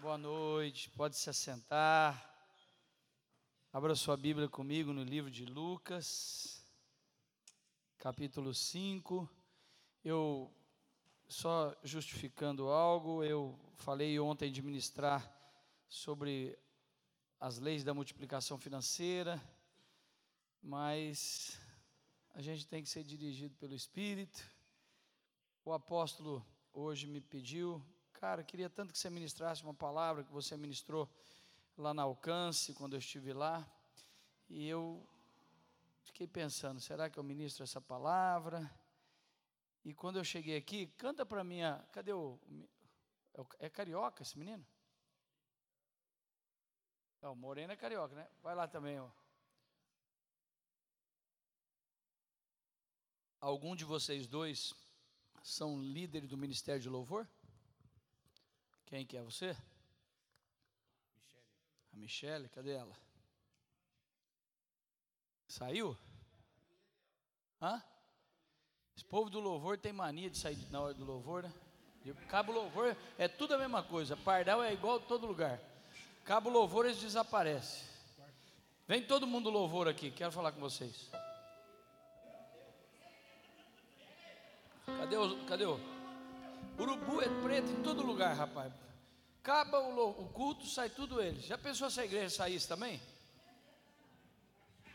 [0.00, 2.34] Boa noite, pode se assentar.
[3.70, 6.64] Abra sua Bíblia comigo no livro de Lucas,
[7.98, 9.28] capítulo 5.
[10.02, 10.50] Eu,
[11.28, 15.30] só justificando algo, eu falei ontem de ministrar
[15.86, 16.58] sobre
[17.38, 19.38] as leis da multiplicação financeira,
[20.62, 21.60] mas
[22.34, 24.42] a gente tem que ser dirigido pelo Espírito.
[25.62, 26.42] O apóstolo
[26.72, 27.84] hoje me pediu,
[28.20, 31.08] cara, queria tanto que você ministrasse uma palavra que você ministrou
[31.76, 33.66] lá na Alcance, quando eu estive lá,
[34.46, 35.02] e eu
[36.02, 38.70] fiquei pensando, será que eu ministro essa palavra?
[39.82, 41.60] E quando eu cheguei aqui, canta para mim,
[41.92, 42.38] cadê o,
[43.58, 44.66] é carioca esse menino?
[47.22, 48.28] Não, Moreno é carioca, né?
[48.42, 49.08] Vai lá também, ó.
[53.40, 54.74] Algum de vocês dois
[55.42, 57.26] são líderes do Ministério de Louvor?
[58.90, 59.56] Quem que é você?
[61.14, 61.46] Michele.
[61.92, 62.96] A Michele, cadê ela?
[65.46, 65.96] Saiu?
[67.62, 67.80] Hã?
[68.96, 71.52] Esse povo do louvor tem mania de sair na hora do louvor, né?
[72.28, 74.16] Cabo louvor é tudo a mesma coisa.
[74.16, 75.60] Pardal é igual todo lugar.
[76.24, 77.88] Cabo louvor, eles desaparecem.
[78.88, 81.08] Vem todo mundo louvor aqui, quero falar com vocês.
[84.84, 85.46] Cadê o.
[85.46, 85.78] Cadê o?
[86.78, 88.72] Urubu é preto em todo lugar, rapaz.
[89.42, 91.44] Acaba o, culto, sai tudo eles.
[91.44, 93.00] Já pensou se a igreja saísse também?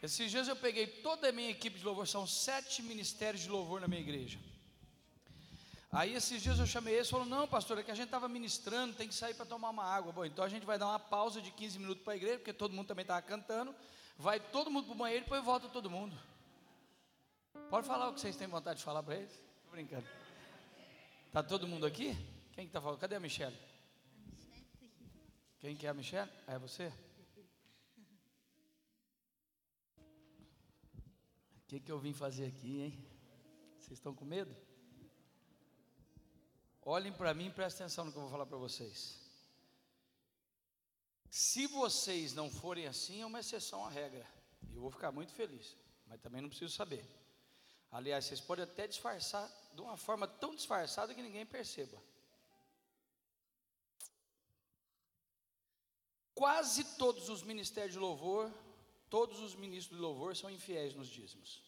[0.03, 3.81] Esses dias eu peguei toda a minha equipe de louvor, são sete ministérios de louvor
[3.81, 4.38] na minha igreja.
[5.91, 8.27] Aí esses dias eu chamei eles e falou: Não, pastor, é que a gente estava
[8.27, 10.11] ministrando, tem que sair para tomar uma água.
[10.11, 12.53] Bom, então a gente vai dar uma pausa de 15 minutos para a igreja, porque
[12.53, 13.73] todo mundo também estava cantando.
[14.17, 16.16] Vai todo mundo para o banheiro e depois volta todo mundo.
[17.69, 19.31] Pode falar o que vocês têm vontade de falar para eles?
[19.31, 20.05] Estou brincando.
[21.27, 22.13] Está todo mundo aqui?
[22.53, 22.99] Quem está que tá falando?
[22.99, 23.55] Cadê a Michelle?
[23.55, 25.55] A Michelle tá aqui.
[25.66, 26.31] Quem que é a Michelle?
[26.45, 26.94] É você?
[31.57, 33.07] O que, que eu vim fazer aqui, hein?
[33.79, 34.56] Vocês estão com medo?
[36.84, 39.19] Olhem para mim e prestem atenção no que eu vou falar para vocês.
[41.31, 44.28] Se vocês não forem assim, é uma exceção à regra.
[44.72, 45.75] Eu vou ficar muito feliz,
[46.06, 47.03] mas também não preciso saber.
[47.91, 52.00] Aliás, vocês podem até disfarçar de uma forma tão disfarçada que ninguém perceba.
[56.35, 58.53] Quase todos os ministérios de louvor,
[59.09, 61.63] todos os ministros de louvor são infiéis nos dízimos.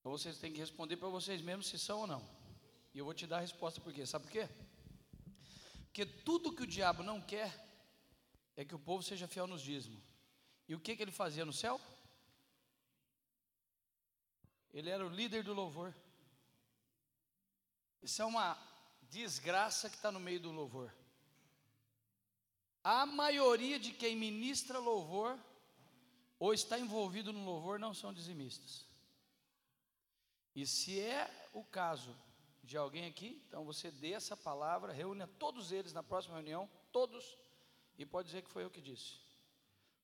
[0.00, 2.28] Então vocês têm que responder para vocês mesmos se são ou não.
[2.92, 4.04] E eu vou te dar a resposta por quê?
[4.04, 4.48] Sabe por quê?
[5.84, 7.52] Porque tudo que o diabo não quer
[8.56, 10.02] é que o povo seja fiel nos dízimos.
[10.66, 11.80] E o que, que ele fazia no céu?
[14.72, 15.94] Ele era o líder do louvor.
[18.02, 18.56] Isso é uma
[19.10, 20.92] desgraça que está no meio do louvor.
[22.82, 25.38] A maioria de quem ministra louvor
[26.38, 28.86] ou está envolvido no louvor não são dizimistas.
[30.54, 32.16] E se é o caso
[32.62, 37.38] de alguém aqui, então você dê essa palavra, reúne todos eles na próxima reunião, todos,
[37.96, 39.20] e pode dizer que foi eu que disse.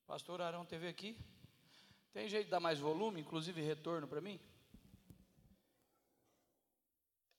[0.05, 1.17] Pastor Arão teve aqui.
[2.13, 4.39] Tem jeito de dar mais volume, inclusive retorno para mim?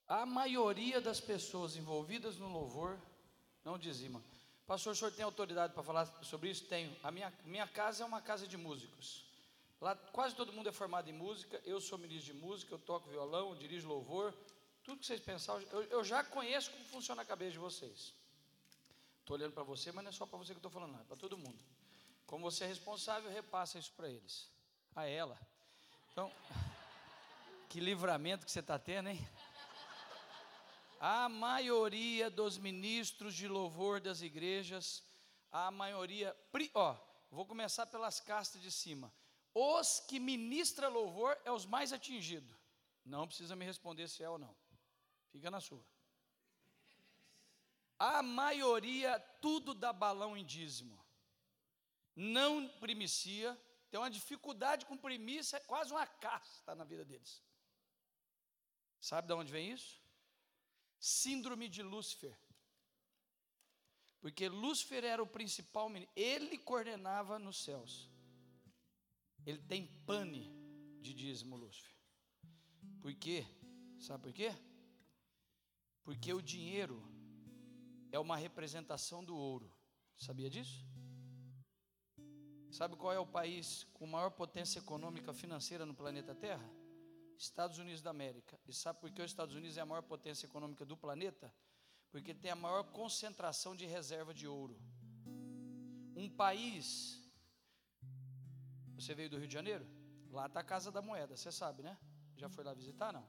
[0.08, 2.98] A maioria das pessoas envolvidas no louvor
[3.64, 4.22] não dizima.
[4.66, 6.64] Pastor, o senhor tem autoridade para falar sobre isso?
[6.64, 6.94] Tenho.
[7.02, 9.24] A minha, minha casa é uma casa de músicos.
[9.80, 13.10] Lá quase todo mundo é formado em música, eu sou ministro de música, eu toco
[13.10, 14.34] violão, eu dirijo louvor,
[14.82, 18.14] tudo que vocês pensam, eu, eu já conheço como funciona a cabeça de vocês.
[19.20, 21.04] Estou olhando para você, mas não é só para você que eu estou falando, é
[21.04, 21.58] para todo mundo.
[22.26, 24.48] Como você é responsável, repassa isso para eles.
[24.94, 25.38] A ela.
[26.12, 26.32] Então,
[27.68, 29.28] que livramento que você está tendo, hein?
[30.98, 35.04] A maioria dos ministros de louvor das igrejas,
[35.52, 36.36] a maioria,
[36.74, 36.96] ó,
[37.30, 39.12] vou começar pelas castas de cima
[39.58, 42.54] os que ministra louvor é os mais atingidos.
[43.02, 44.54] Não precisa me responder se é ou não.
[45.32, 45.82] Fica na sua.
[47.98, 51.02] A maioria tudo dá balão em dízimo.
[52.14, 53.58] Não primicia,
[53.90, 57.42] tem uma dificuldade com primícia, é quase uma casta na vida deles.
[59.00, 59.98] Sabe de onde vem isso?
[61.06, 62.36] Síndrome de Lúcifer.
[64.20, 68.10] Porque Lúcifer era o principal, ele coordenava nos céus.
[69.44, 70.52] Ele tem pane
[71.00, 71.94] de dízimo, Lúcifer.
[73.00, 73.46] Por quê?
[74.00, 74.52] Sabe por quê?
[76.02, 77.00] Porque o dinheiro
[78.10, 79.72] é uma representação do ouro.
[80.16, 80.84] Sabia disso?
[82.72, 86.68] Sabe qual é o país com maior potência econômica financeira no planeta Terra?
[87.38, 88.58] Estados Unidos da América.
[88.66, 91.52] E sabe por que os Estados Unidos é a maior potência econômica do planeta?
[92.10, 94.80] Porque tem a maior concentração de reserva de ouro.
[96.14, 97.22] Um país.
[98.94, 99.86] Você veio do Rio de Janeiro?
[100.30, 101.98] Lá está a Casa da Moeda, você sabe, né?
[102.36, 103.12] Já foi lá visitar?
[103.12, 103.28] Não.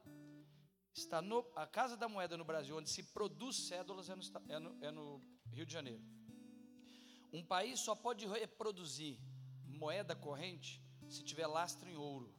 [0.94, 4.60] Está no, a Casa da Moeda no Brasil, onde se produz cédulas, é no, é
[4.60, 5.22] no, é no
[5.52, 6.04] Rio de Janeiro.
[7.32, 9.20] Um país só pode reproduzir
[9.66, 12.34] moeda corrente se tiver lastro em ouro.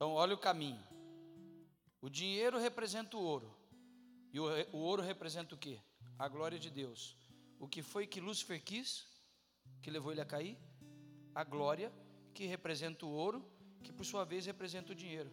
[0.00, 0.82] Então, olha o caminho.
[2.00, 3.54] O dinheiro representa o ouro.
[4.32, 5.78] E o, o ouro representa o quê?
[6.18, 7.18] A glória de Deus.
[7.58, 9.06] O que foi que Lúcifer quis,
[9.82, 10.56] que levou ele a cair?
[11.34, 11.92] A glória,
[12.32, 13.44] que representa o ouro,
[13.84, 15.30] que por sua vez representa o dinheiro.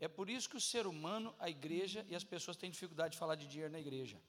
[0.00, 3.18] É por isso que o ser humano, a igreja e as pessoas têm dificuldade de
[3.18, 4.20] falar de dinheiro na igreja.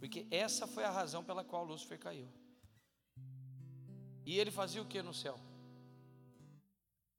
[0.00, 2.28] Porque essa foi a razão pela qual Lúcifer caiu.
[4.26, 5.38] E ele fazia o que no céu?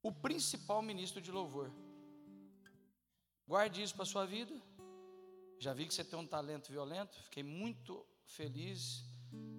[0.02, 1.72] O principal ministro de louvor.
[3.46, 4.54] Guarde isso para a sua vida.
[5.58, 7.14] Já vi que você tem um talento violento.
[7.24, 9.04] Fiquei muito feliz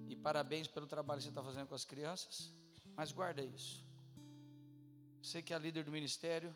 [0.08, 2.54] e parabéns pelo trabalho que você está fazendo com as crianças.
[2.96, 3.84] Mas guarda isso.
[5.22, 6.56] Você que é líder do ministério.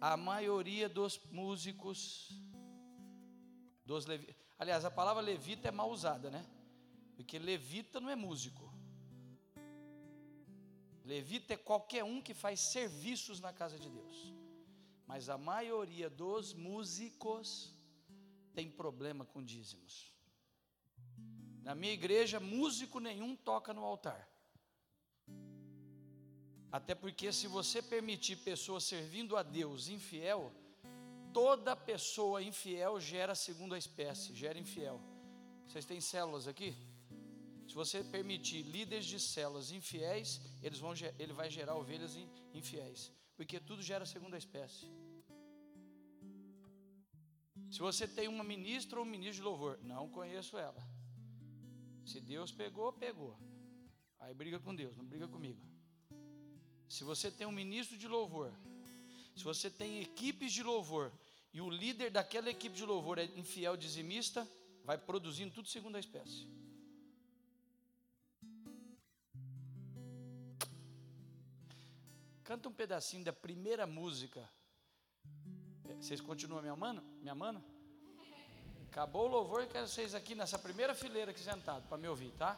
[0.00, 2.30] A maioria dos músicos,
[3.84, 4.36] dos levi...
[4.58, 6.44] aliás, a palavra levita é mal usada, né?
[7.16, 8.72] Porque levita não é músico.
[11.04, 14.34] Levita é qualquer um que faz serviços na casa de Deus.
[15.06, 17.72] Mas a maioria dos músicos
[18.52, 20.12] tem problema com dízimos.
[21.62, 24.28] Na minha igreja, músico nenhum toca no altar.
[26.72, 30.52] Até porque, se você permitir pessoas servindo a Deus infiel,
[31.32, 35.00] toda pessoa infiel gera segundo a espécie, gera infiel.
[35.66, 36.76] Vocês têm células aqui?
[37.68, 42.16] Se você permitir líderes de células infiéis, eles vão, ele vai gerar ovelhas
[42.52, 44.86] infiéis porque tudo gera segundo a espécie.
[47.70, 50.82] Se você tem uma ministra ou um ministro de louvor, não conheço ela.
[52.04, 53.36] Se Deus pegou, pegou.
[54.18, 55.60] Aí briga com Deus, não briga comigo.
[56.88, 58.52] Se você tem um ministro de louvor,
[59.34, 61.12] se você tem equipes de louvor
[61.52, 64.48] e o líder daquela equipe de louvor é infiel dizimista,
[64.84, 66.55] vai produzindo tudo segundo a espécie.
[72.46, 74.48] Canta um pedacinho da primeira música.
[75.84, 77.02] É, vocês continuam me amando?
[77.20, 77.60] Me amando?
[78.88, 82.30] Acabou o louvor e quero vocês aqui nessa primeira fileira aqui sentado para me ouvir,
[82.38, 82.56] tá?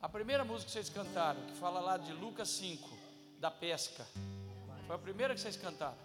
[0.00, 2.88] A primeira música que vocês cantaram, que fala lá de Lucas 5,
[3.38, 4.06] da pesca.
[4.86, 5.98] Foi a primeira que vocês cantaram.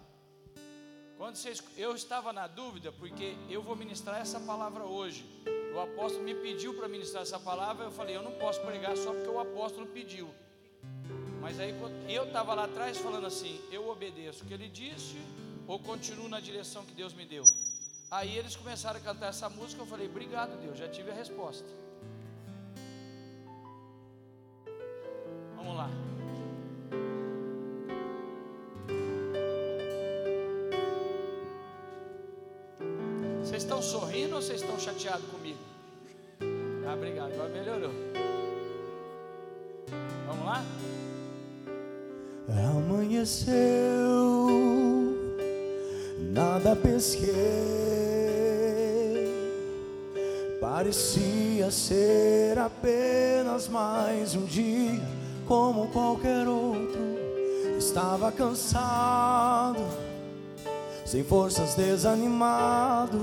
[1.18, 5.26] Quando vocês, eu estava na dúvida, porque eu vou ministrar essa palavra hoje.
[5.74, 9.14] O apóstolo me pediu para ministrar essa palavra, eu falei, eu não posso pregar só
[9.14, 10.30] porque o apóstolo pediu.
[11.42, 11.76] Mas aí
[12.08, 15.18] eu estava lá atrás falando assim: eu obedeço o que ele disse
[15.68, 17.44] ou continuo na direção que Deus me deu.
[18.12, 19.82] Aí eles começaram a cantar essa música.
[19.82, 21.68] Eu falei: obrigado, Deus, já tive a resposta.
[25.56, 25.90] Vamos lá.
[33.42, 35.60] Vocês estão sorrindo ou vocês estão chateados comigo?
[36.88, 37.92] Ah, obrigado, agora melhorou.
[40.28, 40.64] Vamos lá?
[42.48, 43.52] Amanheceu,
[46.34, 47.32] nada pesquei.
[50.60, 55.02] Parecia ser apenas mais um dia,
[55.48, 57.00] como qualquer outro.
[57.78, 59.82] Estava cansado,
[61.06, 63.20] sem forças, desanimado.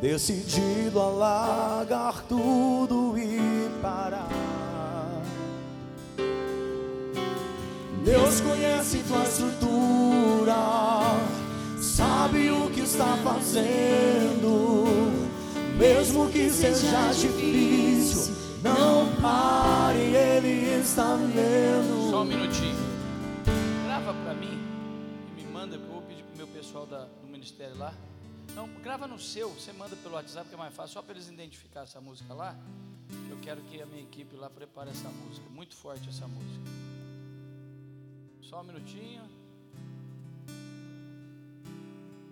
[0.00, 4.47] Decidido a largar tudo e parar.
[8.08, 10.54] Deus conhece tua estrutura,
[11.78, 15.04] sabe o que está fazendo,
[15.76, 18.34] mesmo que seja difícil.
[18.62, 22.10] Não pare, Ele está vendo.
[22.10, 22.78] Só um minutinho.
[23.84, 24.58] Grava para mim
[25.36, 27.92] e me manda, eu vou pedir pro meu pessoal da, do ministério lá.
[28.54, 31.28] Não, grava no seu, você manda pelo WhatsApp que é mais fácil, só para eles
[31.28, 32.56] identificar essa música lá.
[33.28, 36.97] Eu quero que a minha equipe lá prepare essa música, muito forte essa música.
[38.48, 39.22] Só um minutinho.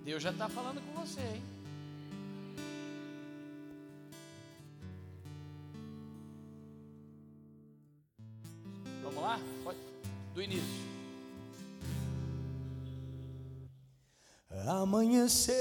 [0.03, 1.43] Deus já está falando com você, hein?
[9.03, 9.39] Vamos lá?
[9.63, 9.79] Pode.
[10.33, 10.87] Do início.
[14.67, 15.61] Amanheceu,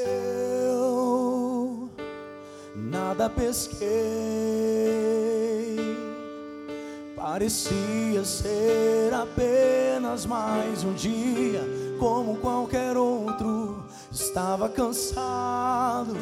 [2.73, 4.55] nada pesquei
[7.15, 11.63] Parecia ser apenas mais um dia,
[11.97, 13.83] como qualquer outro.
[14.11, 16.15] Estava cansado,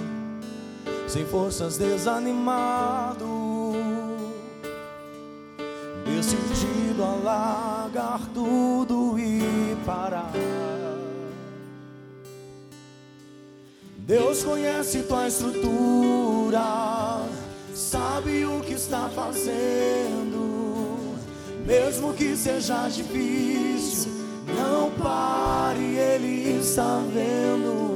[1.07, 3.73] sem forças, desanimado,
[6.05, 10.31] decidido a largar tudo e parar.
[13.97, 16.61] Deus conhece tua estrutura,
[17.73, 20.52] sabe o que está fazendo,
[21.65, 24.11] mesmo que seja difícil,
[24.47, 27.93] não pare, Ele está vendo.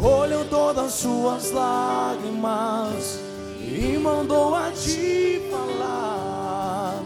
[0.00, 3.20] Colheu todas suas lágrimas
[3.60, 7.02] e mandou a te falar.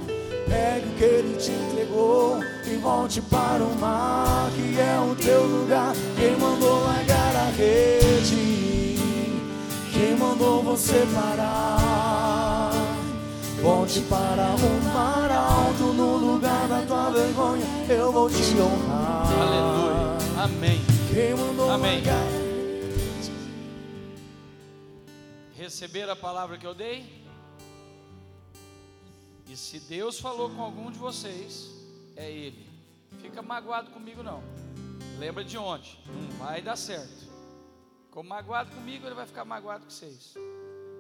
[0.49, 5.45] Pegue o que Ele te entregou e volte para o mar, que é o teu
[5.45, 5.93] lugar.
[6.17, 8.99] Quem mandou largar a rede?
[9.93, 12.14] Quem mandou você parar?
[13.65, 19.27] Volte para o mar alto, no lugar da tua vergonha, eu vou te honrar.
[19.41, 20.45] Aleluia.
[20.45, 20.81] Amém.
[21.11, 22.03] Quem mandou Amém.
[25.55, 27.25] Receber a palavra que eu dei?
[29.49, 31.71] E se Deus falou com algum de vocês,
[32.17, 32.69] é Ele.
[33.23, 34.43] Fica magoado comigo não.
[35.19, 35.99] Lembra de ontem?
[36.07, 37.27] Não vai dar certo.
[38.05, 40.35] Ficou magoado comigo, ele vai ficar magoado com vocês.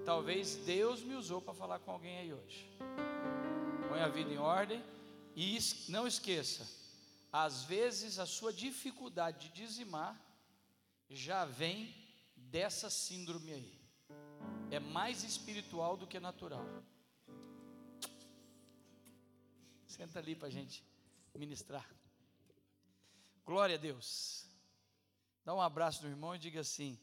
[0.04, 2.68] Talvez Deus me usou para falar com alguém aí hoje.
[3.88, 4.84] Põe a vida em ordem
[5.34, 5.58] e
[5.88, 6.68] não esqueça,
[7.32, 10.20] às vezes a sua dificuldade de dizimar
[11.08, 11.94] já vem
[12.36, 13.80] dessa síndrome aí.
[14.70, 16.66] É mais espiritual do que natural.
[19.86, 20.84] Senta ali para a gente
[21.34, 21.88] ministrar.
[23.44, 24.46] Glória a Deus.
[25.44, 26.98] Dá um abraço no irmão e diga assim: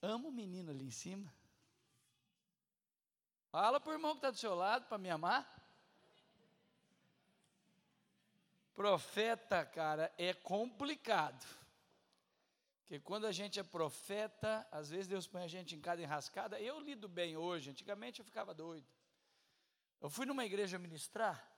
[0.00, 1.32] Amo o menino ali em cima.
[3.54, 5.48] Fala para o irmão que está do seu lado para me amar.
[8.74, 11.46] Profeta, cara, é complicado.
[12.80, 16.60] Porque quando a gente é profeta, às vezes Deus põe a gente em cada enrascada.
[16.60, 18.88] Eu lido bem hoje, antigamente eu ficava doido.
[20.00, 21.48] Eu fui numa igreja ministrar,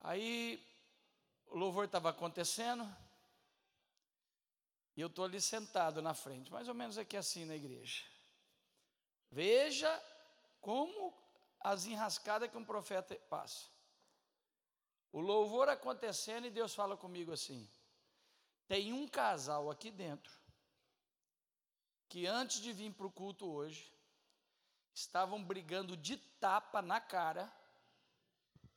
[0.00, 0.64] aí
[1.48, 2.86] o louvor estava acontecendo,
[4.96, 8.04] e eu estou ali sentado na frente, mais ou menos aqui assim na igreja.
[9.28, 9.90] Veja
[10.66, 11.14] como
[11.60, 13.68] as enrascadas que um profeta passa.
[15.12, 17.70] O louvor acontecendo e Deus fala comigo assim:
[18.66, 20.34] tem um casal aqui dentro
[22.08, 23.92] que antes de vir para o culto hoje
[24.92, 27.48] estavam brigando de tapa na cara,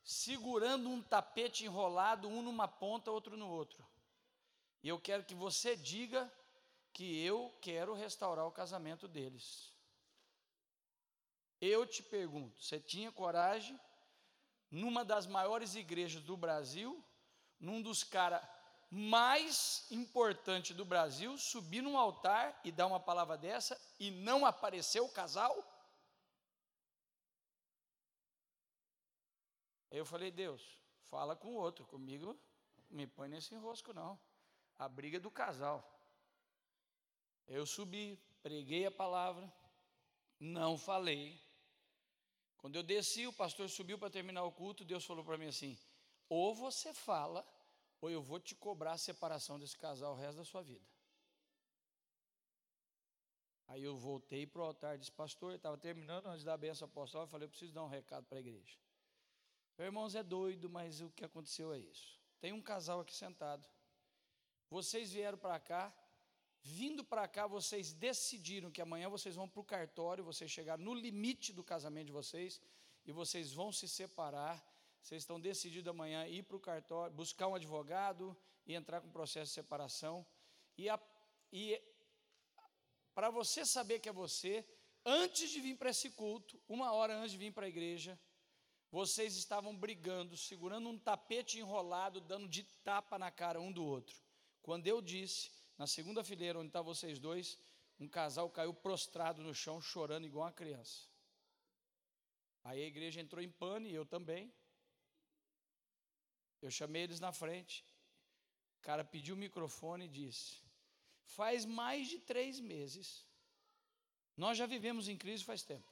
[0.04, 3.84] segurando um tapete enrolado, um numa ponta, outro no outro.
[4.80, 6.32] E eu quero que você diga
[6.92, 9.79] que eu quero restaurar o casamento deles.
[11.60, 13.78] Eu te pergunto, você tinha coragem,
[14.70, 17.04] numa das maiores igrejas do Brasil,
[17.58, 18.42] num dos caras
[18.90, 25.00] mais importantes do Brasil, subir num altar e dar uma palavra dessa e não aparecer
[25.00, 25.54] o casal?
[29.90, 30.62] Eu falei, Deus,
[31.04, 32.38] fala com o outro, comigo
[32.90, 34.18] me põe nesse enrosco não.
[34.78, 35.86] A briga é do casal.
[37.46, 39.52] Eu subi, preguei a palavra,
[40.38, 41.40] não falei.
[42.60, 45.78] Quando eu desci, o pastor subiu para terminar o culto, Deus falou para mim assim:
[46.28, 47.46] ou você fala,
[48.00, 50.84] ou eu vou te cobrar a separação desse casal o resto da sua vida.
[53.66, 57.46] Aí eu voltei para o altar, disse, pastor, estava terminando antes da benção apostólica, falei,
[57.46, 58.76] eu preciso dar um recado para a igreja.
[59.78, 62.20] Meu irmãos, é doido, mas o que aconteceu é isso.
[62.40, 63.66] Tem um casal aqui sentado.
[64.68, 65.94] Vocês vieram para cá,
[66.62, 70.94] vindo para cá, vocês decidiram que amanhã vocês vão para o cartório, vocês chegaram no
[70.94, 72.60] limite do casamento de vocês,
[73.04, 74.64] e vocês vão se separar.
[75.02, 78.36] Vocês estão decididos amanhã ir para o cartório, buscar um advogado
[78.66, 80.26] e entrar com o processo de separação.
[80.76, 80.86] E,
[81.52, 81.82] e
[83.14, 84.64] para você saber que é você,
[85.04, 88.18] antes de vir para esse culto, uma hora antes de vir para a igreja,
[88.90, 94.16] vocês estavam brigando, segurando um tapete enrolado, dando de tapa na cara um do outro.
[94.62, 97.58] Quando eu disse, na segunda fileira onde estavam vocês dois,
[97.98, 101.08] um casal caiu prostrado no chão, chorando igual uma criança.
[102.62, 104.52] Aí a igreja entrou em pane, e eu também.
[106.60, 107.82] Eu chamei eles na frente.
[108.78, 110.62] O cara pediu o microfone e disse:
[111.24, 113.26] Faz mais de três meses.
[114.36, 115.90] Nós já vivemos em crise faz tempo.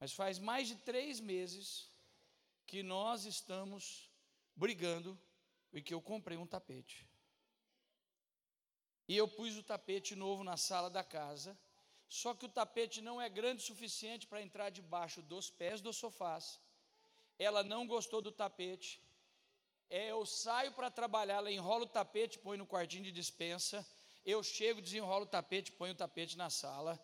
[0.00, 1.92] Mas faz mais de três meses
[2.66, 4.10] que nós estamos
[4.56, 5.20] brigando
[5.74, 7.07] e que eu comprei um tapete.
[9.08, 11.58] E eu pus o tapete novo na sala da casa.
[12.08, 15.96] Só que o tapete não é grande o suficiente para entrar debaixo dos pés dos
[15.96, 16.60] sofás.
[17.38, 19.00] Ela não gostou do tapete.
[19.88, 23.86] É, eu saio para trabalhar, ela enrola o tapete, põe no quartinho de dispensa.
[24.24, 27.00] Eu chego, desenrolo o tapete, ponho o tapete na sala.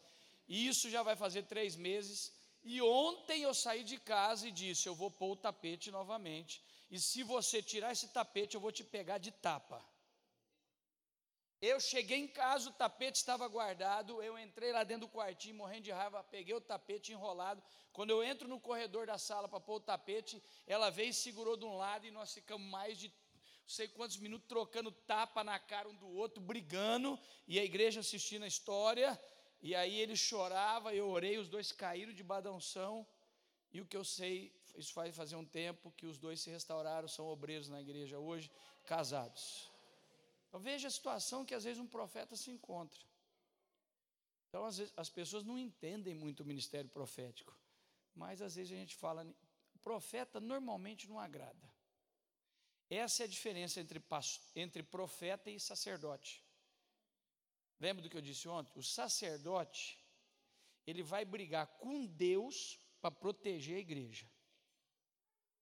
[0.47, 2.33] Isso já vai fazer três meses.
[2.63, 6.63] E ontem eu saí de casa e disse: Eu vou pôr o tapete novamente.
[6.91, 9.83] E se você tirar esse tapete, eu vou te pegar de tapa.
[11.67, 14.23] Eu cheguei em casa, o tapete estava guardado.
[14.23, 17.63] Eu entrei lá dentro do quartinho, morrendo de raiva, peguei o tapete enrolado.
[17.91, 21.57] Quando eu entro no corredor da sala para pôr o tapete, ela veio e segurou
[21.57, 25.59] de um lado e nós ficamos mais de não sei quantos minutos trocando tapa na
[25.59, 27.19] cara um do outro, brigando,
[27.49, 29.19] e a igreja assistindo a história.
[29.63, 33.07] E aí ele chorava, eu orei, os dois caíram de badãoção.
[33.73, 37.09] E o que eu sei, isso faz fazer um tempo que os dois se restauraram,
[37.09, 38.51] são obreiros na igreja hoje,
[38.85, 39.74] casados.
[40.59, 43.01] Veja a situação que às vezes um profeta se encontra.
[44.49, 47.59] Então, às vezes, as pessoas não entendem muito o ministério profético,
[48.15, 49.27] mas às vezes a gente fala,
[49.85, 51.71] profeta normalmente não agrada.
[52.89, 54.03] Essa é a diferença entre,
[54.57, 56.43] entre profeta e sacerdote.
[57.79, 58.73] Lembra do que eu disse ontem?
[58.75, 59.99] O sacerdote,
[60.87, 64.27] ele vai brigar com Deus para proteger a igreja.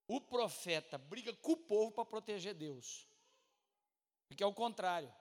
[0.06, 3.08] O profeta briga com o povo para proteger Deus.
[4.32, 5.12] Porque é o contrário.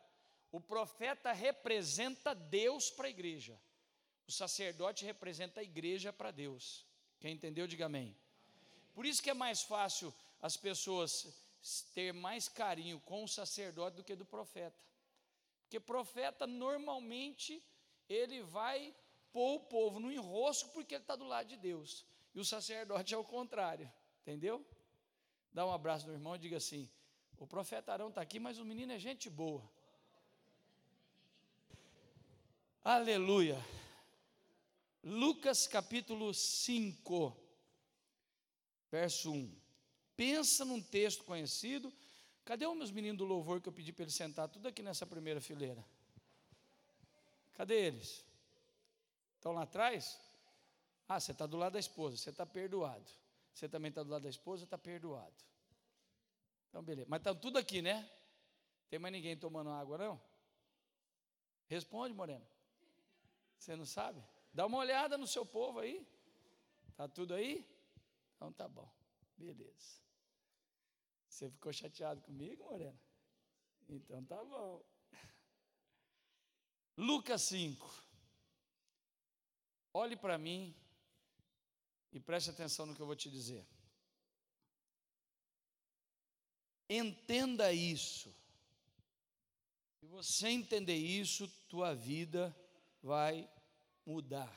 [0.54, 3.60] O profeta representa Deus para a igreja.
[4.26, 6.86] O sacerdote representa a igreja para Deus.
[7.20, 8.16] Quem entendeu, diga amém.
[8.94, 11.28] Por isso que é mais fácil as pessoas
[11.94, 14.82] ter mais carinho com o sacerdote do que do profeta.
[15.64, 17.62] Porque profeta normalmente
[18.08, 18.96] ele vai
[19.34, 22.06] pôr o povo no enrosco porque ele está do lado de Deus.
[22.34, 23.92] E o sacerdote é o contrário.
[24.22, 24.66] Entendeu?
[25.52, 26.90] Dá um abraço no irmão e diga assim:
[27.42, 29.68] o profeta Arão está aqui, mas o menino é gente boa.
[32.84, 33.60] Aleluia.
[35.04, 37.36] Lucas capítulo 5,
[38.92, 39.56] verso 1.
[40.16, 41.92] Pensa num texto conhecido.
[42.46, 45.08] Cadê os meus meninos do louvor que eu pedi para eles sentar tudo aqui nessa
[45.08, 45.84] primeira fileira?
[47.54, 48.24] Cadê eles?
[49.38, 50.20] Estão lá atrás?
[51.10, 53.10] Ah, você está do lado da esposa, você está perdoado.
[53.52, 55.51] Você também está do lado da esposa, está perdoado.
[56.72, 57.08] Então, beleza.
[57.10, 58.10] Mas está tudo aqui, né?
[58.90, 60.22] Tem mais ninguém tomando água, não?
[61.68, 62.48] Responde, Moreno.
[63.58, 64.24] Você não sabe?
[64.54, 66.08] Dá uma olhada no seu povo aí.
[66.90, 67.70] Está tudo aí?
[68.36, 68.90] Então tá bom.
[69.38, 70.00] Beleza.
[71.28, 73.00] Você ficou chateado comigo, Moreno?
[73.90, 74.82] Então tá bom.
[76.96, 78.04] Lucas 5.
[79.94, 80.74] Olhe para mim
[82.14, 83.68] e preste atenção no que eu vou te dizer.
[86.94, 88.36] Entenda isso.
[89.98, 92.54] Se você entender isso, tua vida
[93.02, 93.50] vai
[94.06, 94.54] mudar.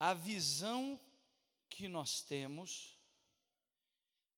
[0.00, 1.00] A visão
[1.68, 2.98] que nós temos,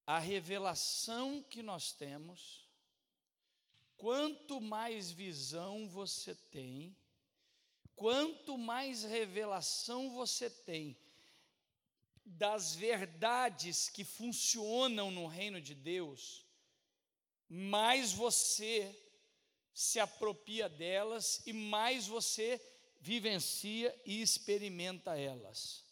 [0.07, 2.69] a revelação que nós temos,
[3.97, 6.95] quanto mais visão você tem,
[7.97, 10.95] quanto mais revelação você tem
[12.29, 16.47] das verdades que funcionam no reino de Deus,
[17.49, 18.95] mais você
[19.73, 22.61] se apropria delas e mais você
[23.01, 25.85] vivencia e experimenta elas.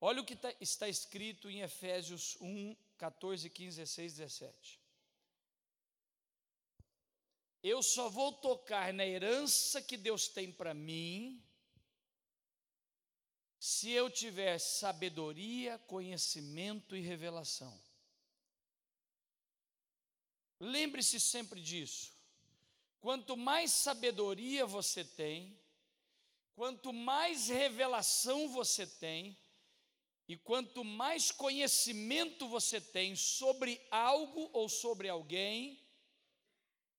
[0.00, 4.80] Olha o que tá, está escrito em Efésios 1, 14, 15, 16, 17.
[7.62, 11.42] Eu só vou tocar na herança que Deus tem para mim
[13.64, 17.72] se eu tiver sabedoria, conhecimento e revelação.
[20.58, 22.12] Lembre-se sempre disso.
[23.00, 25.56] Quanto mais sabedoria você tem,
[26.56, 29.38] quanto mais revelação você tem,
[30.26, 35.80] e quanto mais conhecimento você tem sobre algo ou sobre alguém,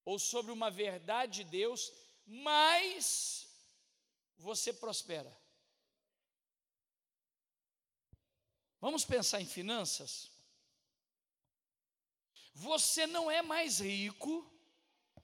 [0.06, 1.92] ou sobre uma verdade de Deus,
[2.26, 3.50] mais
[4.38, 5.43] você prospera.
[8.86, 10.30] Vamos pensar em finanças?
[12.54, 14.34] Você não é mais rico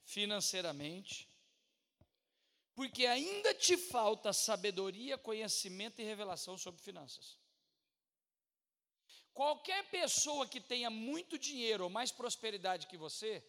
[0.05, 1.27] financeiramente,
[2.73, 7.37] porque ainda te falta sabedoria, conhecimento e revelação sobre finanças.
[9.33, 13.43] Qualquer pessoa que tenha muito dinheiro ou mais prosperidade que você,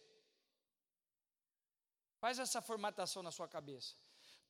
[2.19, 3.95] faz essa formatação na sua cabeça.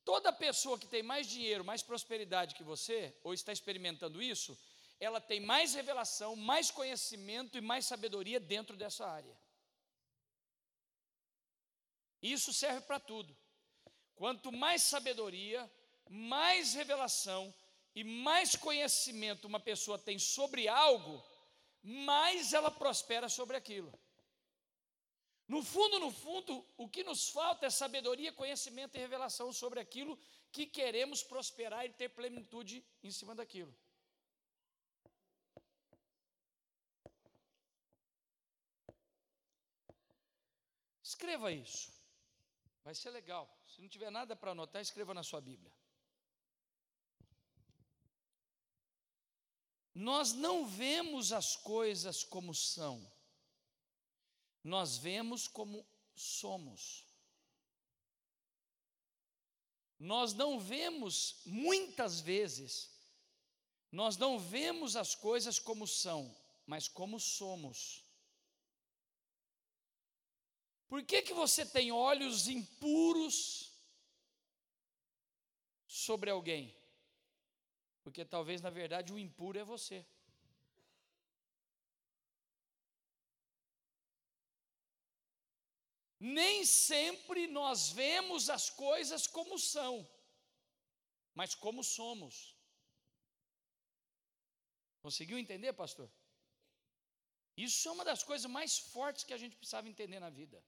[0.04, 4.58] Toda pessoa que tem mais dinheiro, mais prosperidade que você, ou está experimentando isso,
[5.02, 9.36] ela tem mais revelação, mais conhecimento e mais sabedoria dentro dessa área.
[12.22, 13.36] Isso serve para tudo.
[14.14, 15.68] Quanto mais sabedoria,
[16.08, 17.52] mais revelação
[17.96, 21.20] e mais conhecimento uma pessoa tem sobre algo,
[21.82, 23.92] mais ela prospera sobre aquilo.
[25.48, 30.16] No fundo, no fundo, o que nos falta é sabedoria, conhecimento e revelação sobre aquilo
[30.52, 33.76] que queremos prosperar e ter plenitude em cima daquilo.
[41.22, 41.92] Escreva isso.
[42.82, 43.48] Vai ser legal.
[43.64, 45.72] Se não tiver nada para anotar, escreva na sua Bíblia.
[49.94, 53.08] Nós não vemos as coisas como são,
[54.64, 57.06] nós vemos como somos.
[60.00, 62.90] Nós não vemos, muitas vezes,
[63.92, 68.01] nós não vemos as coisas como são, mas como somos.
[70.92, 73.36] Por que, que você tem olhos impuros
[75.86, 76.76] sobre alguém?
[78.02, 80.04] Porque talvez, na verdade, o impuro é você.
[86.20, 90.06] Nem sempre nós vemos as coisas como são,
[91.34, 92.54] mas como somos.
[95.00, 96.12] Conseguiu entender, pastor?
[97.56, 100.62] Isso é uma das coisas mais fortes que a gente precisava entender na vida.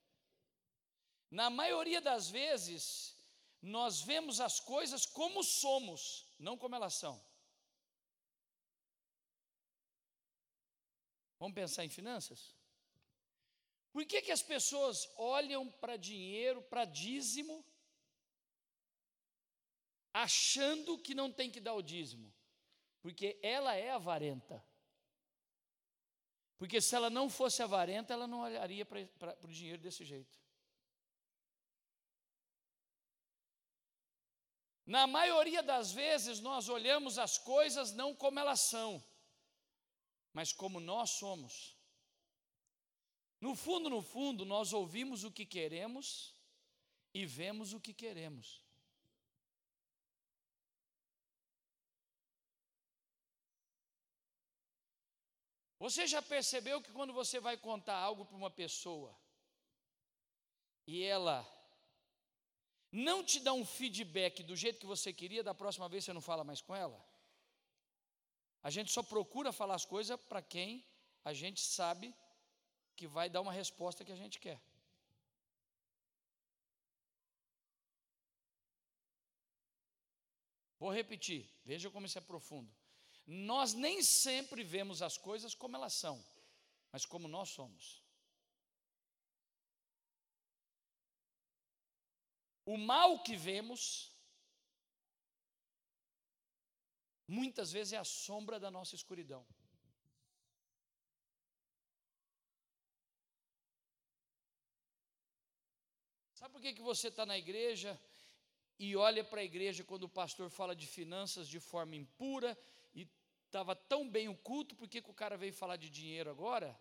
[1.38, 3.18] Na maioria das vezes,
[3.60, 7.20] nós vemos as coisas como somos, não como elas são.
[11.40, 12.54] Vamos pensar em finanças?
[13.90, 17.66] Por que, que as pessoas olham para dinheiro, para dízimo,
[20.12, 22.32] achando que não tem que dar o dízimo?
[23.02, 24.64] Porque ela é avarenta.
[26.58, 30.43] Porque se ela não fosse avarenta, ela não olharia para o dinheiro desse jeito.
[34.86, 39.02] Na maioria das vezes, nós olhamos as coisas não como elas são,
[40.32, 41.74] mas como nós somos.
[43.40, 46.34] No fundo, no fundo, nós ouvimos o que queremos
[47.14, 48.62] e vemos o que queremos.
[55.78, 59.14] Você já percebeu que quando você vai contar algo para uma pessoa
[60.86, 61.46] e ela
[62.94, 66.20] não te dá um feedback do jeito que você queria, da próxima vez você não
[66.20, 67.04] fala mais com ela?
[68.62, 70.86] A gente só procura falar as coisas para quem
[71.24, 72.14] a gente sabe
[72.94, 74.60] que vai dar uma resposta que a gente quer.
[80.78, 82.72] Vou repetir, veja como isso é profundo.
[83.26, 86.24] Nós nem sempre vemos as coisas como elas são,
[86.92, 88.03] mas como nós somos.
[92.64, 94.10] O mal que vemos,
[97.28, 99.44] muitas vezes é a sombra da nossa escuridão.
[106.32, 108.00] Sabe por que, que você está na igreja
[108.78, 112.58] e olha para a igreja quando o pastor fala de finanças de forma impura
[112.94, 113.08] e
[113.46, 116.78] estava tão bem o culto, por que, que o cara veio falar de dinheiro agora?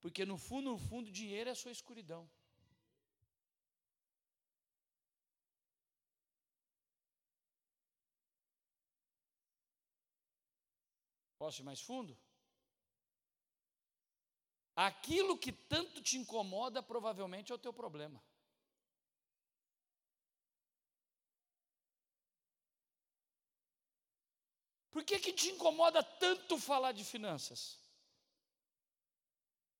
[0.00, 2.28] Porque no fundo, no fundo, dinheiro é a sua escuridão.
[11.42, 12.16] Posso ir mais fundo?
[14.76, 18.22] Aquilo que tanto te incomoda provavelmente é o teu problema.
[24.92, 27.76] Por que, que te incomoda tanto falar de finanças?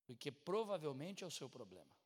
[0.04, 1.96] Porque provavelmente é o seu problema.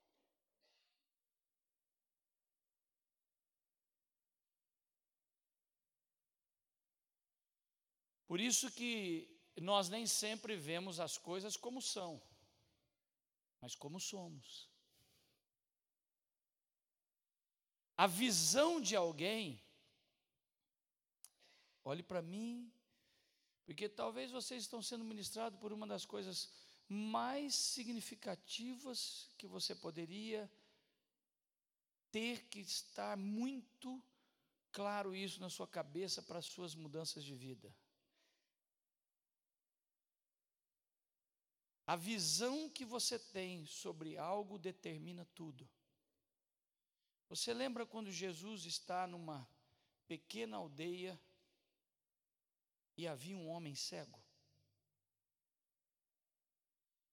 [8.27, 12.21] Por isso que nós nem sempre vemos as coisas como são,
[13.61, 14.69] mas como somos.
[17.97, 19.63] A visão de alguém,
[21.83, 22.71] olhe para mim,
[23.65, 26.53] porque talvez vocês estão sendo ministrados por uma das coisas
[26.89, 30.51] mais significativas que você poderia
[32.13, 34.03] ter que estar muito
[34.71, 37.75] claro isso na sua cabeça para as suas mudanças de vida.
[41.87, 45.69] A visão que você tem sobre algo determina tudo.
[47.29, 49.49] Você lembra quando Jesus está numa
[50.09, 51.21] pequena aldeia
[52.97, 54.21] e havia um homem cego?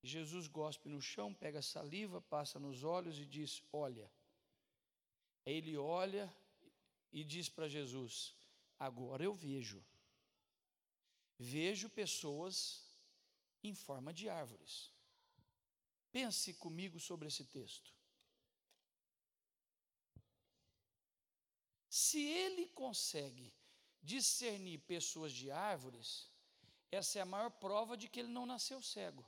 [0.01, 4.11] Jesus gospe no chão, pega saliva, passa nos olhos e diz: Olha,
[5.45, 6.35] ele olha
[7.11, 8.35] e diz para Jesus:
[8.77, 9.83] Agora eu vejo.
[11.39, 12.82] Vejo pessoas
[13.63, 14.91] em forma de árvores.
[16.11, 17.91] Pense comigo sobre esse texto.
[21.89, 23.53] Se ele consegue
[24.01, 26.31] discernir pessoas de árvores,
[26.91, 29.27] essa é a maior prova de que ele não nasceu cego.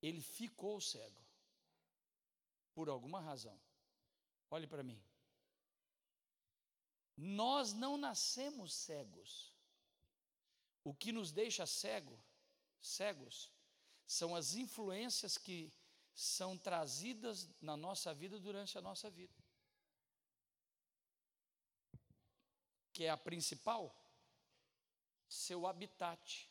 [0.00, 1.22] Ele ficou cego.
[2.74, 3.58] Por alguma razão.
[4.50, 5.02] Olhe para mim.
[7.16, 9.53] Nós não nascemos cegos.
[10.84, 12.16] O que nos deixa cego,
[12.78, 13.50] cegos,
[14.06, 15.72] são as influências que
[16.14, 19.34] são trazidas na nossa vida durante a nossa vida.
[22.92, 23.92] Que é a principal,
[25.26, 26.48] seu habitat.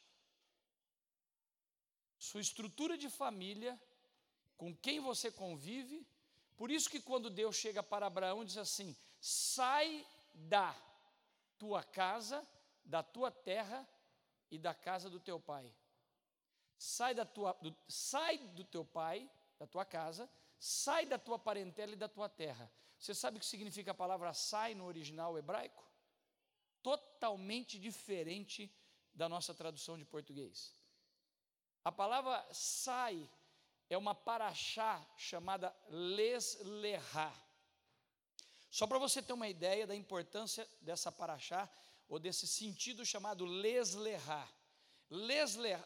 [2.17, 3.79] Sua estrutura de família,
[4.57, 6.05] com quem você convive.
[6.57, 10.75] Por isso que quando Deus chega para Abraão diz assim: "Sai da
[11.57, 12.45] tua casa,
[12.83, 13.87] da tua terra
[14.53, 15.73] e da casa do teu pai.
[16.77, 21.93] Sai, da tua, do, sai do teu pai, da tua casa, sai da tua parentela
[21.93, 22.71] e da tua terra.
[22.99, 25.83] Você sabe o que significa a palavra sai no original hebraico?
[26.83, 28.71] Totalmente diferente
[29.11, 30.75] da nossa tradução de português.
[31.83, 33.27] A palavra sai
[33.89, 37.33] é uma paraxá chamada leslerá.
[38.69, 41.67] Só para você ter uma ideia da importância dessa paraxá,
[42.07, 44.47] ou desse sentido chamado leslerá.
[45.09, 45.85] Leslerá.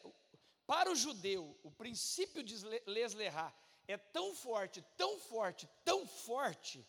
[0.66, 3.54] Para o judeu, o princípio de leslerá
[3.88, 6.86] é tão forte, tão forte, tão forte,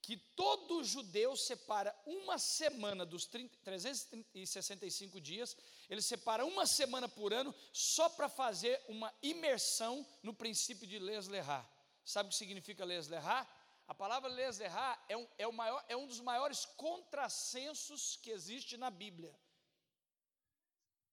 [0.00, 5.54] que todo judeu separa uma semana dos 30, 365 dias,
[5.90, 11.68] ele separa uma semana por ano só para fazer uma imersão no princípio de leslerá.
[12.04, 13.46] Sabe o que significa leslerá?
[13.88, 18.76] A palavra lezerá é um, é, o maior, é um dos maiores contrassensos que existe
[18.76, 19.34] na Bíblia.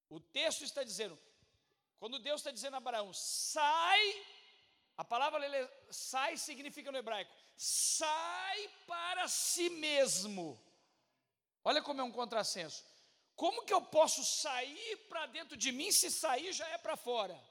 [0.10, 1.18] O texto está dizendo,
[1.98, 4.26] quando Deus está dizendo a Abraão, sai,
[4.98, 5.40] a palavra
[5.90, 10.62] sai significa no hebraico, sai para si mesmo.
[11.64, 12.84] Olha como é um contrassenso.
[13.38, 17.42] Como que eu posso sair para dentro de mim se sair já é para fora?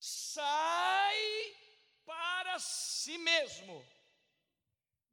[0.00, 1.61] Sai
[2.04, 3.84] para si mesmo.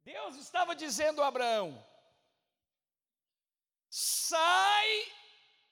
[0.04, 1.86] Deus estava dizendo a Abraão:
[3.88, 5.12] sai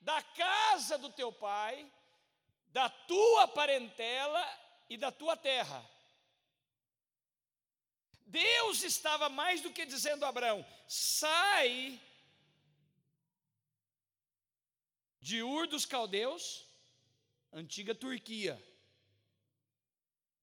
[0.00, 1.90] da casa do teu pai,
[2.68, 4.44] da tua parentela
[4.88, 5.84] e da tua terra.
[8.26, 12.00] Deus estava mais do que dizendo a Abraão: sai
[15.20, 16.66] de Ur dos Caldeus,
[17.52, 18.62] antiga Turquia,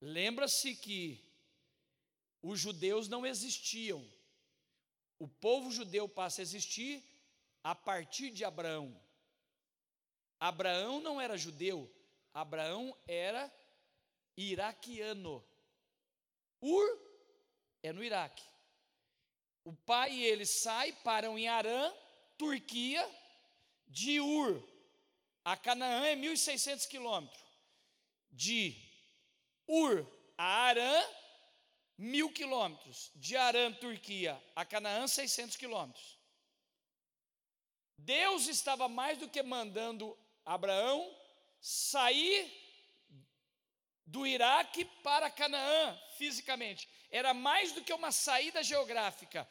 [0.06, 1.20] Lembra-se que
[2.42, 4.08] os judeus não existiam.
[5.18, 7.04] O povo judeu passa a existir
[7.64, 9.02] a partir de Abraão.
[10.40, 11.92] Abraão não era judeu,
[12.34, 13.52] Abraão era
[14.38, 15.44] iraquiano.
[16.62, 16.88] Ur
[17.82, 18.44] é no Iraque.
[19.64, 21.92] O pai e ele saem, param em Arã,
[22.38, 23.04] Turquia,
[23.88, 24.76] de Ur
[25.46, 27.40] a Canaã é 1.600 quilômetros.
[28.32, 28.85] De
[29.68, 30.06] Ur
[30.38, 31.08] a Arã,
[31.98, 33.12] mil quilômetros.
[33.16, 36.20] De Arã, Turquia, a Canaã, 600 quilômetros.
[37.98, 41.12] Deus estava mais do que mandando Abraão
[41.60, 42.52] sair
[44.06, 46.88] do Iraque para Canaã, fisicamente.
[47.10, 49.50] Era mais do que uma saída geográfica.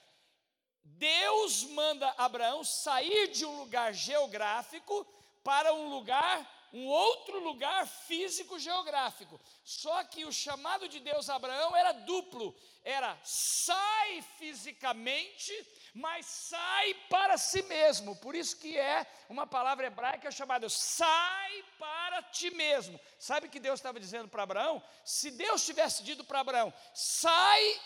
[0.85, 5.05] Deus manda Abraão sair de um lugar geográfico
[5.45, 9.41] para um lugar um outro lugar físico geográfico.
[9.63, 12.53] Só que o chamado de Deus a Abraão era duplo:
[12.83, 15.53] era sai fisicamente,
[15.95, 18.17] mas sai para si mesmo.
[18.17, 22.99] Por isso que é uma palavra hebraica chamada sai para ti mesmo.
[23.21, 24.83] Sabe o que Deus estava dizendo para Abraão?
[25.05, 27.81] Se Deus tivesse dito para Abraão, sai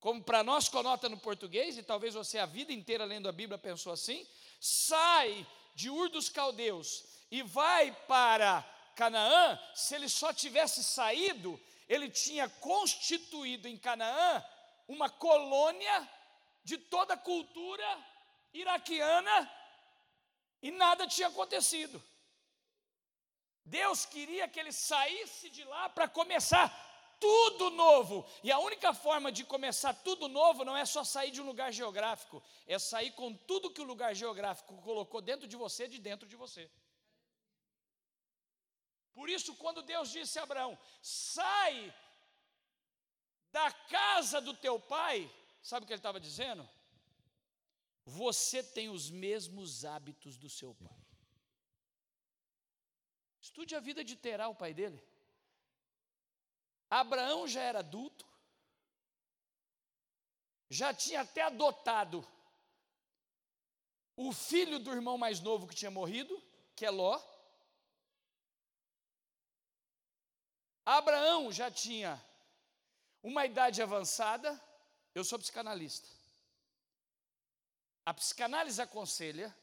[0.00, 3.58] como para nós conota no português, e talvez você a vida inteira lendo a Bíblia
[3.58, 4.26] pensou assim:
[4.58, 8.62] sai de Ur dos Caldeus e vai para
[8.94, 14.44] Canaã, se ele só tivesse saído, ele tinha constituído em Canaã
[14.86, 16.08] uma colônia
[16.62, 17.86] de toda a cultura
[18.52, 19.50] iraquiana
[20.62, 22.02] e nada tinha acontecido.
[23.64, 26.70] Deus queria que ele saísse de lá para começar
[27.24, 28.26] tudo novo.
[28.42, 31.72] E a única forma de começar tudo novo não é só sair de um lugar
[31.72, 36.28] geográfico, é sair com tudo que o lugar geográfico colocou dentro de você, de dentro
[36.28, 36.70] de você.
[39.14, 41.94] Por isso, quando Deus disse a Abraão: sai
[43.50, 45.30] da casa do teu pai,
[45.62, 46.68] sabe o que ele estava dizendo?
[48.04, 51.00] Você tem os mesmos hábitos do seu pai.
[53.40, 55.02] Estude a vida de Terá, o pai dele.
[56.90, 58.26] Abraão já era adulto,
[60.70, 62.26] já tinha até adotado
[64.16, 66.40] o filho do irmão mais novo que tinha morrido,
[66.76, 67.20] que é Ló.
[70.84, 72.22] Abraão já tinha
[73.22, 74.60] uma idade avançada,
[75.14, 76.08] eu sou psicanalista.
[78.04, 79.54] A psicanálise aconselha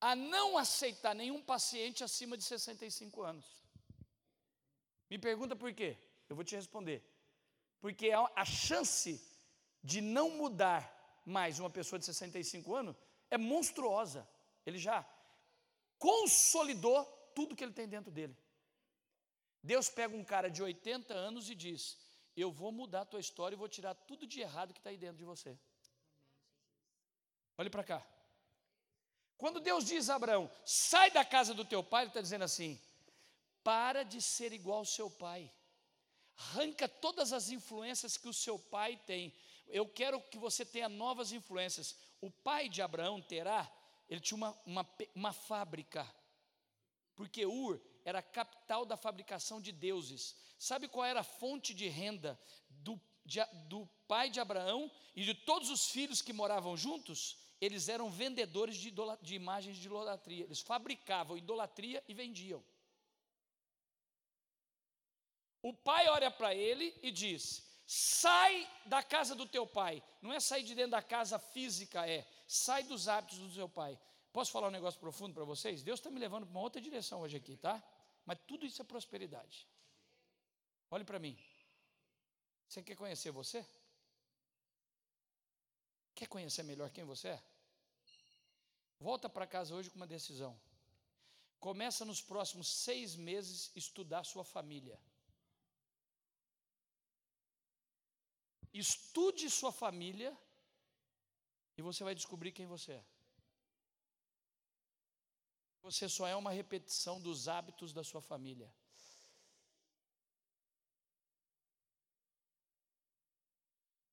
[0.00, 3.59] a não aceitar nenhum paciente acima de 65 anos.
[5.10, 5.98] Me pergunta por quê?
[6.28, 7.04] Eu vou te responder.
[7.80, 9.20] Porque a chance
[9.82, 10.82] de não mudar
[11.24, 12.96] mais uma pessoa de 65 anos
[13.30, 14.28] é monstruosa.
[14.64, 15.04] Ele já
[15.98, 18.36] consolidou tudo que ele tem dentro dele.
[19.62, 21.98] Deus pega um cara de 80 anos e diz:
[22.36, 24.96] Eu vou mudar a tua história e vou tirar tudo de errado que está aí
[24.96, 25.58] dentro de você.
[27.58, 28.06] Olhe para cá.
[29.36, 32.80] Quando Deus diz a Abraão, sai da casa do teu pai, ele está dizendo assim:
[33.62, 35.52] para de ser igual ao seu pai,
[36.36, 39.34] arranca todas as influências que o seu pai tem.
[39.68, 41.96] Eu quero que você tenha novas influências.
[42.20, 43.70] O pai de Abraão, Terá,
[44.08, 46.08] ele tinha uma, uma, uma fábrica,
[47.14, 50.34] porque Ur era a capital da fabricação de deuses.
[50.58, 55.34] Sabe qual era a fonte de renda do, de, do pai de Abraão e de
[55.34, 57.38] todos os filhos que moravam juntos?
[57.60, 60.44] eles eram vendedores de, de imagens de idolatria.
[60.44, 62.64] Eles fabricavam idolatria e vendiam.
[65.62, 70.02] O pai olha para ele e diz: sai da casa do teu pai.
[70.22, 73.98] Não é sair de dentro da casa física, é sai dos hábitos do teu pai.
[74.32, 75.82] Posso falar um negócio profundo para vocês?
[75.82, 77.82] Deus está me levando para uma outra direção hoje aqui, tá?
[78.24, 79.66] Mas tudo isso é prosperidade.
[80.90, 81.36] Olhe para mim.
[82.68, 83.66] Você quer conhecer você?
[86.14, 87.42] Quer conhecer melhor quem você é?
[89.00, 90.56] Volta para casa hoje com uma decisão.
[91.58, 94.98] Começa nos próximos seis meses estudar sua família.
[98.72, 100.36] Estude sua família
[101.76, 103.04] e você vai descobrir quem você é.
[105.82, 108.72] Você só é uma repetição dos hábitos da sua família.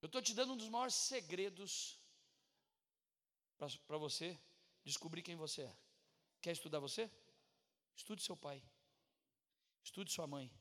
[0.01, 1.99] Eu estou te dando um dos maiores segredos
[3.57, 4.39] para você
[4.85, 5.77] descobrir quem você é.
[6.41, 7.11] Quer estudar você?
[7.95, 8.63] Estude seu pai.
[9.83, 10.51] Estude sua mãe.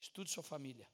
[0.00, 0.88] Estude sua família.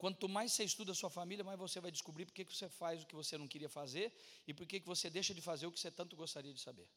[0.00, 3.06] Quanto mais você estuda sua família, mais você vai descobrir por que você faz o
[3.06, 4.10] que você não queria fazer
[4.46, 6.88] e por que você deixa de fazer o que você tanto gostaria de saber.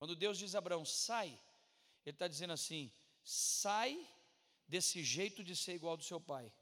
[0.00, 1.28] Quando Deus diz a Abraão, sai,
[2.04, 2.90] Ele está dizendo assim:
[3.22, 4.04] sai
[4.66, 6.52] desse jeito de ser igual do seu pai.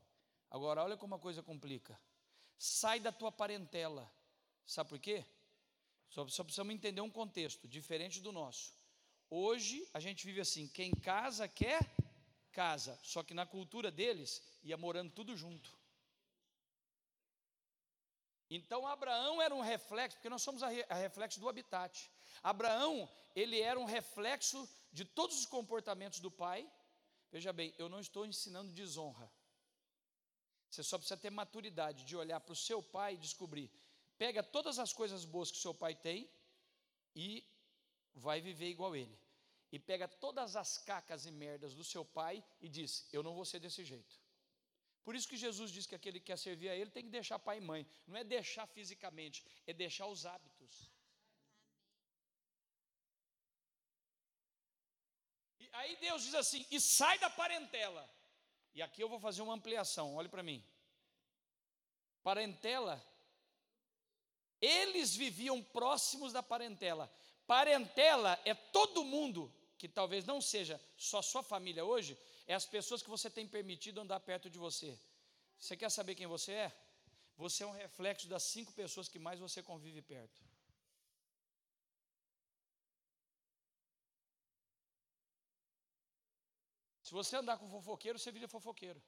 [0.50, 1.98] Agora, olha como a coisa complica.
[2.58, 4.12] Sai da tua parentela.
[4.66, 5.24] Sabe por quê?
[6.10, 8.77] Só, só precisamos entender um contexto diferente do nosso.
[9.30, 11.80] Hoje a gente vive assim: quem casa quer
[12.52, 15.76] casa, só que na cultura deles ia morando tudo junto.
[18.50, 22.10] Então Abraão era um reflexo, porque nós somos a, re, a reflexo do habitat.
[22.42, 26.68] Abraão, ele era um reflexo de todos os comportamentos do pai.
[27.30, 29.30] Veja bem, eu não estou ensinando desonra.
[30.70, 33.70] Você só precisa ter maturidade de olhar para o seu pai e descobrir.
[34.16, 36.28] Pega todas as coisas boas que seu pai tem
[37.14, 37.44] e
[38.18, 39.18] vai viver igual ele.
[39.70, 43.44] E pega todas as cacas e merdas do seu pai e diz: Eu não vou
[43.44, 44.14] ser desse jeito.
[45.04, 47.38] Por isso que Jesus diz que aquele que quer servir a ele tem que deixar
[47.38, 47.86] pai e mãe.
[48.06, 50.90] Não é deixar fisicamente, é deixar os hábitos.
[55.58, 58.08] E aí Deus diz assim: e sai da parentela.
[58.74, 60.64] E aqui eu vou fazer uma ampliação, olhe para mim.
[62.22, 63.02] Parentela,
[64.60, 67.10] eles viviam próximos da parentela.
[67.48, 73.02] Parentela é todo mundo que talvez não seja só sua família hoje, é as pessoas
[73.02, 74.98] que você tem permitido andar perto de você.
[75.58, 76.72] Você quer saber quem você é?
[77.38, 80.42] Você é um reflexo das cinco pessoas que mais você convive perto.
[87.02, 89.02] Se você andar com fofoqueiro, você vira fofoqueiro.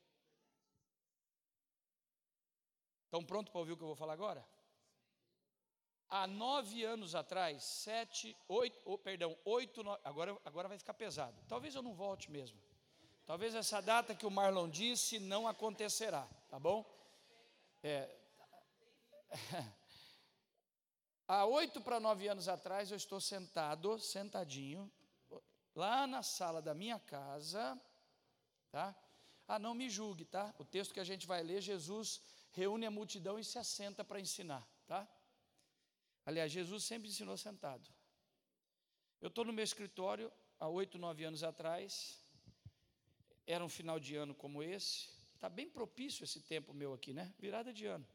[3.05, 4.43] Estão prontos para ouvir o que eu vou falar agora?
[6.11, 11.41] Há nove anos atrás, sete, oito, oh, perdão, oito, nove, agora, agora vai ficar pesado.
[11.47, 12.61] Talvez eu não volte mesmo.
[13.25, 16.85] Talvez essa data que o Marlon disse não acontecerá, tá bom?
[17.81, 18.13] É,
[21.29, 24.91] há oito para nove anos atrás eu estou sentado, sentadinho,
[25.77, 27.81] lá na sala da minha casa,
[28.73, 28.97] tá?
[29.47, 30.53] Ah, não me julgue, tá?
[30.59, 34.19] O texto que a gente vai ler, Jesus reúne a multidão e se assenta para
[34.19, 35.09] ensinar, tá?
[36.25, 37.89] Aliás, Jesus sempre ensinou sentado.
[39.21, 42.23] Eu estou no meu escritório há oito, nove anos atrás,
[43.47, 47.35] era um final de ano como esse, está bem propício esse tempo meu aqui, né?
[47.39, 48.07] Virada de ano.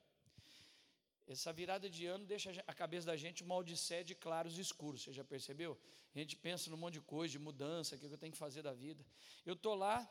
[1.27, 5.01] Essa virada de ano deixa a cabeça da gente uma odisseia de claros e escuros,
[5.03, 5.77] você já percebeu?
[6.13, 8.61] A gente pensa num monte de coisa, de mudança, o que eu tenho que fazer
[8.61, 9.05] da vida.
[9.45, 10.07] Eu estou lá,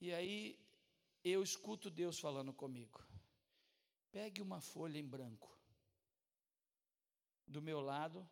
[0.00, 0.58] e aí
[1.24, 3.02] eu escuto Deus falando comigo.
[4.12, 5.57] Pegue uma folha em branco.
[7.54, 8.28] Do meu lado,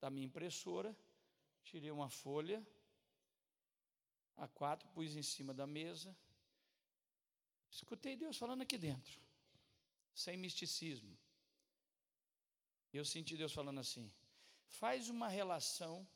[0.00, 0.90] da minha impressora,
[1.64, 2.58] tirei uma folha,
[4.36, 6.16] a quatro, pus em cima da mesa.
[7.70, 9.24] Escutei Deus falando aqui dentro
[10.14, 11.18] sem misticismo.
[12.92, 14.12] Eu senti Deus falando assim:
[14.66, 16.06] faz uma relação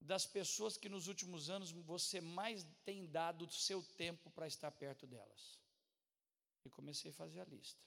[0.00, 4.70] das pessoas que nos últimos anos você mais tem dado o seu tempo para estar
[4.70, 5.58] perto delas.
[6.64, 7.82] E comecei a fazer a lista.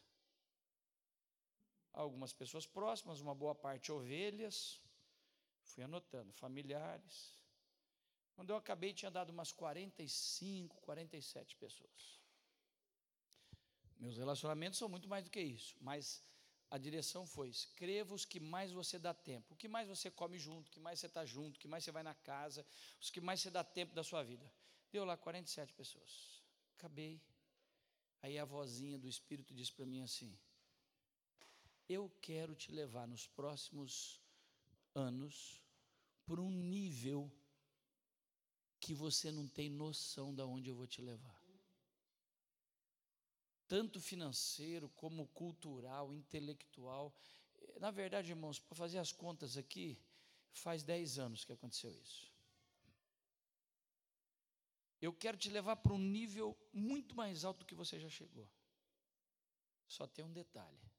[1.93, 4.81] Algumas pessoas próximas, uma boa parte ovelhas,
[5.63, 7.35] fui anotando, familiares.
[8.33, 12.21] Quando eu acabei, tinha dado umas 45, 47 pessoas.
[13.97, 16.23] Meus relacionamentos são muito mais do que isso, mas
[16.71, 20.39] a direção foi: escreva os que mais você dá tempo, o que mais você come
[20.39, 22.65] junto, o que mais você está junto, o que mais você vai na casa,
[22.99, 24.51] os que mais você dá tempo da sua vida.
[24.91, 26.41] Deu lá 47 pessoas.
[26.77, 27.21] Acabei.
[28.21, 30.35] Aí a vozinha do Espírito disse para mim assim:
[31.87, 34.21] Eu quero te levar nos próximos
[34.95, 35.61] anos
[36.25, 37.31] por um nível
[38.79, 41.41] que você não tem noção de onde eu vou te levar
[43.71, 47.15] tanto financeiro como cultural, intelectual.
[47.79, 49.97] Na verdade, irmãos, para fazer as contas aqui,
[50.51, 52.29] faz 10 anos que aconteceu isso.
[55.01, 58.45] Eu quero te levar para um nível muito mais alto do que você já chegou.
[59.87, 60.90] Só tem um detalhe.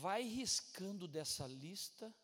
[0.00, 2.14] Vai riscando dessa lista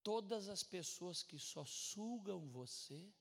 [0.00, 3.12] todas as pessoas que só sugam você,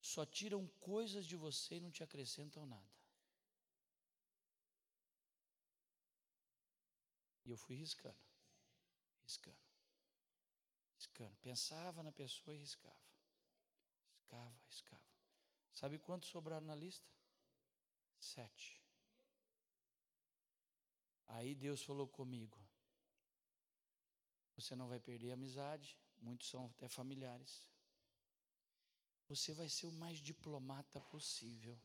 [0.00, 2.90] só tiram coisas de você e não te acrescentam nada.
[7.44, 8.18] E eu fui riscando,
[9.22, 9.64] riscando,
[10.96, 11.36] riscando.
[11.36, 13.04] Pensava na pessoa e riscava.
[14.16, 15.10] Riscava, riscava.
[15.72, 17.08] Sabe quantos sobraram na lista?
[18.18, 18.79] Sete.
[21.34, 22.58] Aí Deus falou comigo:
[24.56, 27.68] você não vai perder a amizade, muitos são até familiares.
[29.28, 31.80] Você vai ser o mais diplomata possível.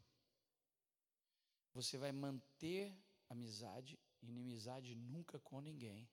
[1.73, 2.97] Você vai manter
[3.29, 6.09] amizade, inimizade nunca com ninguém.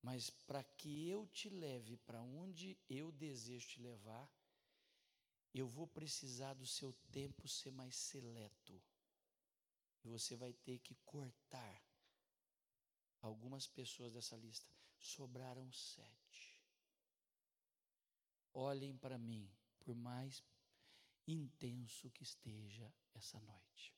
[0.00, 4.32] Mas para que eu te leve para onde eu desejo te levar,
[5.52, 8.80] eu vou precisar do seu tempo ser mais seleto.
[10.04, 11.87] E você vai ter que cortar
[13.20, 14.70] algumas pessoas dessa lista.
[14.98, 16.62] Sobraram sete.
[18.52, 19.50] Olhem para mim,
[19.80, 20.42] por mais
[21.26, 23.94] intenso que esteja essa noite.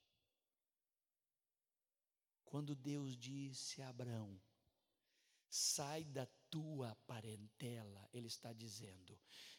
[2.45, 4.41] Quando Deus disse a Abraão:
[5.49, 9.18] sai da tua parentela, Ele está dizendo: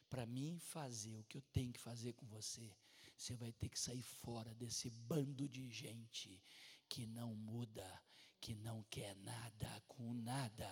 [0.10, 2.76] para mim fazer o que eu tenho que fazer com você,
[3.16, 6.42] você vai ter que sair fora desse bando de gente
[6.90, 8.04] que não muda,
[8.42, 10.70] que não quer nada com nada.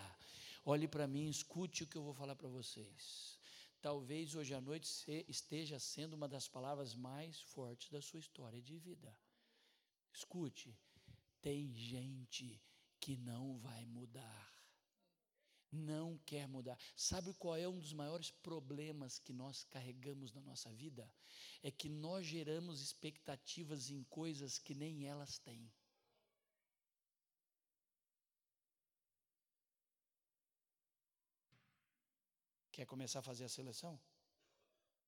[0.66, 3.40] Olhe para mim, escute o que eu vou falar para vocês.
[3.80, 4.90] Talvez hoje à noite
[5.28, 9.16] esteja sendo uma das palavras mais fortes da sua história de vida.
[10.12, 10.76] Escute,
[11.42, 12.62] tem gente
[13.00, 14.50] que não vai mudar.
[15.72, 16.78] Não quer mudar.
[16.96, 21.10] Sabe qual é um dos maiores problemas que nós carregamos na nossa vida?
[21.62, 25.72] É que nós geramos expectativas em coisas que nem elas têm.
[32.80, 34.00] Quer começar a fazer a seleção?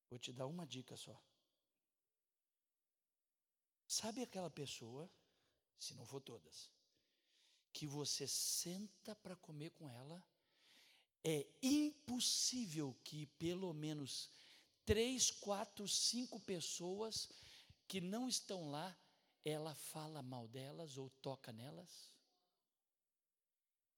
[0.10, 1.18] Vou te dar uma dica só.
[3.88, 5.10] Sabe aquela pessoa,
[5.80, 6.70] se não for todas,
[7.72, 10.22] que você senta para comer com ela,
[11.24, 14.30] é impossível que pelo menos
[14.86, 17.30] três, quatro, cinco pessoas
[17.88, 18.94] que não estão lá,
[19.46, 22.11] ela fala mal delas ou toca nelas?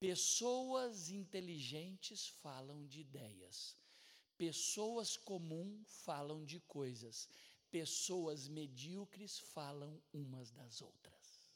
[0.03, 3.77] Pessoas inteligentes falam de ideias.
[4.37, 7.29] Pessoas comuns falam de coisas.
[7.71, 11.49] Pessoas medíocres falam umas das outras.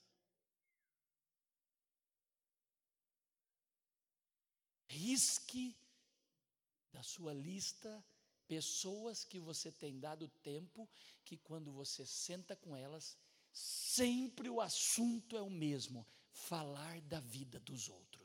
[4.87, 5.75] Risque
[6.93, 7.91] da sua lista
[8.47, 10.89] pessoas que você tem dado tempo,
[11.25, 13.17] que quando você senta com elas,
[13.51, 18.16] sempre o assunto é o mesmo: falar da vida dos outros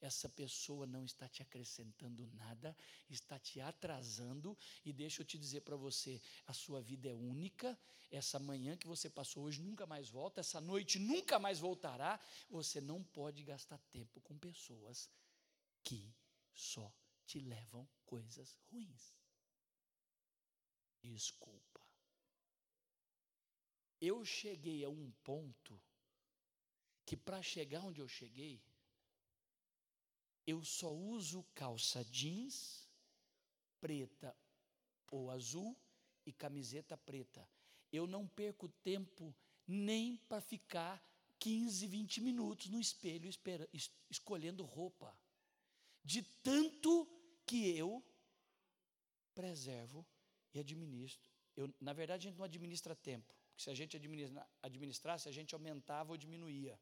[0.00, 2.76] essa pessoa não está te acrescentando nada,
[3.08, 7.78] está te atrasando, e deixa eu te dizer para você: a sua vida é única,
[8.10, 12.20] essa manhã que você passou hoje nunca mais volta, essa noite nunca mais voltará.
[12.48, 15.10] Você não pode gastar tempo com pessoas
[15.82, 16.14] que
[16.54, 16.92] só
[17.26, 19.14] te levam coisas ruins.
[21.02, 21.80] Desculpa.
[24.00, 25.80] Eu cheguei a um ponto
[27.04, 28.62] que para chegar onde eu cheguei,
[30.48, 32.88] eu só uso calça jeans
[33.82, 34.34] preta
[35.10, 35.76] ou azul
[36.24, 37.46] e camiseta preta.
[37.92, 39.36] Eu não perco tempo
[39.66, 41.06] nem para ficar
[41.38, 45.14] 15, 20 minutos no espelho espera, es, escolhendo roupa.
[46.02, 47.06] De tanto
[47.44, 48.02] que eu
[49.34, 50.06] preservo
[50.54, 51.30] e administro.
[51.54, 55.32] Eu, na verdade, a gente não administra tempo, porque se a gente administra, administrasse, a
[55.32, 56.80] gente aumentava ou diminuía.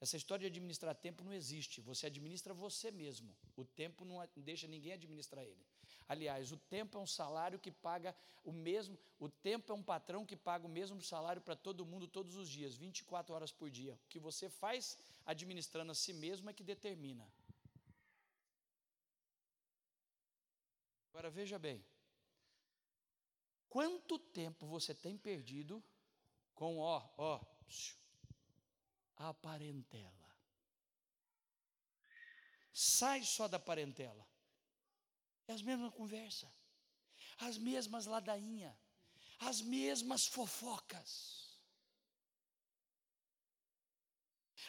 [0.00, 1.80] Essa história de administrar tempo não existe.
[1.80, 3.34] Você administra você mesmo.
[3.56, 5.66] O tempo não deixa ninguém administrar ele.
[6.08, 8.96] Aliás, o tempo é um salário que paga o mesmo.
[9.18, 12.48] O tempo é um patrão que paga o mesmo salário para todo mundo todos os
[12.48, 13.94] dias, 24 horas por dia.
[13.94, 14.96] O que você faz
[15.26, 17.30] administrando a si mesmo é que determina.
[21.10, 21.84] Agora veja bem.
[23.68, 25.82] Quanto tempo você tem perdido
[26.54, 27.40] com ó, ó,
[29.18, 30.28] a parentela.
[32.72, 34.26] Sai só da parentela.
[35.46, 36.50] É as mesmas conversas,
[37.38, 38.76] as mesmas ladainhas,
[39.40, 41.58] as mesmas fofocas,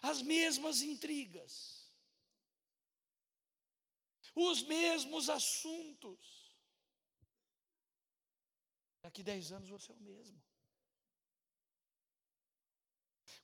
[0.01, 1.91] as mesmas intrigas,
[4.33, 6.39] os mesmos assuntos.
[9.01, 10.48] Daqui dez anos você é o mesmo.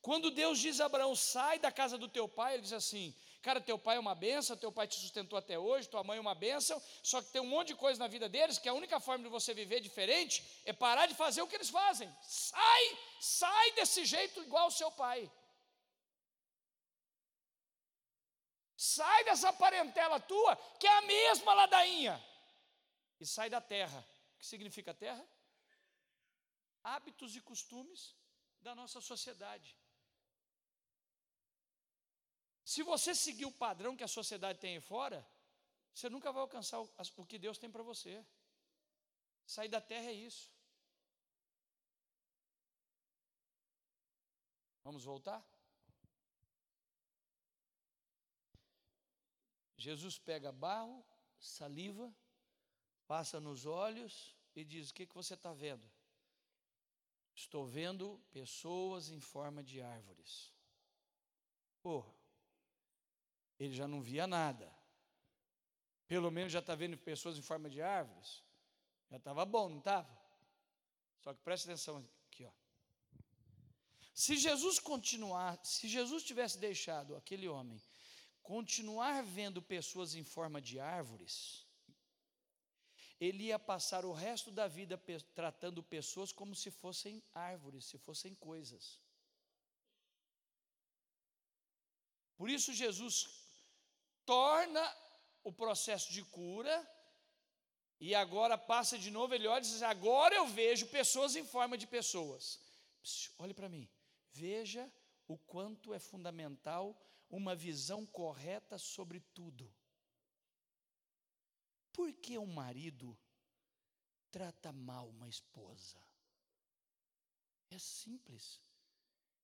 [0.06, 3.06] Quando Deus diz a Abraão, sai da casa do teu pai, ele diz assim:
[3.41, 6.22] Cara, teu pai é uma benção, teu pai te sustentou até hoje, tua mãe é
[6.22, 8.99] uma benção, só que tem um monte de coisa na vida deles que a única
[8.99, 12.08] forma de você viver diferente é parar de fazer o que eles fazem.
[12.22, 15.32] Sai, sai desse jeito igual o seu pai.
[18.78, 22.24] Sai dessa parentela tua, que é a mesma ladainha,
[23.20, 24.06] e sai da terra.
[24.36, 25.26] O que significa terra?
[26.84, 28.16] Hábitos e costumes
[28.62, 29.76] da nossa sociedade.
[32.66, 35.26] Se você seguir o padrão que a sociedade tem aí fora,
[35.93, 38.26] você nunca vai alcançar o, que Deus tem para você.
[39.45, 40.51] Sair da terra é isso.
[44.84, 45.45] Vamos voltar?
[49.78, 51.05] Jesus pega barro,
[51.39, 52.11] saliva,
[53.05, 55.88] passa nos olhos e diz: O que, que você está vendo?
[57.36, 60.51] Estou vendo pessoas em forma de árvores.
[61.82, 62.14] Porra,
[63.60, 64.74] ele já não via nada.
[66.08, 68.43] Pelo menos já está vendo pessoas em forma de árvores.
[69.10, 70.10] Já estava bom, não estava?
[71.22, 72.51] Só que preste atenção aqui, ó.
[74.14, 77.82] Se Jesus continuar, se Jesus tivesse deixado aquele homem
[78.41, 81.66] continuar vendo pessoas em forma de árvores,
[83.20, 85.01] ele ia passar o resto da vida
[85.34, 88.99] tratando pessoas como se fossem árvores, se fossem coisas.
[92.38, 93.45] Por isso Jesus
[94.26, 94.84] torna
[95.43, 96.76] o processo de cura,
[97.99, 101.78] e agora passa de novo, ele olha e diz: Agora eu vejo pessoas em forma
[101.78, 102.59] de pessoas.
[103.01, 103.89] Pss, olhe para mim,
[104.32, 104.91] veja
[105.28, 106.99] o quanto é fundamental
[107.30, 109.73] uma visão correta sobre tudo.
[111.93, 113.17] Por que um marido
[114.30, 115.97] trata mal uma esposa?
[117.69, 118.61] É simples.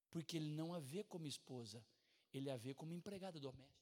[0.09, 1.83] Porque ele não a vê como esposa,
[2.33, 3.80] ele a vê como empregada doméstica.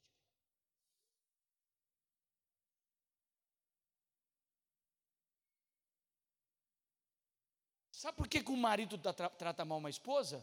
[7.99, 10.41] Sabe por que, que o marido tra trata mal uma esposa?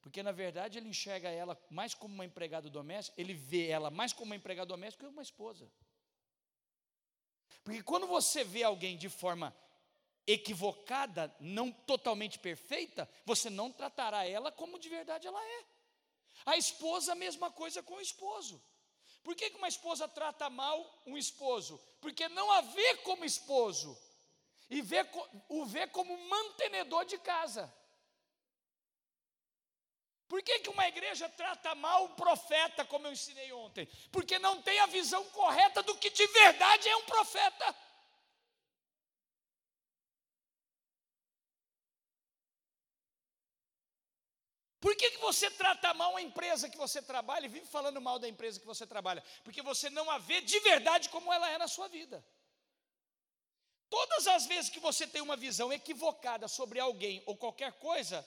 [0.00, 4.12] Porque na verdade ele enxerga ela mais como uma empregada doméstica, ele vê ela mais
[4.12, 5.68] como uma empregada doméstica que uma esposa.
[7.64, 9.52] Porque quando você vê alguém de forma
[10.28, 15.64] equivocada, não totalmente perfeita, você não tratará ela como de verdade ela é.
[16.46, 18.62] A esposa, a mesma coisa com o esposo.
[19.24, 21.80] Por que uma esposa trata mal um esposo?
[22.00, 23.98] Porque não a vê como esposo,
[24.70, 25.06] e vê,
[25.48, 27.72] o vê como mantenedor de casa.
[30.32, 33.86] Por que, que uma igreja trata mal o profeta, como eu ensinei ontem?
[34.10, 37.76] Porque não tem a visão correta do que de verdade é um profeta.
[44.80, 48.18] Por que, que você trata mal a empresa que você trabalha e vive falando mal
[48.18, 49.22] da empresa que você trabalha?
[49.44, 52.24] Porque você não a vê de verdade como ela é na sua vida.
[53.92, 58.26] Todas as vezes que você tem uma visão equivocada sobre alguém ou qualquer coisa,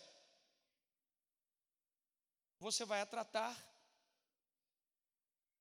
[2.60, 3.52] você vai a tratar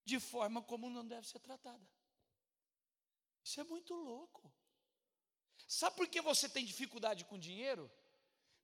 [0.05, 1.83] de forma como não deve ser tratada.
[3.43, 4.53] Isso é muito louco.
[5.67, 7.91] Sabe por que você tem dificuldade com dinheiro?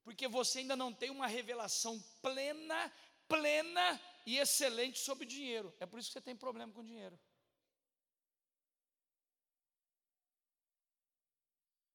[0.04, 2.92] Porque você ainda não tem uma revelação plena,
[3.26, 5.74] plena e excelente sobre dinheiro.
[5.80, 7.18] É por isso que você tem problema com dinheiro.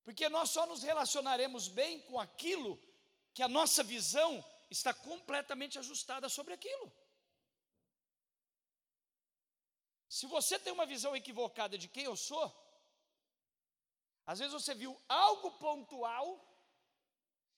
[0.05, 2.79] Porque nós só nos relacionaremos bem com aquilo
[3.33, 6.91] que a nossa visão está completamente ajustada sobre aquilo.
[10.07, 12.45] Se você tem uma visão equivocada de quem eu sou,
[14.25, 16.27] às vezes você viu algo pontual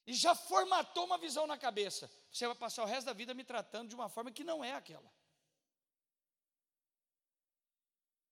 [0.06, 2.10] e já formatou uma visão na cabeça.
[2.32, 4.74] Você vai passar o resto da vida me tratando de uma forma que não é
[4.74, 5.12] aquela.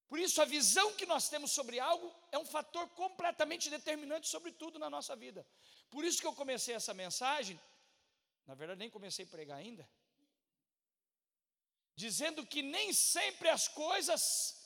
[0.07, 4.51] Por isso, a visão que nós temos sobre algo é um fator completamente determinante sobre
[4.51, 5.45] tudo na nossa vida.
[5.89, 7.59] Por isso que eu comecei essa mensagem
[8.45, 9.89] na verdade nem comecei a pregar ainda,
[11.95, 14.61] dizendo que nem sempre as coisas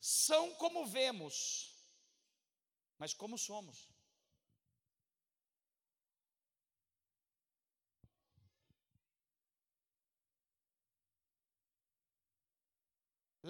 [0.00, 1.74] são como vemos,
[2.98, 3.88] mas como somos.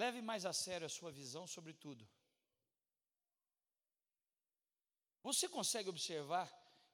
[0.01, 2.03] Leve mais a sério a sua visão sobre tudo.
[5.21, 6.47] Você consegue observar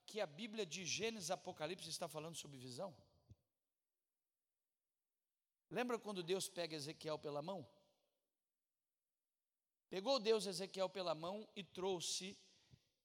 [0.05, 2.93] que a Bíblia de Gênesis e Apocalipse está falando sobre visão?
[5.69, 7.65] Lembra quando Deus pega Ezequiel pela mão?
[9.89, 12.37] Pegou Deus Ezequiel pela mão e trouxe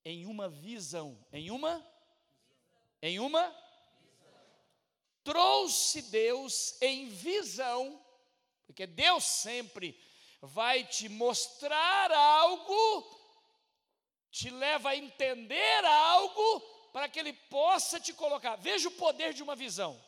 [0.04, 1.24] em uma visão.
[1.32, 1.74] Em uma?
[3.00, 3.44] Em uma?
[5.22, 8.01] Trouxe Deus em visão,
[8.72, 9.94] porque Deus sempre
[10.40, 13.20] vai te mostrar algo,
[14.30, 16.60] te leva a entender algo
[16.90, 18.56] para que ele possa te colocar.
[18.56, 20.02] Veja o poder de uma visão.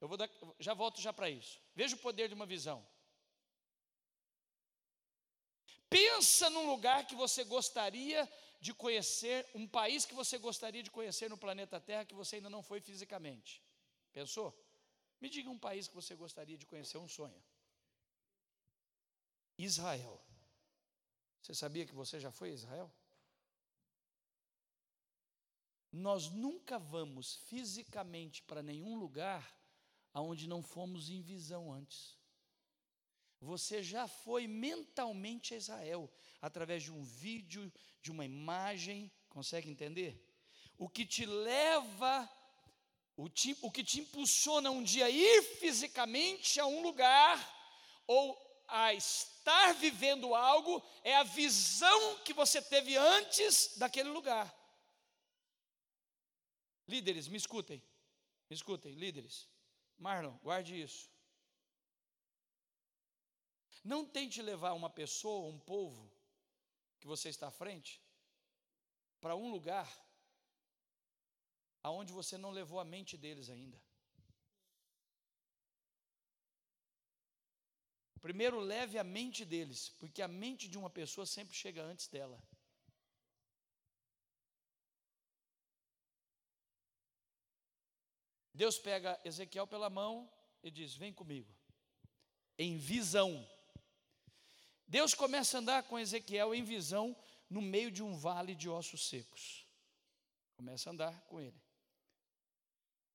[0.00, 0.30] Eu vou dar,
[0.60, 1.60] já volto já para isso.
[1.74, 2.86] Veja o poder de uma visão.
[5.90, 8.30] Pensa num lugar que você gostaria
[8.60, 12.50] de conhecer, um país que você gostaria de conhecer no planeta Terra que você ainda
[12.50, 13.60] não foi fisicamente.
[14.12, 14.56] Pensou?
[15.20, 17.42] Me diga um país que você gostaria de conhecer, um sonho.
[19.58, 20.22] Israel.
[21.42, 22.92] Você sabia que você já foi a Israel?
[25.90, 29.58] Nós nunca vamos fisicamente para nenhum lugar
[30.12, 32.16] aonde não fomos em visão antes.
[33.40, 40.24] Você já foi mentalmente a Israel através de um vídeo, de uma imagem, consegue entender?
[40.76, 42.28] O que te leva,
[43.16, 47.56] o, te, o que te impulsiona um dia a ir fisicamente a um lugar
[48.06, 54.54] ou a estar vivendo algo é a visão que você teve antes daquele lugar.
[56.86, 57.82] Líderes, me escutem.
[58.48, 59.48] Me escutem, líderes.
[59.98, 61.10] Marlon, guarde isso.
[63.82, 66.10] Não tente levar uma pessoa, um povo,
[67.00, 68.02] que você está à frente,
[69.20, 69.88] para um lugar
[71.82, 73.80] aonde você não levou a mente deles ainda.
[78.20, 82.42] Primeiro leve a mente deles, porque a mente de uma pessoa sempre chega antes dela.
[88.52, 90.28] Deus pega Ezequiel pela mão
[90.64, 91.54] e diz: Vem comigo,
[92.58, 93.48] em visão.
[94.86, 97.16] Deus começa a andar com Ezequiel em visão
[97.48, 99.64] no meio de um vale de ossos secos.
[100.56, 101.60] Começa a andar com ele.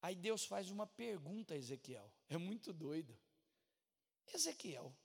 [0.02, 2.10] Aí Deus faz uma pergunta a Ezequiel.
[2.30, 3.18] É muito doido.
[4.32, 4.96] Ezequiel,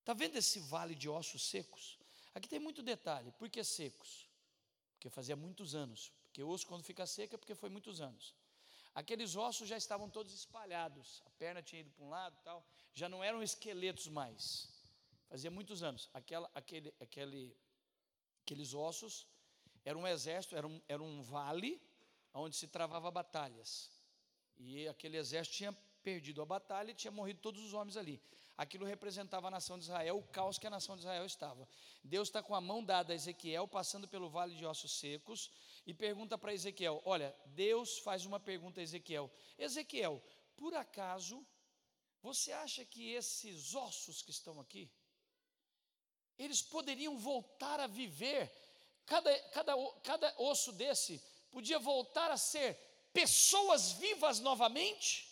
[0.00, 1.98] está vendo esse vale de ossos secos?
[2.34, 3.30] Aqui tem muito detalhe.
[3.32, 4.28] Por que secos?
[4.94, 6.12] Porque fazia muitos anos.
[6.24, 8.34] Porque osso, quando fica seco, é porque foi muitos anos.
[8.94, 11.22] Aqueles ossos já estavam todos espalhados.
[11.26, 12.66] A perna tinha ido para um lado tal.
[12.92, 14.68] Já não eram esqueletos mais.
[15.28, 16.10] Fazia muitos anos.
[16.12, 17.56] Aquela, aquele, aquele,
[18.42, 19.26] aqueles ossos
[19.84, 21.80] era um exército, era um, era um vale
[22.34, 23.90] onde se travava batalhas.
[24.56, 28.20] E aquele exército tinha perdido a batalha e tinha morrido todos os homens ali.
[28.56, 31.66] Aquilo representava a nação de Israel, o caos que a nação de Israel estava.
[32.04, 35.50] Deus está com a mão dada a Ezequiel, passando pelo vale de ossos secos,
[35.86, 40.22] e pergunta para Ezequiel: Olha, Deus faz uma pergunta a Ezequiel: Ezequiel,
[40.56, 41.44] por acaso
[42.22, 44.90] você acha que esses ossos que estão aqui,
[46.38, 48.52] eles poderiam voltar a viver?
[49.06, 49.74] Cada, cada,
[50.04, 52.74] cada osso desse podia voltar a ser
[53.12, 55.31] pessoas vivas novamente?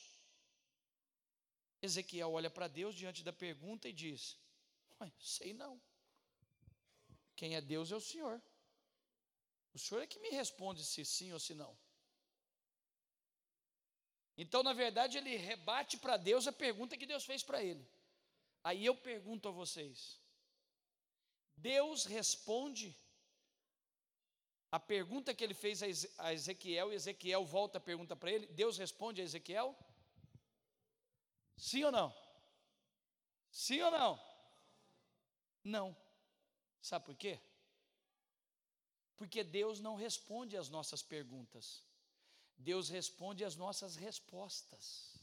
[1.83, 4.39] Ezequiel olha para Deus diante da pergunta e diz:
[5.19, 5.81] Sei não.
[7.35, 8.41] Quem é Deus é o Senhor.
[9.73, 11.77] O Senhor é que me responde se sim ou se não.
[14.37, 17.87] Então, na verdade, ele rebate para Deus a pergunta que Deus fez para ele.
[18.63, 20.19] Aí eu pergunto a vocês:
[21.57, 22.95] Deus responde
[24.71, 25.83] a pergunta que ele fez
[26.19, 29.77] a Ezequiel, e Ezequiel volta a pergunta para ele, Deus responde a Ezequiel?
[31.61, 32.15] Sim ou não?
[33.51, 34.19] Sim ou não?
[35.63, 35.97] Não.
[36.81, 37.39] Sabe por quê?
[39.15, 41.85] Porque Deus não responde às nossas perguntas,
[42.57, 45.19] Deus responde às nossas respostas.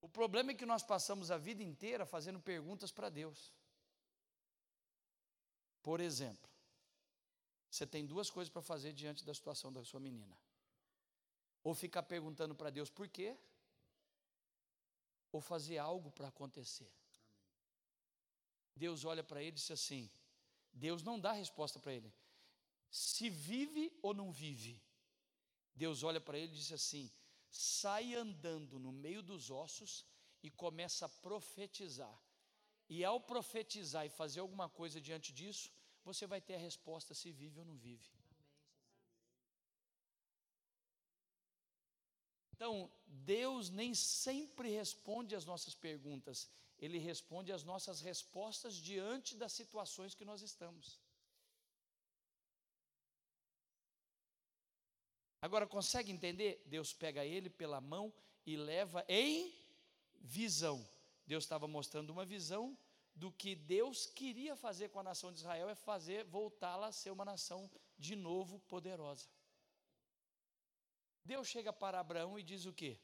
[0.00, 3.52] O problema é que nós passamos a vida inteira fazendo perguntas para Deus.
[5.80, 6.50] Por exemplo,
[7.70, 10.36] você tem duas coisas para fazer diante da situação da sua menina:
[11.62, 13.36] ou ficar perguntando para Deus por quê,
[15.30, 16.90] ou fazer algo para acontecer.
[18.74, 20.10] Deus olha para ele e diz assim:
[20.72, 22.12] Deus não dá resposta para ele.
[22.90, 24.80] Se vive ou não vive.
[25.74, 27.10] Deus olha para ele e diz assim:
[27.50, 30.04] sai andando no meio dos ossos
[30.42, 32.18] e começa a profetizar.
[32.88, 35.70] E ao profetizar e fazer alguma coisa diante disso,
[36.04, 38.10] você vai ter a resposta se vive ou não vive.
[42.62, 46.48] Então, Deus nem sempre responde às nossas perguntas,
[46.78, 51.00] Ele responde às nossas respostas diante das situações que nós estamos.
[55.40, 56.62] Agora, consegue entender?
[56.66, 58.14] Deus pega ele pela mão
[58.46, 59.52] e leva em
[60.20, 60.88] visão.
[61.26, 62.78] Deus estava mostrando uma visão
[63.12, 67.10] do que Deus queria fazer com a nação de Israel, é fazer voltá-la a ser
[67.10, 69.26] uma nação de novo poderosa.
[71.24, 73.00] Deus chega para Abraão e diz o quê?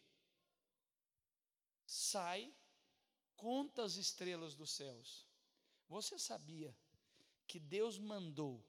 [1.86, 2.52] Sai,
[3.36, 5.26] conta as estrelas dos céus.
[5.88, 6.76] Você sabia
[7.46, 8.62] que Deus mandou,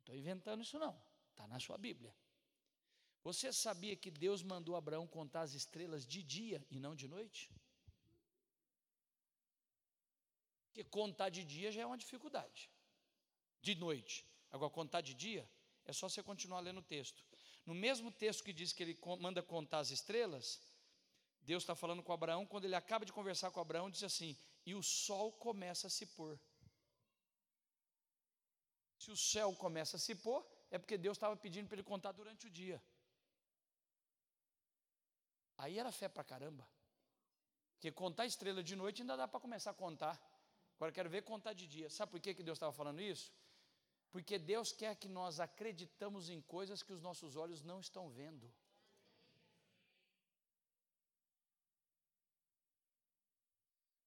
[0.00, 0.96] estou inventando isso não,
[1.30, 2.14] está na sua Bíblia.
[3.24, 7.50] Você sabia que Deus mandou Abraão contar as estrelas de dia e não de noite?
[10.66, 12.70] Porque contar de dia já é uma dificuldade.
[13.62, 14.26] De noite.
[14.50, 15.48] Agora, contar de dia,
[15.86, 17.24] é só você continuar lendo o texto.
[17.66, 20.60] No mesmo texto que diz que ele manda contar as estrelas,
[21.42, 24.36] Deus está falando com Abraão, quando ele acaba de conversar com Abraão, diz assim:
[24.66, 26.38] e o sol começa a se pôr.
[28.98, 32.12] Se o céu começa a se pôr, é porque Deus estava pedindo para ele contar
[32.12, 32.82] durante o dia.
[35.58, 36.66] Aí era fé para caramba.
[37.74, 40.18] Porque contar estrela de noite ainda dá para começar a contar.
[40.76, 41.90] Agora quero ver contar de dia.
[41.90, 43.30] Sabe por que, que Deus estava falando isso?
[44.14, 48.48] Porque Deus quer que nós acreditamos em coisas que os nossos olhos não estão vendo.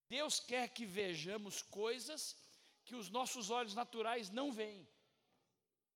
[0.07, 2.37] Deus quer que vejamos coisas
[2.85, 4.87] que os nossos olhos naturais não veem.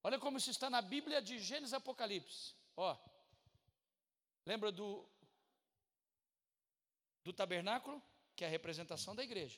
[0.03, 2.53] Olha como isso está na Bíblia de Gênesis e Apocalipse.
[2.75, 2.97] Ó,
[4.45, 5.07] lembra do,
[7.23, 8.03] do tabernáculo,
[8.35, 9.57] que é a representação da igreja?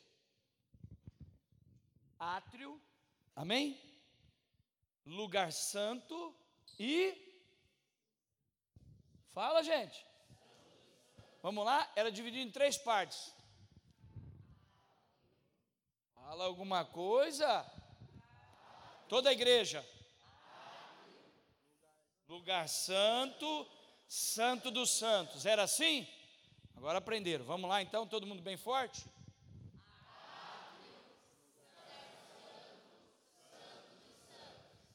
[2.19, 2.79] Átrio,
[3.35, 3.92] amém?
[5.05, 6.35] Lugar santo
[6.79, 7.21] e.
[9.33, 10.05] Fala, gente.
[11.41, 11.91] Vamos lá?
[11.95, 13.33] Era dividido em três partes.
[16.13, 17.65] Fala alguma coisa.
[19.09, 19.85] Toda a igreja.
[22.27, 23.67] Lugar santo,
[24.07, 25.45] santo dos santos.
[25.45, 26.07] Era assim?
[26.75, 27.43] Agora aprenderam.
[27.45, 29.05] Vamos lá então, todo mundo bem forte?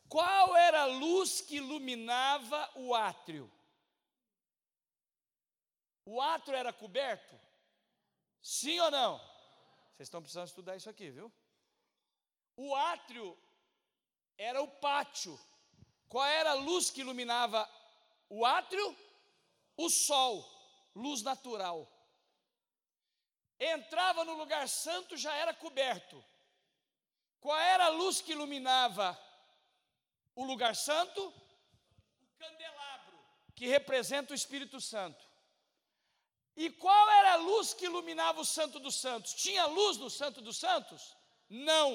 [0.08, 3.50] Qual era a luz que iluminava o átrio?
[6.04, 7.38] O átrio era coberto?
[8.40, 9.18] Sim ou não?
[9.18, 11.30] Vocês estão precisando estudar isso aqui, viu?
[12.56, 13.36] O átrio
[14.38, 15.38] era o pátio.
[16.08, 17.68] Qual era a luz que iluminava
[18.30, 18.96] o átrio?
[19.76, 20.48] O sol,
[20.94, 21.86] luz natural.
[23.60, 26.24] Entrava no lugar santo, já era coberto.
[27.40, 29.27] Qual era a luz que iluminava
[30.40, 31.20] o lugar santo,
[32.24, 33.18] o candelabro,
[33.56, 35.24] que representa o Espírito Santo.
[36.54, 39.34] E qual era a luz que iluminava o Santo dos Santos?
[39.34, 41.16] Tinha luz no Santo dos Santos?
[41.48, 41.90] Não.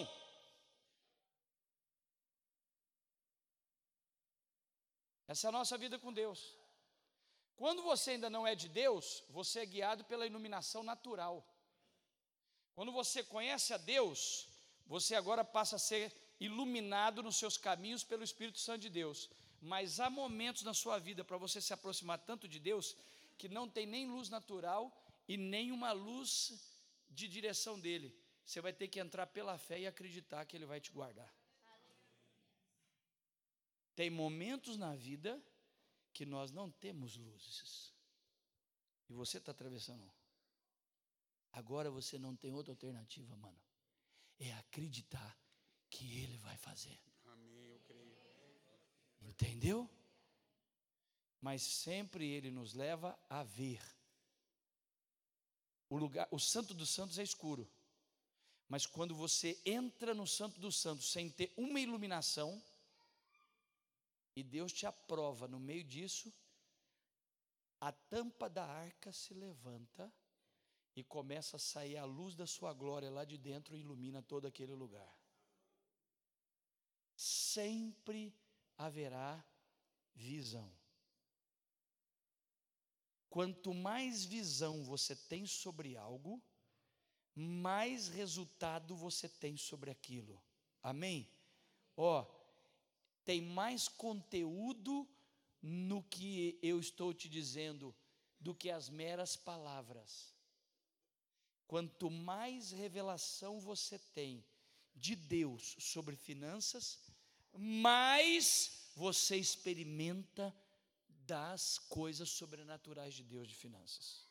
[5.26, 6.42] Essa é a nossa vida com Deus.
[7.56, 11.48] Quando você ainda não é de Deus, você é guiado pela iluminação natural.
[12.74, 14.50] Quando você conhece a Deus,
[14.86, 19.30] você agora passa a ser iluminado nos seus caminhos pelo Espírito Santo de Deus.
[19.62, 22.96] Mas há momentos na sua vida para você se aproximar tanto de Deus
[23.38, 24.92] que não tem nem luz natural
[25.28, 26.60] e nem uma luz
[27.10, 28.14] de direção dele.
[28.46, 31.34] Você vai ter que entrar pela fé e acreditar que ele vai te guardar.
[33.96, 35.42] Tem momentos na vida
[36.12, 37.94] que nós não temos luzes.
[39.10, 40.12] E você está atravessando.
[41.52, 43.62] Agora você não tem outra alternativa, mano.
[44.40, 45.38] É acreditar
[45.94, 47.00] que Ele vai fazer.
[47.26, 48.18] Amém, eu creio.
[49.22, 49.90] Entendeu?
[51.40, 53.82] Mas sempre Ele nos leva a ver.
[55.88, 57.70] O lugar, o Santo dos Santos é escuro.
[58.68, 62.62] Mas quando você entra no Santo dos Santos sem ter uma iluminação,
[64.36, 66.34] e Deus te aprova no meio disso,
[67.80, 70.12] a tampa da arca se levanta
[70.96, 74.48] e começa a sair a luz da sua glória lá de dentro e ilumina todo
[74.48, 75.23] aquele lugar.
[77.16, 78.36] Sempre
[78.78, 79.44] haverá
[80.16, 80.72] visão.
[83.30, 86.42] Quanto mais visão você tem sobre algo,
[87.36, 90.40] mais resultado você tem sobre aquilo.
[90.82, 91.28] Amém?
[91.98, 92.26] Ó,
[93.26, 95.08] tem mais conteúdo
[95.62, 97.96] no que eu estou te dizendo
[98.40, 100.34] do que as meras palavras.
[101.66, 104.46] Quanto mais revelação você tem
[104.96, 107.00] de Deus sobre finanças,
[107.54, 110.56] mais você experimenta
[111.26, 114.28] das coisas sobrenaturais de Deus de finanças.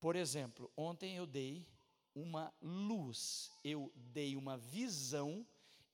[0.00, 1.66] Por exemplo, ontem eu dei
[2.14, 5.46] uma luz, eu dei uma visão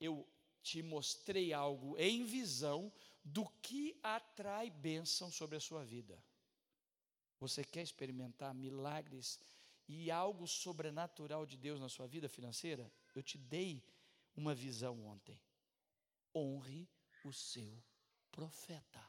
[0.03, 0.27] eu
[0.61, 2.91] te mostrei algo em visão
[3.23, 6.21] do que atrai bênção sobre a sua vida.
[7.39, 9.39] Você quer experimentar milagres
[10.01, 12.91] e algo sobrenatural de Deus na sua vida financeira?
[13.13, 13.83] Eu te dei
[14.35, 15.39] uma visão ontem.
[16.35, 16.89] Honre
[17.23, 17.83] o seu
[18.31, 19.03] profeta.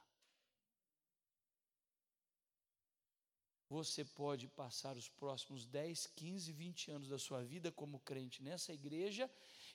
[3.68, 8.72] Você pode passar os próximos 10, 15, 20 anos da sua vida como crente nessa
[8.72, 9.28] igreja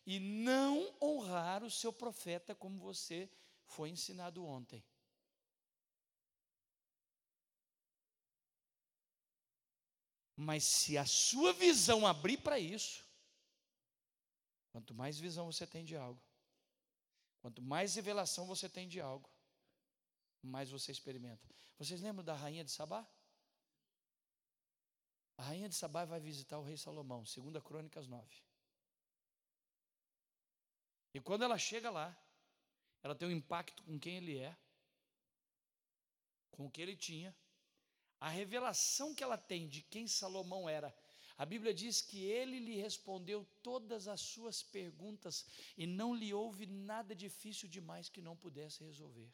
[0.05, 3.29] e não honrar o seu profeta como você
[3.65, 4.83] foi ensinado ontem.
[10.41, 13.05] Mas se a sua visão abrir para isso,
[14.71, 16.21] quanto mais visão você tem de algo,
[17.41, 19.29] quanto mais revelação você tem de algo,
[20.41, 21.45] mais você experimenta.
[21.77, 23.05] Vocês lembram da rainha de Sabá?
[25.35, 28.25] A rainha de Sabá vai visitar o rei Salomão, 2 Crônicas 9.
[31.15, 32.17] E quando ela chega lá,
[33.03, 34.57] ela tem um impacto com quem ele é,
[36.51, 37.35] com o que ele tinha,
[38.19, 40.93] a revelação que ela tem de quem Salomão era.
[41.37, 45.45] A Bíblia diz que ele lhe respondeu todas as suas perguntas
[45.77, 49.31] e não lhe houve nada difícil demais que não pudesse resolver.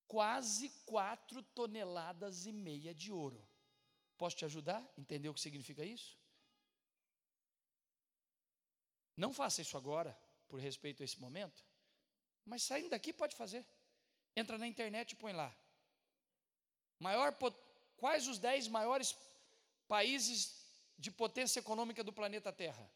[0.06, 3.46] Quase 4 toneladas e meia de ouro.
[4.18, 6.16] Posso te ajudar entender o que significa isso?
[9.16, 10.16] Não faça isso agora,
[10.48, 11.64] por respeito a esse momento,
[12.44, 13.66] mas saindo daqui pode fazer.
[14.34, 15.54] Entra na internet e põe lá.
[16.98, 17.36] Maior,
[17.96, 19.16] quais os 10 maiores
[19.92, 20.54] países
[20.96, 22.90] de potência econômica do planeta Terra.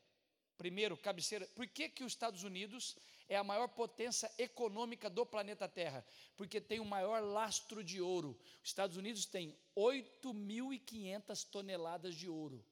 [0.56, 1.46] Primeiro, cabeceira.
[1.48, 2.96] Por que, que os Estados Unidos
[3.28, 6.02] é a maior potência econômica do planeta Terra?
[6.38, 8.30] Porque tem o maior lastro de ouro.
[8.62, 12.64] Os Estados Unidos tem 8.500 toneladas de ouro.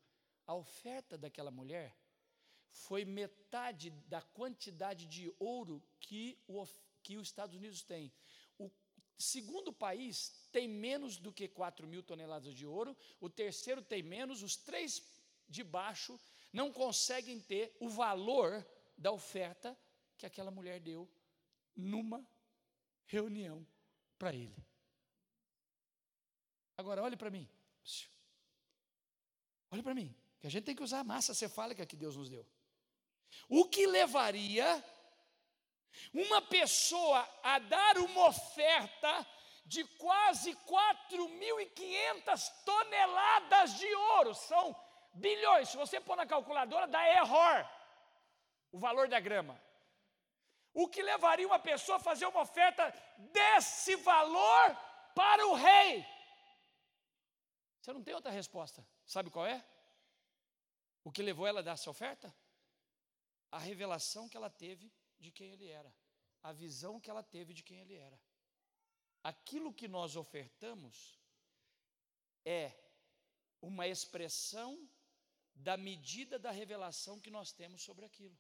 [0.47, 1.95] A oferta daquela mulher
[2.71, 6.67] foi metade da quantidade de ouro que, o,
[7.03, 8.11] que os Estados Unidos têm.
[9.17, 14.43] Segundo país tem menos do que 4 mil toneladas de ouro, o terceiro tem menos,
[14.43, 15.03] os três
[15.49, 16.19] de baixo
[16.53, 19.77] não conseguem ter o valor da oferta
[20.17, 21.09] que aquela mulher deu
[21.77, 22.27] numa
[23.07, 23.67] reunião
[24.19, 24.57] para ele.
[26.77, 27.49] Agora, olhe para mim.
[29.71, 32.29] Olhe para mim, que a gente tem que usar a massa cefálica que Deus nos
[32.29, 32.47] deu.
[33.49, 34.85] O que levaria
[36.13, 39.27] uma pessoa a dar uma oferta
[39.67, 44.77] de quase 4.500 toneladas de ouro, são
[45.15, 45.71] bilhões.
[45.71, 47.69] Se você pôr na calculadora, dá error
[48.71, 49.61] o valor da grama.
[50.73, 52.93] O que levaria uma pessoa a fazer uma oferta
[53.33, 54.77] desse valor
[55.15, 56.05] para o rei?
[57.81, 58.87] Você não tem outra resposta.
[59.07, 59.65] Sabe qual é?
[61.05, 62.35] O que levou ela a dar essa oferta?
[63.51, 64.93] A revelação que ela teve
[65.27, 65.93] de quem ele era,
[66.43, 68.19] a visão que ela teve de quem ele era.
[69.33, 70.97] Aquilo que nós ofertamos
[72.45, 72.65] é
[73.61, 74.71] uma expressão
[75.55, 78.37] da medida da revelação que nós temos sobre aquilo.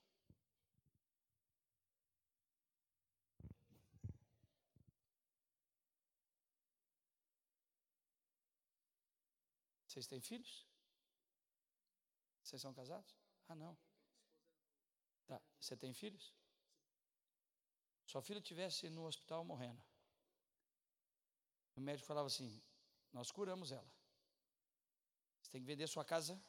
[9.87, 10.67] Vocês têm filhos?
[12.43, 13.17] Vocês são casados?
[13.49, 13.79] Ah, não.
[15.27, 15.41] Tá.
[15.61, 16.35] Você tem filhos?
[18.07, 19.83] Sua filha estivesse no hospital morrendo.
[21.77, 22.63] O médico falava assim:
[23.13, 23.93] Nós curamos ela.
[25.41, 26.41] Você tem que vender sua casa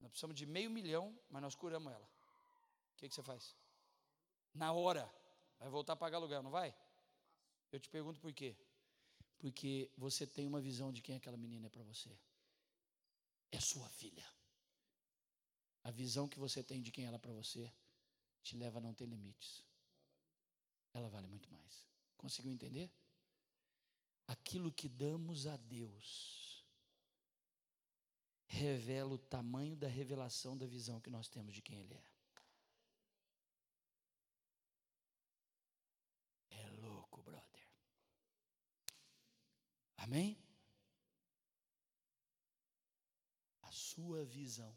[0.00, 2.04] nós precisamos de meio milhão, mas nós curamos ela.
[2.04, 3.56] O que, que você faz?
[4.54, 5.10] Na hora.
[5.58, 6.74] Vai voltar a pagar aluguel, não vai?
[7.72, 8.54] Eu te pergunto por quê?
[9.38, 12.16] Porque você tem uma visão de quem aquela menina é para você.
[13.50, 14.24] É sua filha.
[15.82, 17.72] A visão que você tem de quem ela é para você
[18.42, 19.64] te leva a não ter limites.
[20.96, 21.86] Ela vale muito mais.
[22.16, 22.90] Conseguiu entender?
[24.26, 26.66] Aquilo que damos a Deus
[28.46, 32.04] revela o tamanho da revelação da visão que nós temos de quem Ele é.
[36.48, 37.68] É louco, brother.
[39.98, 40.42] Amém?
[43.60, 44.74] A sua visão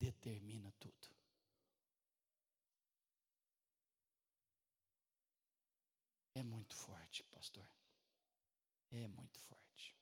[0.00, 1.12] determina tudo.
[6.34, 7.68] É muito forte, pastor.
[8.92, 9.96] É muito forte.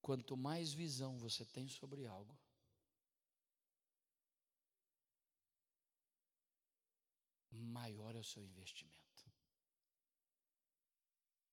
[0.00, 2.38] Quanto mais visão você tem sobre algo,
[7.50, 9.00] maior é o seu investimento.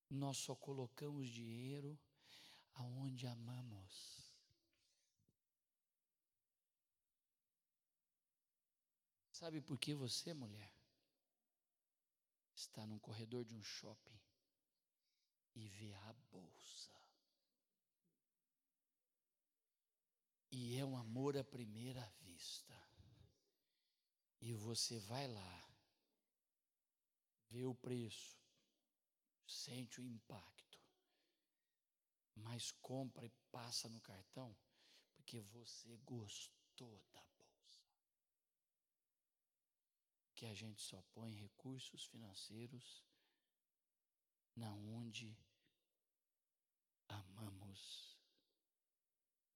[0.09, 1.99] Nós só colocamos dinheiro
[2.73, 4.17] aonde amamos.
[9.31, 10.76] Sabe por que você, mulher,
[12.77, 14.19] está num corredor de um shopping
[15.55, 16.93] e vê a bolsa?
[20.51, 22.79] E é um amor à primeira vista.
[24.39, 25.69] E você vai lá,
[27.49, 28.39] vê o preço,
[29.47, 30.79] sente o impacto,
[32.35, 34.55] mas compra e passa no cartão,
[35.15, 37.37] porque você gostou da bolsa.
[40.37, 43.03] Que a gente só põe recursos financeiros
[44.55, 45.27] na onde
[47.19, 47.81] amamos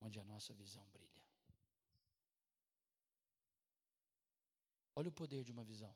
[0.05, 1.21] onde a nossa visão brilha.
[4.95, 5.93] Olha o poder de uma visão.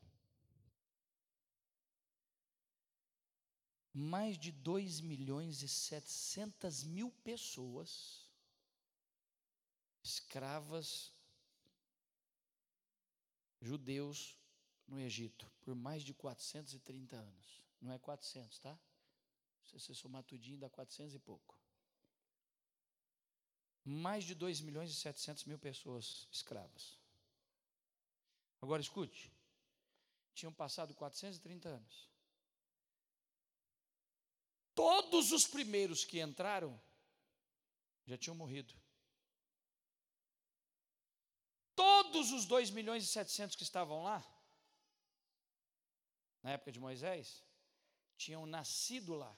[3.92, 7.90] Mais de 2 milhões e 700 mil pessoas,
[10.02, 11.12] escravas,
[13.60, 14.38] judeus
[14.86, 17.62] no Egito, por mais de 430 anos.
[17.80, 18.78] Não é 400, tá?
[19.64, 21.56] Se você somar tudinho, dá 400 e pouco
[23.86, 26.98] mais de 2 milhões e 700 mil pessoas escravas.
[28.60, 29.32] Agora escute,
[30.34, 32.10] tinham passado 430 anos.
[34.74, 36.78] Todos os primeiros que entraram
[38.04, 38.74] já tinham morrido.
[41.76, 44.24] Todos os 2 milhões e 700 que estavam lá,
[46.46, 47.44] na época de Moisés,
[48.16, 49.36] tinham nascido lá,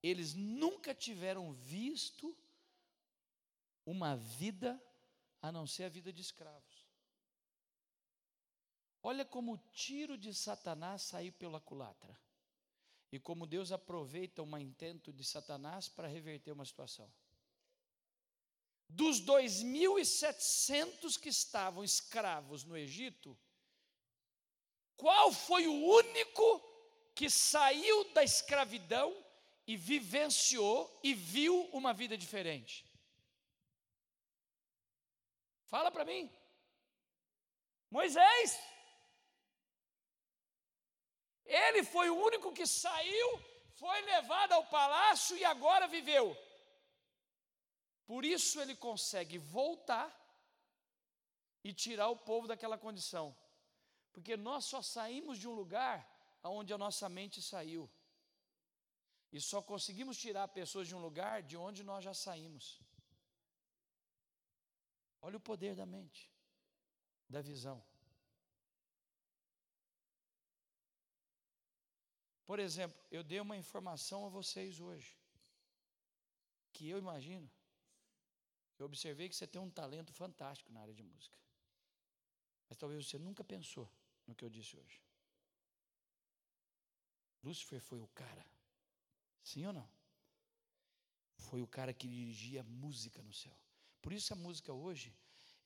[0.00, 2.38] eles nunca tiveram visto
[3.84, 4.80] uma vida
[5.42, 6.86] a não ser a vida de escravos.
[9.02, 12.16] Olha como o tiro de Satanás saiu pela culatra.
[13.10, 17.12] E como Deus aproveita um intento de Satanás para reverter uma situação.
[18.88, 23.36] Dos 2.700 que estavam escravos no Egito,
[24.96, 26.60] qual foi o único
[27.14, 29.08] que saiu da escravidão
[29.66, 32.84] e vivenciou e viu uma vida diferente?
[35.66, 36.30] Fala para mim.
[37.90, 38.58] Moisés.
[41.44, 43.28] Ele foi o único que saiu,
[43.74, 46.36] foi levado ao palácio e agora viveu.
[48.04, 50.08] Por isso ele consegue voltar
[51.62, 53.36] e tirar o povo daquela condição.
[54.16, 55.96] Porque nós só saímos de um lugar
[56.42, 57.82] onde a nossa mente saiu.
[59.30, 62.80] E só conseguimos tirar pessoas de um lugar de onde nós já saímos.
[65.20, 66.32] Olha o poder da mente,
[67.28, 67.84] da visão.
[72.46, 75.14] Por exemplo, eu dei uma informação a vocês hoje,
[76.72, 77.50] que eu imagino,
[78.78, 81.38] eu observei que você tem um talento fantástico na área de música.
[82.66, 83.86] Mas talvez você nunca pensou
[84.26, 85.00] no que eu disse hoje.
[87.42, 88.44] Lúcifer foi o cara,
[89.42, 89.88] sim ou não?
[91.48, 93.56] Foi o cara que dirigia música no céu.
[94.02, 95.14] Por isso a música hoje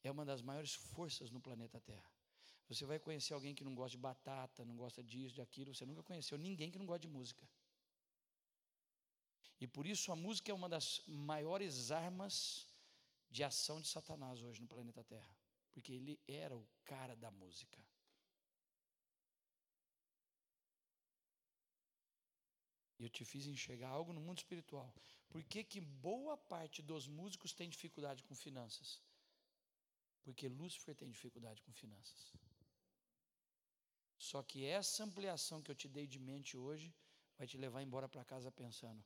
[0.02, 2.10] é uma das maiores forças no planeta Terra.
[2.68, 5.84] Você vai conhecer alguém que não gosta de batata, não gosta disso, de aquilo, você
[5.84, 7.48] nunca conheceu ninguém que não gosta de música.
[9.60, 12.66] E por isso a música é uma das maiores armas
[13.30, 15.34] de ação de Satanás hoje no planeta Terra,
[15.70, 17.78] porque ele era o cara da música.
[22.88, 24.92] E eu te fiz enxergar algo no mundo espiritual.
[25.30, 29.00] Por que, que boa parte dos músicos tem dificuldade com finanças?
[30.22, 32.32] Porque Lúcifer tem dificuldade com finanças.
[34.18, 36.94] Só que essa ampliação que eu te dei de mente hoje
[37.38, 39.02] vai te levar embora para casa pensando: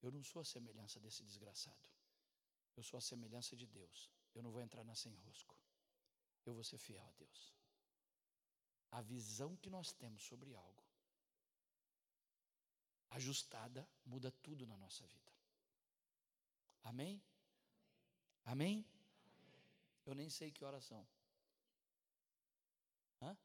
[0.00, 1.88] eu não sou a semelhança desse desgraçado.
[2.76, 4.08] Eu sou a semelhança de Deus.
[4.34, 5.56] Eu não vou entrar na sem rosco.
[6.46, 7.52] Eu vou ser fiel a Deus.
[8.92, 10.87] A visão que nós temos sobre algo
[13.10, 15.32] ajustada muda tudo na nossa vida.
[16.82, 17.22] Amém?
[18.44, 18.86] Amém?
[20.06, 21.06] Eu nem sei que horas são.
[23.20, 23.36] Hã?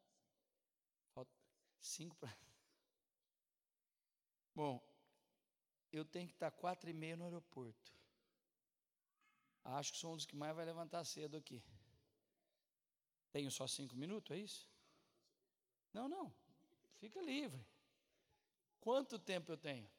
[1.14, 1.32] Falta
[1.82, 2.38] cinco para.
[4.56, 4.82] Bom,
[5.92, 7.94] eu tenho que estar quatro e meia no aeroporto.
[9.64, 11.64] Acho que sou um dos que mais vai levantar cedo aqui.
[13.32, 14.70] Tenho só cinco minutos, é isso?
[15.94, 16.34] Não, não.
[17.00, 17.66] Fica livre.
[18.84, 19.90] Quanto tempo eu tenho?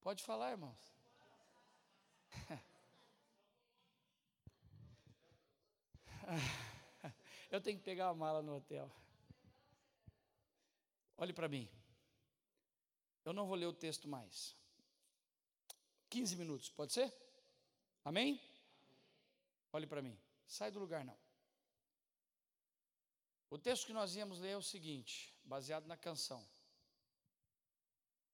[0.00, 0.94] Pode falar, irmãos.
[7.50, 8.88] Eu tenho que pegar a mala no hotel.
[11.16, 11.68] Olhe para mim.
[13.24, 14.54] Eu não vou ler o texto mais.
[16.08, 17.12] 15 minutos, pode ser?
[18.04, 18.40] Amém?
[19.72, 20.16] Olhe para mim.
[20.46, 21.18] Sai do lugar, não.
[23.50, 26.46] O texto que nós íamos ler é o seguinte, baseado na canção.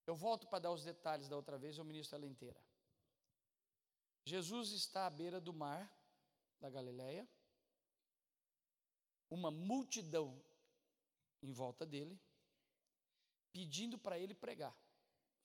[0.06, 2.60] Eu volto para dar os detalhes da outra vez, eu ministro ela inteira.
[4.24, 5.90] Jesus está à beira do mar
[6.60, 7.28] da Galileia
[9.32, 10.38] uma multidão
[11.42, 12.20] em volta dele,
[13.50, 14.76] pedindo para ele pregar.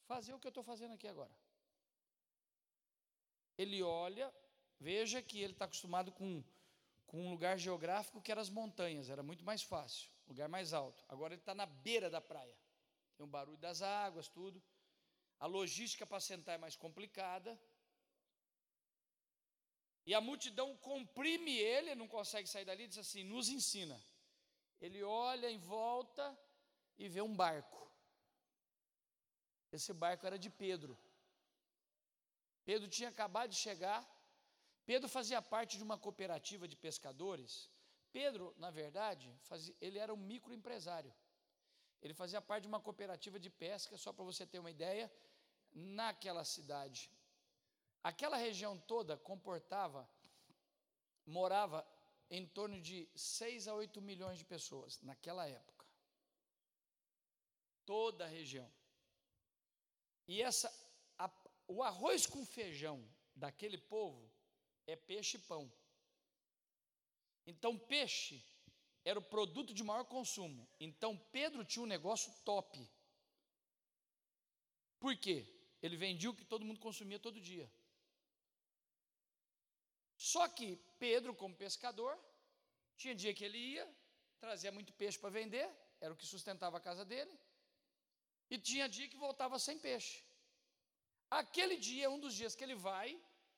[0.05, 1.31] Fazer o que eu estou fazendo aqui agora.
[3.57, 4.33] Ele olha,
[4.79, 6.43] veja que ele está acostumado com,
[7.07, 11.03] com um lugar geográfico que era as montanhas, era muito mais fácil, lugar mais alto.
[11.07, 12.55] Agora ele está na beira da praia.
[13.17, 14.61] Tem o barulho das águas, tudo.
[15.39, 17.59] A logística para sentar é mais complicada.
[20.05, 24.01] E a multidão comprime ele, não consegue sair dali, diz assim: nos ensina.
[24.79, 26.25] Ele olha em volta
[26.97, 27.91] e vê um barco.
[29.71, 30.97] Esse barco era de Pedro.
[32.63, 34.01] Pedro tinha acabado de chegar.
[34.85, 37.69] Pedro fazia parte de uma cooperativa de pescadores.
[38.11, 41.13] Pedro, na verdade, fazia, ele era um microempresário.
[42.01, 45.11] Ele fazia parte de uma cooperativa de pesca, só para você ter uma ideia,
[45.73, 47.11] naquela cidade
[48.03, 50.09] Aquela região toda comportava,
[51.25, 51.85] morava
[52.29, 55.85] em torno de 6 a 8 milhões de pessoas naquela época.
[57.85, 58.71] Toda a região.
[60.25, 60.69] E essa,
[61.17, 61.29] a,
[61.67, 63.05] o arroz com feijão
[63.35, 64.31] daquele povo
[64.85, 65.69] é peixe e pão.
[67.45, 68.41] Então, peixe
[69.09, 70.67] era o produto de maior consumo.
[70.85, 72.77] Então Pedro tinha um negócio top.
[74.99, 75.37] Por quê?
[75.81, 77.71] Ele vendia o que todo mundo consumia todo dia.
[80.17, 82.13] Só que Pedro, como pescador,
[82.97, 83.87] tinha dia que ele ia,
[84.39, 85.69] trazia muito peixe para vender,
[86.01, 87.33] era o que sustentava a casa dele,
[88.49, 90.21] e tinha dia que voltava sem peixe.
[91.29, 93.09] Aquele dia é um dos dias que ele vai,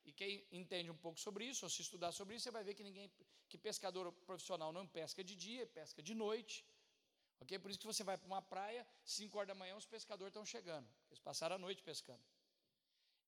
[0.04, 2.74] e quem entende um pouco sobre isso, ou se estudar sobre isso, você vai ver
[2.74, 3.10] que ninguém,
[3.48, 6.64] que pescador profissional não pesca de dia, pesca de noite.
[7.40, 7.58] Ok?
[7.58, 10.44] Por isso que você vai para uma praia, 5 horas da manhã, os pescadores estão
[10.44, 10.88] chegando.
[11.08, 12.22] Eles passaram a noite pescando.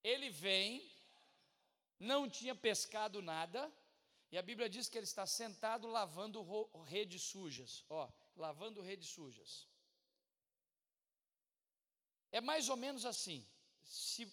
[0.03, 0.91] Ele vem,
[1.99, 3.73] não tinha pescado nada,
[4.31, 6.43] e a Bíblia diz que ele está sentado lavando
[6.85, 7.85] redes sujas.
[7.89, 9.69] Ó, lavando redes sujas.
[12.31, 13.47] É mais ou menos assim.
[13.85, 14.25] Se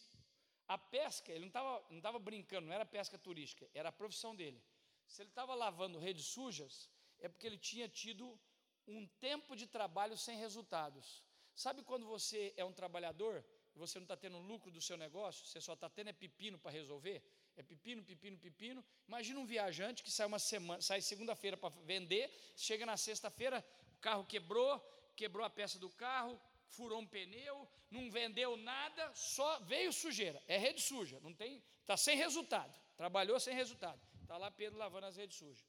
[0.70, 4.36] a pesca, ele não estava não tava brincando, não era pesca turística, era a profissão
[4.36, 4.62] dele.
[5.08, 6.88] Se ele estava lavando redes sujas,
[7.20, 8.40] é porque ele tinha tido
[8.88, 11.24] um tempo de trabalho sem resultados.
[11.56, 13.44] Sabe quando você é um trabalhador
[13.76, 16.60] e você não está tendo lucro do seu negócio, você só está tendo é pepino
[16.60, 17.18] para resolver?
[17.58, 18.86] É pepino, pepino, pepino.
[19.08, 23.66] Imagina um viajante que sai uma semana, sai segunda-feira para vender, chega na sexta-feira,
[23.98, 24.80] o carro quebrou,
[25.16, 26.40] quebrou a peça do carro,
[26.70, 30.42] furou um pneu, não vendeu nada, só veio sujeira.
[30.48, 32.74] É rede suja, não tem, está sem resultado.
[32.96, 34.02] Trabalhou sem resultado.
[34.22, 35.66] Está lá Pedro lavando as redes sujas.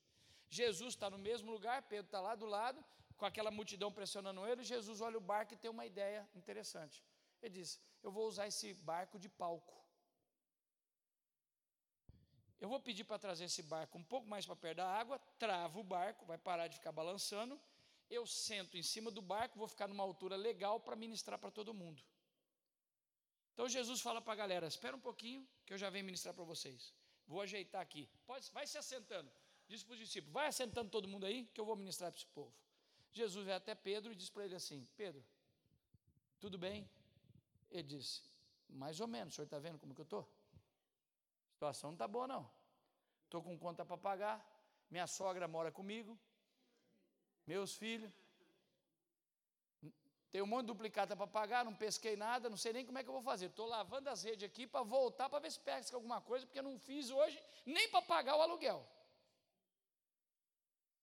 [0.49, 2.85] Jesus está no mesmo lugar, Pedro está lá do lado,
[3.17, 7.05] com aquela multidão pressionando ele, Jesus olha o barco e tem uma ideia interessante.
[7.43, 9.79] Ele diz: Eu vou usar esse barco de palco.
[12.61, 15.81] Eu vou pedir para trazer esse barco um pouco mais para perto da água, travo
[15.81, 17.59] o barco, vai parar de ficar balançando.
[18.11, 21.73] Eu sento em cima do barco, vou ficar numa altura legal para ministrar para todo
[21.73, 22.03] mundo.
[23.53, 26.45] Então Jesus fala para a galera: Espera um pouquinho, que eu já venho ministrar para
[26.45, 26.93] vocês.
[27.27, 28.09] Vou ajeitar aqui.
[28.27, 29.31] Pode, vai se assentando.
[29.69, 32.27] Diz para os discípulos: Vai assentando todo mundo aí, que eu vou ministrar para esse
[32.27, 32.53] povo.
[33.13, 35.25] Jesus vai até Pedro e diz para ele assim: Pedro,
[36.41, 36.89] tudo bem?
[37.71, 38.23] Ele disse:
[38.69, 40.29] Mais ou menos, o senhor está vendo como que eu estou?
[41.51, 42.51] A situação não está boa, não.
[43.25, 44.45] Estou com conta para pagar,
[44.91, 46.19] minha sogra mora comigo,
[47.53, 48.13] meus filhos.
[50.33, 53.03] Tem um monte de duplicata para pagar, não pesquei nada, não sei nem como é
[53.03, 53.47] que eu vou fazer.
[53.47, 56.69] Estou lavando as redes aqui para voltar para ver se pesca alguma coisa, porque eu
[56.71, 57.37] não fiz hoje
[57.77, 58.81] nem para pagar o aluguel.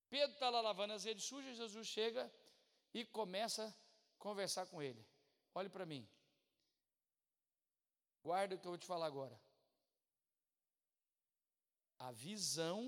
[0.10, 2.24] Pedro está lá lavando as redes sujas, Jesus chega
[2.94, 3.74] e começa a
[4.18, 5.06] conversar com ele.
[5.54, 6.08] Olhe para mim.
[8.24, 9.38] Guarda o que eu vou te falar agora.
[12.00, 12.80] A visão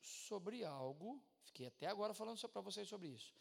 [0.00, 3.34] sobre algo, fiquei até agora falando para vocês sobre isso.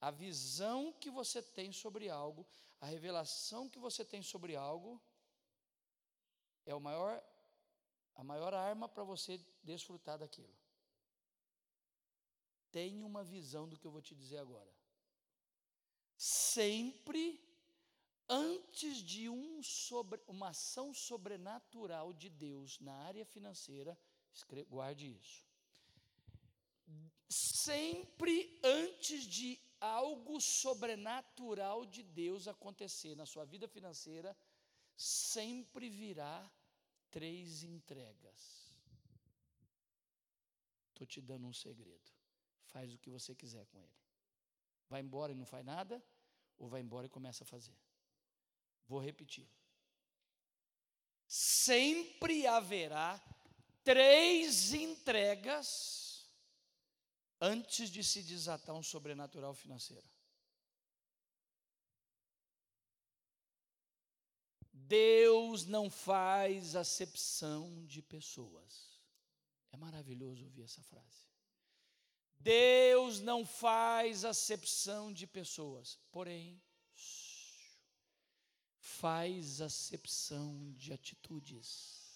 [0.00, 2.46] A visão que você tem sobre algo,
[2.80, 5.00] a revelação que você tem sobre algo,
[6.64, 7.22] é o maior,
[8.14, 10.56] a maior arma para você desfrutar daquilo.
[12.70, 14.70] Tenha uma visão do que eu vou te dizer agora.
[16.16, 17.42] Sempre
[18.28, 23.98] antes de um sobre, uma ação sobrenatural de Deus na área financeira,
[24.68, 25.47] guarde isso.
[27.28, 34.36] Sempre antes de algo sobrenatural de Deus acontecer na sua vida financeira,
[34.96, 36.50] sempre virá
[37.10, 38.72] três entregas.
[40.88, 42.18] Estou te dando um segredo
[42.68, 43.98] faz o que você quiser com ele.
[44.88, 46.02] Vai embora e não faz nada,
[46.56, 47.76] ou vai embora e começa a fazer.
[48.86, 49.48] Vou repetir.
[51.26, 53.20] Sempre haverá
[53.84, 56.07] três entregas
[57.40, 60.06] antes de se desatar um sobrenatural financeiro.
[64.72, 68.98] Deus não faz acepção de pessoas.
[69.70, 71.28] É maravilhoso ouvir essa frase.
[72.38, 76.62] Deus não faz acepção de pessoas, porém,
[78.78, 82.07] faz acepção de atitudes.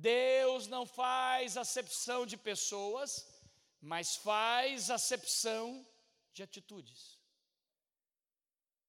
[0.00, 3.26] Deus não faz acepção de pessoas,
[3.80, 5.84] mas faz acepção
[6.32, 7.18] de atitudes.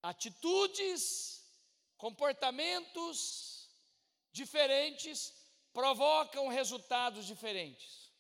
[0.03, 1.43] Atitudes,
[1.97, 3.67] comportamentos
[4.31, 5.33] diferentes
[5.73, 8.13] provocam resultados diferentes.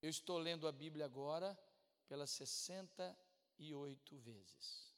[0.00, 1.58] Eu estou lendo a Bíblia agora
[2.06, 4.94] pelas 68 vezes,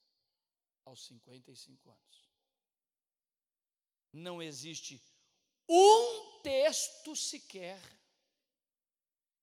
[0.85, 2.29] aos 55 anos.
[4.13, 4.99] Não existe
[5.69, 7.81] um texto sequer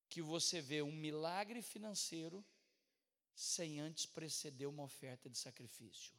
[0.09, 2.43] que você vê um milagre financeiro
[3.35, 6.13] sem antes preceder uma oferta de sacrifício.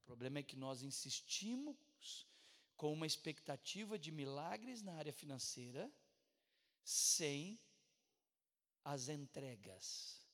[0.00, 2.26] O problema é que nós insistimos
[2.76, 5.92] com uma expectativa de milagres na área financeira,
[6.82, 7.60] sem
[8.82, 10.26] as entregas.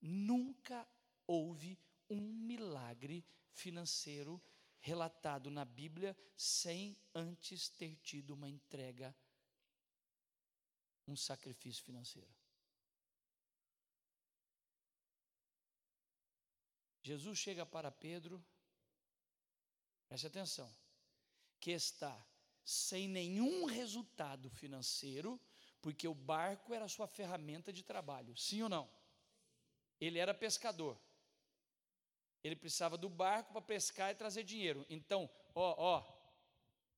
[0.00, 0.88] Nunca
[1.26, 1.78] houve
[2.08, 3.22] um milagre
[3.52, 4.42] financeiro
[4.80, 9.14] relatado na Bíblia sem antes ter tido uma entrega,
[11.06, 12.34] um sacrifício financeiro.
[17.02, 18.44] Jesus chega para Pedro,
[20.08, 20.72] preste atenção,
[21.58, 22.26] que está
[22.64, 25.40] sem nenhum resultado financeiro,
[25.80, 28.90] porque o barco era sua ferramenta de trabalho, sim ou não?
[30.00, 31.00] Ele era pescador.
[32.42, 34.86] Ele precisava do barco para pescar e trazer dinheiro.
[34.88, 36.20] Então, ó, ó,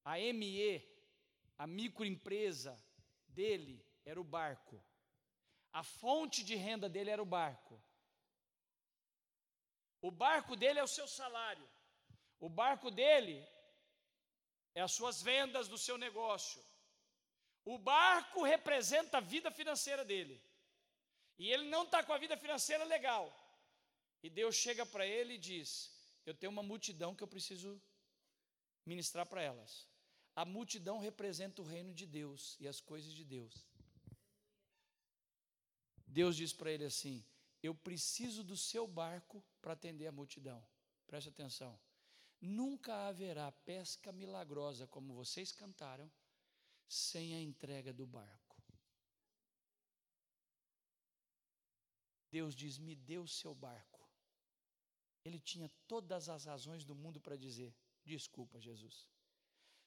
[0.05, 0.87] a ME,
[1.59, 2.81] a microempresa
[3.29, 4.83] dele era o barco.
[5.73, 7.83] A fonte de renda dele era o barco.
[10.01, 11.69] O barco dele é o seu salário.
[12.39, 13.47] O barco dele
[14.75, 16.63] é as suas vendas do seu negócio.
[17.65, 20.43] O barco representa a vida financeira dele.
[21.39, 23.33] E ele não está com a vida financeira legal.
[24.23, 25.91] E Deus chega para ele e diz:
[26.25, 27.81] Eu tenho uma multidão que eu preciso
[28.87, 29.87] ministrar para elas.
[30.35, 33.67] A multidão representa o reino de Deus e as coisas de Deus.
[36.07, 37.25] Deus diz para ele assim:
[37.63, 40.65] Eu preciso do seu barco para atender a multidão.
[41.07, 41.79] Preste atenção.
[42.41, 46.11] Nunca haverá pesca milagrosa como vocês cantaram
[46.89, 48.63] sem a entrega do barco.
[52.31, 54.02] Deus diz: Me dê o seu barco.
[55.25, 57.75] Ele tinha todas as razões do mundo para dizer:
[58.05, 59.07] Desculpa, Jesus.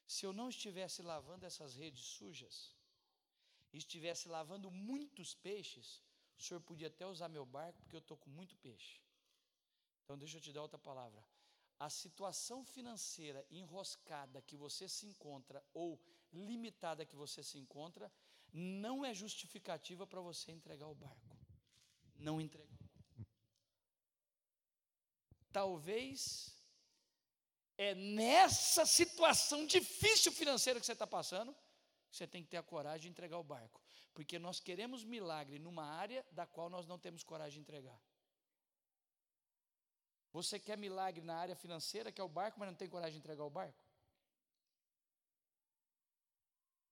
[0.06, 2.74] Se eu não estivesse lavando essas redes sujas,
[3.72, 6.02] estivesse lavando muitos peixes,
[6.38, 9.00] o senhor podia até usar meu barco, porque eu estou com muito peixe.
[10.04, 11.24] Então, deixa eu te dar outra palavra.
[11.78, 16.00] A situação financeira enroscada que você se encontra, ou
[16.32, 18.10] limitada que você se encontra,
[18.52, 21.36] não é justificativa para você entregar o barco.
[22.14, 22.75] Não entregar.
[25.56, 26.54] Talvez
[27.78, 31.54] é nessa situação difícil financeira que você está passando,
[32.10, 33.80] que você tem que ter a coragem de entregar o barco.
[34.12, 37.98] Porque nós queremos milagre numa área da qual nós não temos coragem de entregar.
[40.30, 43.20] Você quer milagre na área financeira, que é o barco, mas não tem coragem de
[43.20, 43.82] entregar o barco?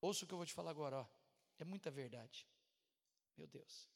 [0.01, 1.07] Ouça o que eu vou te falar agora, ó.
[1.59, 2.49] é muita verdade.
[3.37, 3.91] Meu Deus.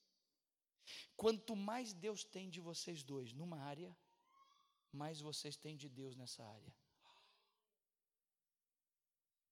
[1.16, 3.97] Quanto mais Deus tem de vocês dois numa área,
[4.93, 6.74] mais vocês têm de Deus nessa área.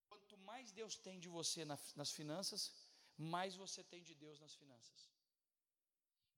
[0.09, 2.73] Quanto mais Deus tem de você nas finanças,
[3.17, 5.11] mais você tem de Deus nas finanças.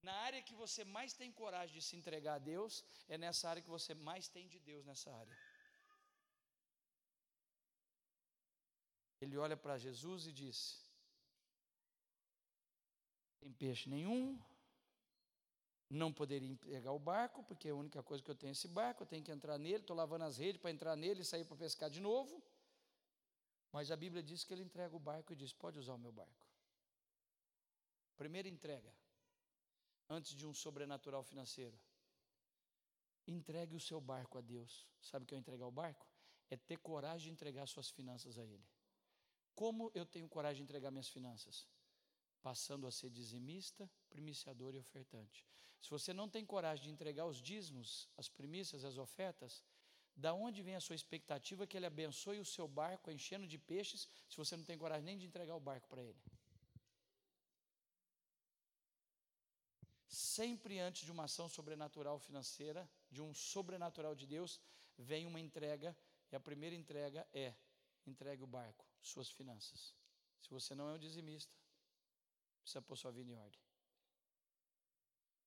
[0.02, 3.62] Na área que você mais tem coragem de se entregar a Deus, é nessa área
[3.62, 5.36] que você mais tem de Deus nessa área.
[9.20, 10.86] Ele olha para Jesus e diz:
[13.40, 14.40] Tem peixe nenhum,
[15.90, 19.02] não poderia pegar o barco, porque a única coisa que eu tenho é esse barco,
[19.02, 21.56] eu tenho que entrar nele, estou lavando as redes para entrar nele e sair para
[21.56, 22.42] pescar de novo.
[23.72, 26.12] Mas a Bíblia diz que ele entrega o barco e diz: Pode usar o meu
[26.12, 26.46] barco.
[28.16, 28.92] Primeira entrega
[30.08, 31.78] antes de um sobrenatural financeiro.
[33.26, 34.86] Entregue o seu barco a Deus.
[35.00, 36.06] Sabe o que é entregar o barco?
[36.50, 38.66] É ter coragem de entregar suas finanças a Ele.
[39.54, 41.68] Como eu tenho coragem de entregar minhas finanças?
[42.42, 45.44] Passando a ser dizimista, primiciador e ofertante.
[45.80, 49.62] Se você não tem coragem de entregar os dízimos, as primícias, as ofertas,
[50.14, 54.08] da onde vem a sua expectativa que Ele abençoe o seu barco enchendo de peixes,
[54.28, 56.20] se você não tem coragem nem de entregar o barco para Ele?
[60.08, 64.60] Sempre antes de uma ação sobrenatural financeira, de um sobrenatural de Deus,
[64.96, 65.96] vem uma entrega,
[66.32, 67.54] e a primeira entrega é:
[68.06, 69.94] entregue o barco, suas finanças.
[70.40, 71.54] Se você não é um dizimista,
[72.62, 73.67] precisa pôr sua vida em ordem.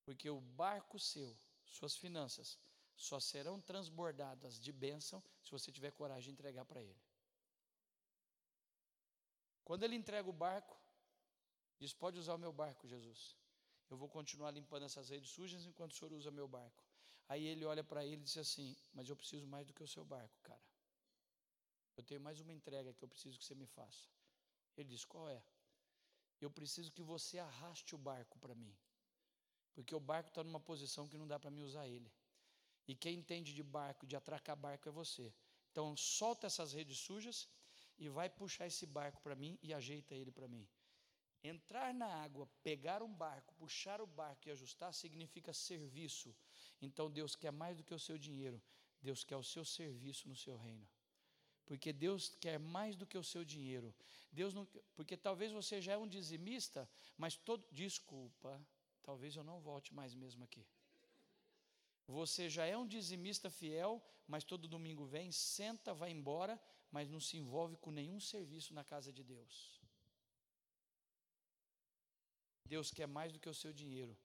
[0.04, 2.58] Porque o barco seu, suas finanças,
[2.96, 7.00] só serão transbordadas de bênção se você tiver coragem de entregar para ele.
[9.64, 10.76] Quando ele entrega o barco,
[11.78, 13.36] diz: Pode usar o meu barco, Jesus.
[13.88, 16.84] Eu vou continuar limpando essas redes sujas enquanto o senhor usa meu barco.
[17.28, 19.88] Aí ele olha para ele e diz assim: Mas eu preciso mais do que o
[19.88, 20.62] seu barco, cara.
[21.96, 24.08] Eu tenho mais uma entrega que eu preciso que você me faça.
[24.76, 25.42] Ele diz: Qual é?
[26.40, 28.76] Eu preciso que você arraste o barco para mim.
[29.74, 32.12] Porque o barco está numa posição que não dá para mim usar ele.
[32.86, 35.32] E quem entende de barco, de atracar barco, é você.
[35.70, 37.48] Então solta essas redes sujas
[37.98, 40.68] e vai puxar esse barco para mim e ajeita ele para mim.
[41.42, 46.34] Entrar na água, pegar um barco, puxar o barco e ajustar significa serviço.
[46.80, 48.62] Então Deus quer mais do que o seu dinheiro,
[49.00, 50.86] Deus quer o seu serviço no seu reino.
[51.64, 53.94] Porque Deus quer mais do que o seu dinheiro.
[54.30, 58.60] Deus não, porque talvez você já é um dizimista, mas todo, desculpa,
[59.02, 60.66] talvez eu não volte mais mesmo aqui.
[62.06, 66.60] Você já é um dizimista fiel, mas todo domingo vem, senta, vai embora,
[66.90, 69.80] mas não se envolve com nenhum serviço na casa de Deus.
[72.64, 74.16] Deus quer mais do que o seu dinheiro.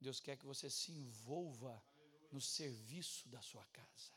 [0.00, 1.82] Deus quer que você se envolva
[2.32, 4.12] no serviço da sua casa.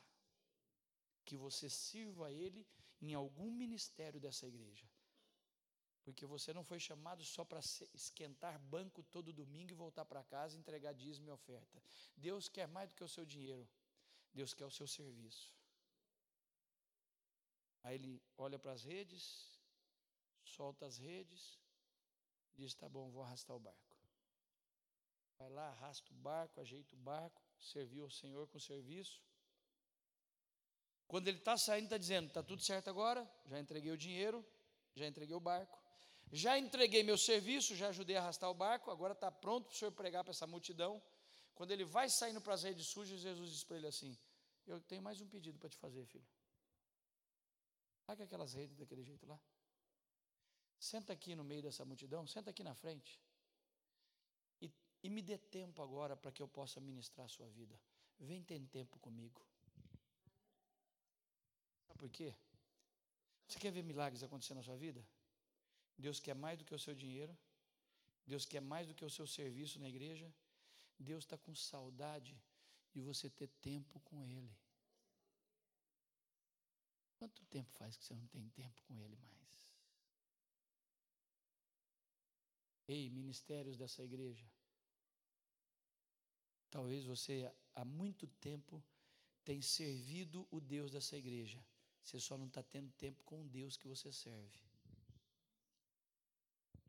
[1.26, 2.65] Que você sirva a Ele
[3.02, 4.88] em algum ministério dessa igreja.
[6.03, 7.59] Porque você não foi chamado só para
[7.93, 11.81] esquentar banco todo domingo e voltar para casa e entregar dízimo e oferta.
[12.17, 13.67] Deus quer mais do que o seu dinheiro.
[14.34, 15.53] Deus quer o seu serviço.
[17.84, 19.59] Aí ele olha para as redes,
[20.43, 21.59] solta as redes,
[22.55, 23.95] diz: Tá bom, vou arrastar o barco.
[25.38, 29.21] Vai lá, arrasta o barco, ajeita o barco, serviu ao Senhor com serviço.
[31.07, 34.45] Quando ele está saindo, está dizendo: Está tudo certo agora, já entreguei o dinheiro,
[34.95, 35.82] já entreguei o barco.
[36.35, 39.77] Já entreguei meu serviço, já ajudei a arrastar o barco, agora está pronto para o
[39.77, 40.99] senhor pregar para essa multidão.
[41.53, 44.18] Quando ele vai saindo para as redes sujas, Jesus diz para ele assim:
[44.65, 46.26] Eu tenho mais um pedido para te fazer, filho.
[48.07, 49.39] Paga aquelas redes daquele jeito lá.
[50.80, 53.22] Senta aqui no meio dessa multidão, senta aqui na frente.
[54.60, 54.73] E,
[55.03, 57.80] e me dê tempo agora para que eu possa ministrar a sua vida.
[58.19, 59.39] Vem ter tempo comigo.
[61.85, 62.34] Sabe por quê?
[63.47, 65.05] Você quer ver milagres acontecer na sua vida?
[65.98, 67.38] Deus quer mais do que o seu dinheiro,
[68.26, 70.34] Deus quer mais do que o seu serviço na igreja,
[70.98, 72.40] Deus está com saudade
[72.94, 74.56] de você ter tempo com Ele.
[77.18, 79.34] Quanto tempo faz que você não tem tempo com Ele mais?
[82.88, 84.45] Ei, ministérios dessa igreja.
[86.70, 88.84] Talvez você há muito tempo
[89.44, 91.64] tem servido o Deus dessa igreja.
[92.03, 94.60] Você só não está tendo tempo com o Deus que você serve.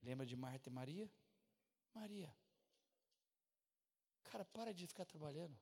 [0.05, 1.11] Lembra de Marta e Maria?
[1.95, 2.35] Maria.
[4.25, 5.57] Cara, para de ficar trabalhando.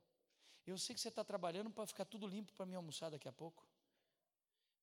[0.67, 3.33] Eu sei que você está trabalhando para ficar tudo limpo para mim almoçar daqui a
[3.33, 3.67] pouco.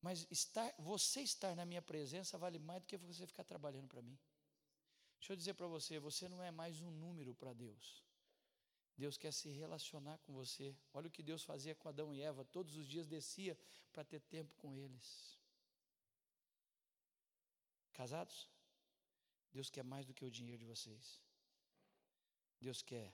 [0.02, 4.02] Mas estar, você estar na minha presença vale mais do que você ficar trabalhando para
[4.02, 4.18] mim.
[5.20, 8.04] Deixa eu dizer para você, você não é mais um número para Deus.
[8.98, 10.76] Deus quer se relacionar com você.
[10.94, 13.58] Olha o que Deus fazia com Adão e Eva, todos os dias descia
[13.92, 15.38] para ter tempo com eles.
[17.94, 18.48] Casados?
[19.52, 21.22] Deus quer mais do que o dinheiro de vocês.
[22.60, 23.14] Deus quer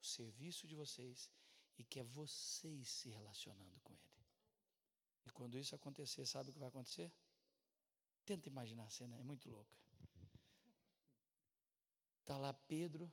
[0.00, 1.30] o serviço de vocês
[1.78, 4.26] e quer vocês se relacionando com Ele.
[5.26, 7.12] E quando isso acontecer, sabe o que vai acontecer?
[8.24, 9.78] Tenta imaginar a cena, é muito louca.
[12.20, 13.12] Está lá Pedro,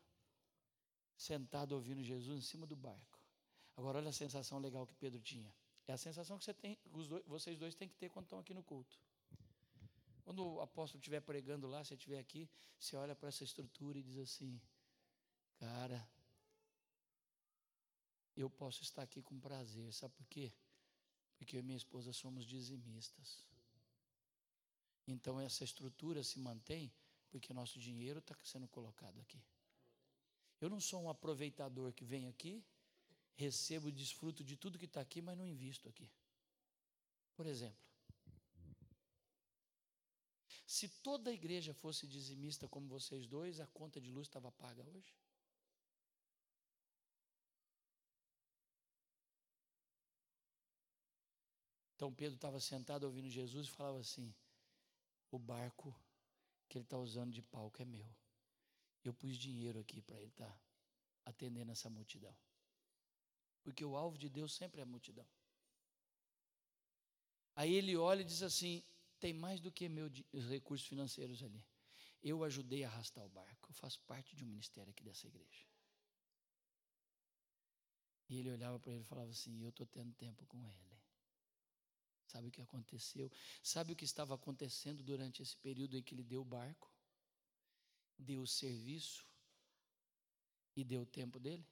[1.15, 3.19] sentado ouvindo Jesus em cima do barco.
[3.75, 5.53] Agora, olha a sensação legal que Pedro tinha.
[5.87, 8.53] É a sensação que você tem, dois, vocês dois têm que ter quando estão aqui
[8.53, 8.99] no culto.
[10.27, 14.03] Quando o apóstolo estiver pregando lá, você estiver aqui, você olha para essa estrutura e
[14.03, 14.59] diz assim:
[15.55, 16.05] Cara,
[18.35, 20.51] eu posso estar aqui com prazer, sabe por quê?
[21.37, 23.41] Porque eu e minha esposa somos dizimistas.
[25.07, 26.91] Então essa estrutura se mantém
[27.29, 29.41] porque nosso dinheiro está sendo colocado aqui.
[30.59, 32.61] Eu não sou um aproveitador que vem aqui,
[33.35, 36.11] recebo, desfruto de tudo que está aqui, mas não invisto aqui.
[37.33, 37.86] Por exemplo,
[40.67, 44.83] se toda a igreja fosse dizimista como vocês dois, a conta de luz estava paga
[44.83, 45.15] hoje?
[51.95, 54.35] Então Pedro estava sentado ouvindo Jesus e falava assim:
[55.31, 55.95] O barco
[56.67, 58.13] que ele está usando de palco é meu.
[59.05, 60.61] Eu pus dinheiro aqui para ele estar tá
[61.25, 62.35] atendendo essa multidão.
[63.63, 65.25] Porque o alvo de Deus sempre é a multidão.
[67.55, 68.83] Aí ele olha e diz assim:
[69.19, 70.11] tem mais do que meus
[70.49, 71.65] recursos financeiros ali.
[72.21, 73.69] Eu ajudei a arrastar o barco.
[73.69, 75.65] Eu faço parte de um ministério aqui dessa igreja.
[78.29, 80.87] E ele olhava para ele e falava assim: Eu estou tendo tempo com ele.
[82.27, 83.31] Sabe o que aconteceu?
[83.63, 86.91] Sabe o que estava acontecendo durante esse período em que ele deu o barco?
[88.17, 89.25] Deu o serviço
[90.75, 91.65] e deu o tempo dele?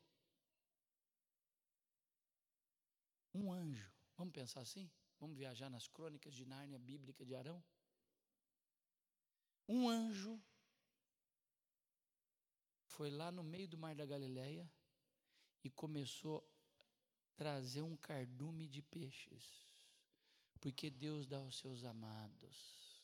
[3.33, 4.89] Um anjo, vamos pensar assim?
[5.25, 7.63] Vamos viajar nas crônicas de Nárnia bíblica de Arão?
[9.67, 10.39] Um anjo
[12.85, 14.71] foi lá no meio do mar da Galileia
[15.63, 19.67] e começou a trazer um cardume de peixes,
[20.61, 23.03] porque Deus dá aos seus amados.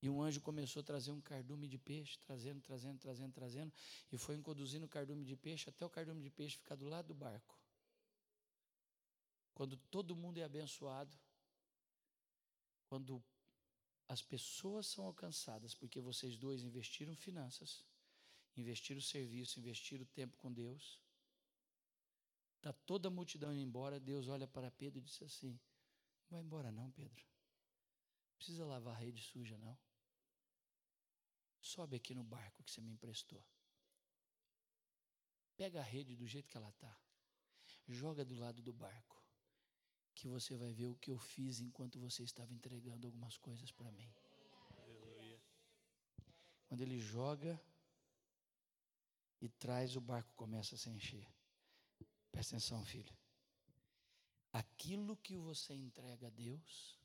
[0.00, 3.74] E um anjo começou a trazer um cardume de peixe, trazendo, trazendo, trazendo, trazendo,
[4.10, 7.08] e foi conduzindo o cardume de peixe até o cardume de peixe ficar do lado
[7.08, 7.61] do barco.
[9.62, 11.16] Quando todo mundo é abençoado,
[12.88, 13.24] quando
[14.08, 17.86] as pessoas são alcançadas porque vocês dois investiram finanças,
[18.56, 21.00] investiram serviço, investiram tempo com Deus,
[22.56, 25.52] está toda a multidão indo embora, Deus olha para Pedro e diz assim:
[26.28, 27.24] Não vai embora não, Pedro.
[28.30, 29.78] Não precisa lavar a rede suja, não.
[31.60, 33.46] Sobe aqui no barco que você me emprestou.
[35.56, 37.00] Pega a rede do jeito que ela está.
[37.86, 39.21] Joga do lado do barco
[40.14, 43.90] que você vai ver o que eu fiz enquanto você estava entregando algumas coisas para
[43.92, 44.12] mim.
[44.78, 45.40] Aleluia.
[46.66, 47.60] Quando ele joga
[49.40, 51.26] e traz, o barco começa a se encher.
[52.30, 53.14] Presta atenção, filho.
[54.52, 56.98] Aquilo que você entrega a Deus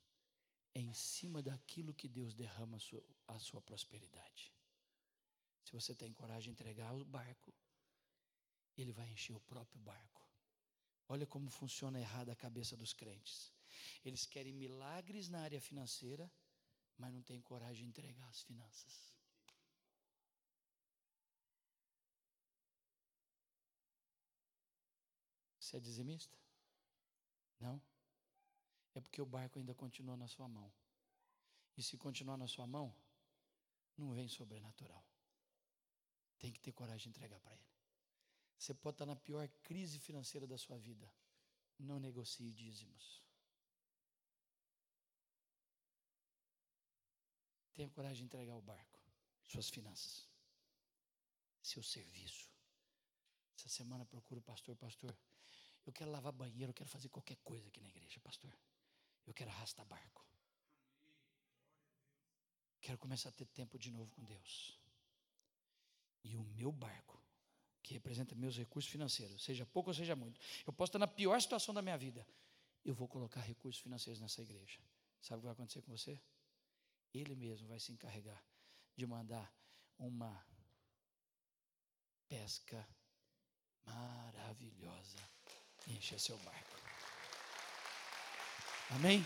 [0.73, 4.53] é em cima daquilo que Deus derrama a sua, a sua prosperidade.
[5.63, 7.53] Se você tem coragem de entregar o barco,
[8.77, 10.26] Ele vai encher o próprio barco.
[11.09, 13.51] Olha como funciona errada a cabeça dos crentes.
[14.03, 16.31] Eles querem milagres na área financeira,
[16.97, 19.15] mas não têm coragem de entregar as finanças.
[25.59, 26.37] Você é dizimista?
[27.59, 27.81] Não?
[28.93, 30.71] É porque o barco ainda continua na sua mão.
[31.75, 32.95] E se continuar na sua mão,
[33.97, 35.05] não vem sobrenatural.
[36.39, 37.76] Tem que ter coragem de entregar para ele.
[38.57, 41.11] Você pode estar na pior crise financeira da sua vida.
[41.77, 43.21] Não negocie dízimos.
[47.75, 48.99] Tenha coragem de entregar o barco,
[49.45, 50.27] suas finanças,
[51.61, 52.49] seu serviço.
[53.55, 55.15] Essa semana procuro o pastor, pastor.
[55.85, 58.51] Eu quero lavar banheiro, eu quero fazer qualquer coisa aqui na igreja, pastor.
[59.27, 60.25] Eu quero arrastar barco.
[62.81, 64.79] Quero começar a ter tempo de novo com Deus.
[66.23, 67.21] E o meu barco
[67.87, 70.41] que representa meus recursos financeiros, seja pouco ou seja muito.
[70.65, 72.27] Eu posso estar na pior situação da minha vida.
[72.83, 74.79] Eu vou colocar recursos financeiros nessa igreja.
[75.21, 76.21] Sabe o que vai acontecer com você?
[77.13, 78.43] Ele mesmo vai se encarregar
[78.93, 79.49] de mandar
[79.97, 80.45] uma
[82.27, 82.85] pesca
[83.85, 85.17] maravilhosa
[85.87, 86.75] encher seu barco.
[88.91, 89.25] Amém?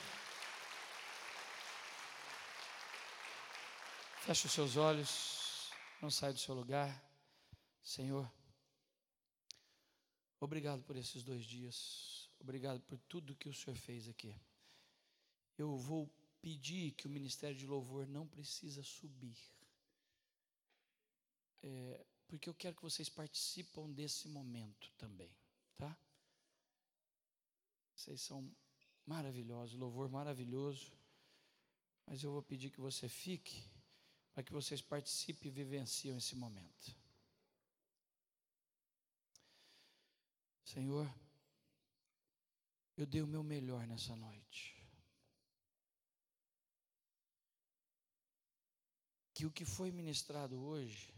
[4.20, 7.04] Feche os seus olhos, não sai do seu lugar.
[7.82, 8.32] Senhor,
[10.41, 12.27] Obrigado por esses dois dias.
[12.39, 14.35] Obrigado por tudo que o Senhor fez aqui.
[15.55, 16.11] Eu vou
[16.41, 19.38] pedir que o ministério de louvor não precisa subir.
[21.61, 25.30] É, porque eu quero que vocês participam desse momento também,
[25.77, 25.95] tá?
[27.95, 28.51] Vocês são
[29.05, 30.91] maravilhosos, louvor maravilhoso.
[32.07, 33.63] Mas eu vou pedir que você fique
[34.34, 37.01] para que vocês participem e vivenciem esse momento.
[40.73, 41.14] Senhor,
[42.95, 44.73] eu dei o meu melhor nessa noite.
[49.34, 51.14] Que o que foi ministrado hoje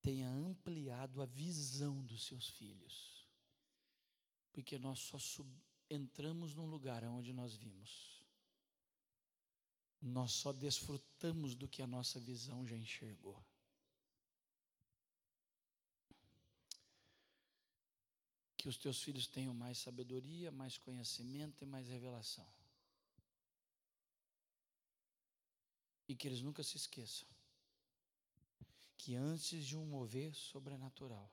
[0.00, 3.28] tenha ampliado a visão dos seus filhos.
[4.52, 5.18] Porque nós só
[5.88, 8.24] entramos num lugar onde nós vimos.
[10.00, 13.44] Nós só desfrutamos do que a nossa visão já enxergou.
[18.60, 22.46] Que os teus filhos tenham mais sabedoria, mais conhecimento e mais revelação.
[26.06, 27.26] E que eles nunca se esqueçam
[28.98, 31.32] que antes de um mover sobrenatural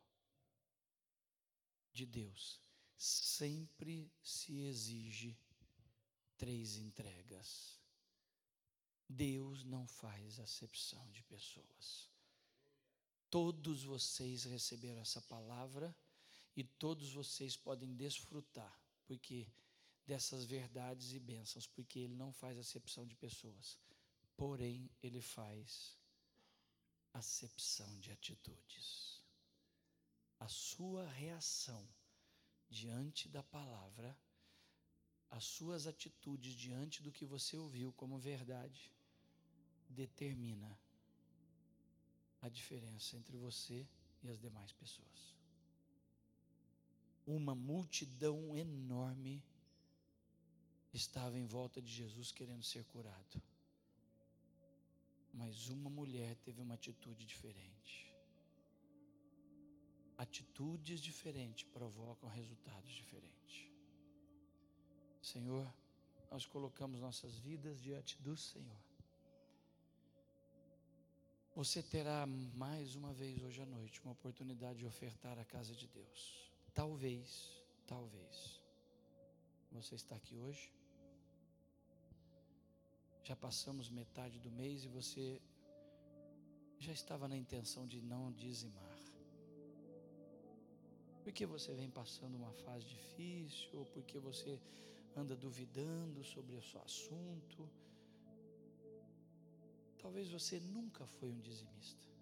[1.91, 2.61] de Deus,
[2.97, 5.37] sempre se exige
[6.37, 7.77] três entregas.
[9.09, 12.09] Deus não faz acepção de pessoas.
[13.29, 15.93] Todos vocês receberam essa palavra
[16.57, 19.47] e todos vocês podem desfrutar, porque
[20.07, 23.77] dessas verdades e bênçãos, porque ele não faz acepção de pessoas,
[24.35, 25.95] porém ele faz
[27.13, 29.21] acepção de atitudes.
[30.39, 31.88] A sua reação
[32.67, 34.17] diante da palavra,
[35.29, 38.91] as suas atitudes diante do que você ouviu como verdade,
[39.88, 40.75] determina
[42.41, 43.88] a diferença entre você
[44.23, 45.36] e as demais pessoas
[47.27, 49.43] uma multidão enorme
[50.93, 53.41] estava em volta de Jesus querendo ser curado.
[55.33, 58.15] Mas uma mulher teve uma atitude diferente.
[60.17, 63.67] Atitudes diferentes provocam resultados diferentes.
[65.21, 65.71] Senhor,
[66.31, 68.87] nós colocamos nossas vidas diante do Senhor.
[71.53, 72.25] Você terá
[72.55, 76.46] mais uma vez hoje à noite uma oportunidade de ofertar a casa de Deus.
[76.77, 77.27] Talvez,
[77.87, 78.61] talvez,
[79.71, 80.71] você está aqui hoje
[83.23, 85.41] Já passamos metade do mês e você
[86.77, 88.99] já estava na intenção de não dizimar.
[91.23, 94.61] Porque você vem passando uma fase difícil, ou porque você
[95.15, 97.69] anda duvidando sobre o seu assunto.
[99.97, 102.16] Talvez você nunca foi um dizimista.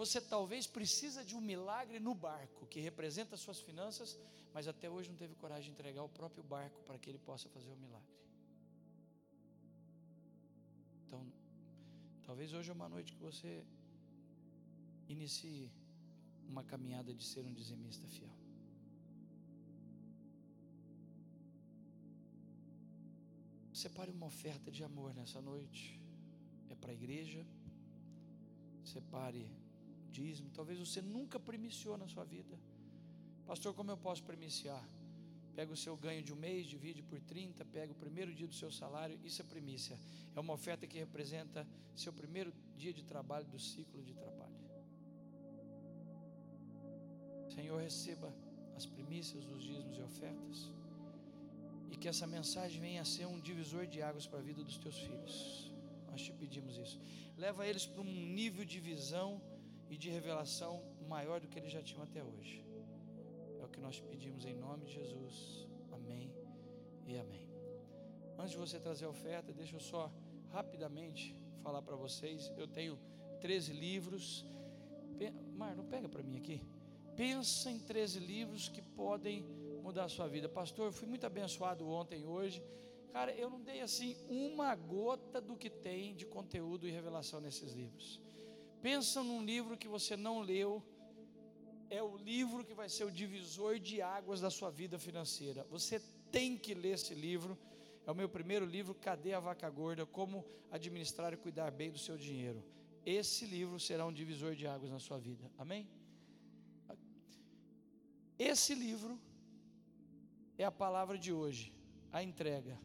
[0.00, 4.18] Você talvez precisa de um milagre no barco que representa as suas finanças,
[4.52, 7.48] mas até hoje não teve coragem de entregar o próprio barco para que ele possa
[7.48, 8.14] fazer o milagre.
[11.06, 11.20] Então,
[12.26, 13.64] talvez hoje é uma noite que você
[15.08, 15.72] inicie
[16.46, 18.36] uma caminhada de ser um dizimista fiel.
[23.72, 25.98] Separe uma oferta de amor nessa noite.
[26.68, 27.46] É para a igreja.
[28.84, 29.44] Separe
[30.16, 30.48] dízimo.
[30.58, 32.54] Talvez você nunca primiciou na sua vida.
[33.50, 34.82] Pastor, como eu posso primiciar?
[35.58, 38.56] Pega o seu ganho de um mês, divide por 30, pega o primeiro dia do
[38.62, 39.96] seu salário, isso é primícia.
[40.34, 41.66] É uma oferta que representa
[42.04, 44.60] seu primeiro dia de trabalho do ciclo de trabalho.
[47.54, 48.30] Senhor, receba
[48.78, 50.58] as primícias dos dízimos e ofertas.
[51.90, 54.76] E que essa mensagem venha a ser um divisor de águas para a vida dos
[54.76, 55.36] teus filhos.
[56.10, 56.98] Nós te pedimos isso.
[57.44, 59.40] Leva eles para um nível de visão
[59.88, 62.64] e de revelação maior do que eles já tinham até hoje.
[63.60, 65.68] É o que nós pedimos em nome de Jesus.
[65.92, 66.32] Amém
[67.06, 67.48] e amém.
[68.38, 70.12] Antes de você trazer a oferta, deixa eu só
[70.50, 72.52] rapidamente falar para vocês.
[72.56, 72.98] Eu tenho
[73.40, 74.44] 13 livros.
[75.54, 76.62] Mar, não pega para mim aqui.
[77.16, 79.42] Pensa em 13 livros que podem
[79.82, 80.48] mudar a sua vida.
[80.48, 82.62] Pastor, eu fui muito abençoado ontem e hoje.
[83.12, 87.72] Cara, eu não dei assim uma gota do que tem de conteúdo e revelação nesses
[87.72, 88.20] livros.
[88.86, 90.80] Pensa num livro que você não leu,
[91.90, 95.66] é o livro que vai ser o divisor de águas da sua vida financeira.
[95.68, 95.98] Você
[96.30, 97.58] tem que ler esse livro.
[98.06, 100.06] É o meu primeiro livro, Cadê a Vaca Gorda?
[100.06, 102.62] Como administrar e cuidar bem do seu dinheiro.
[103.04, 105.50] Esse livro será um divisor de águas na sua vida.
[105.58, 105.88] Amém?
[108.38, 109.18] Esse livro
[110.56, 111.74] é a palavra de hoje,
[112.12, 112.78] a entrega.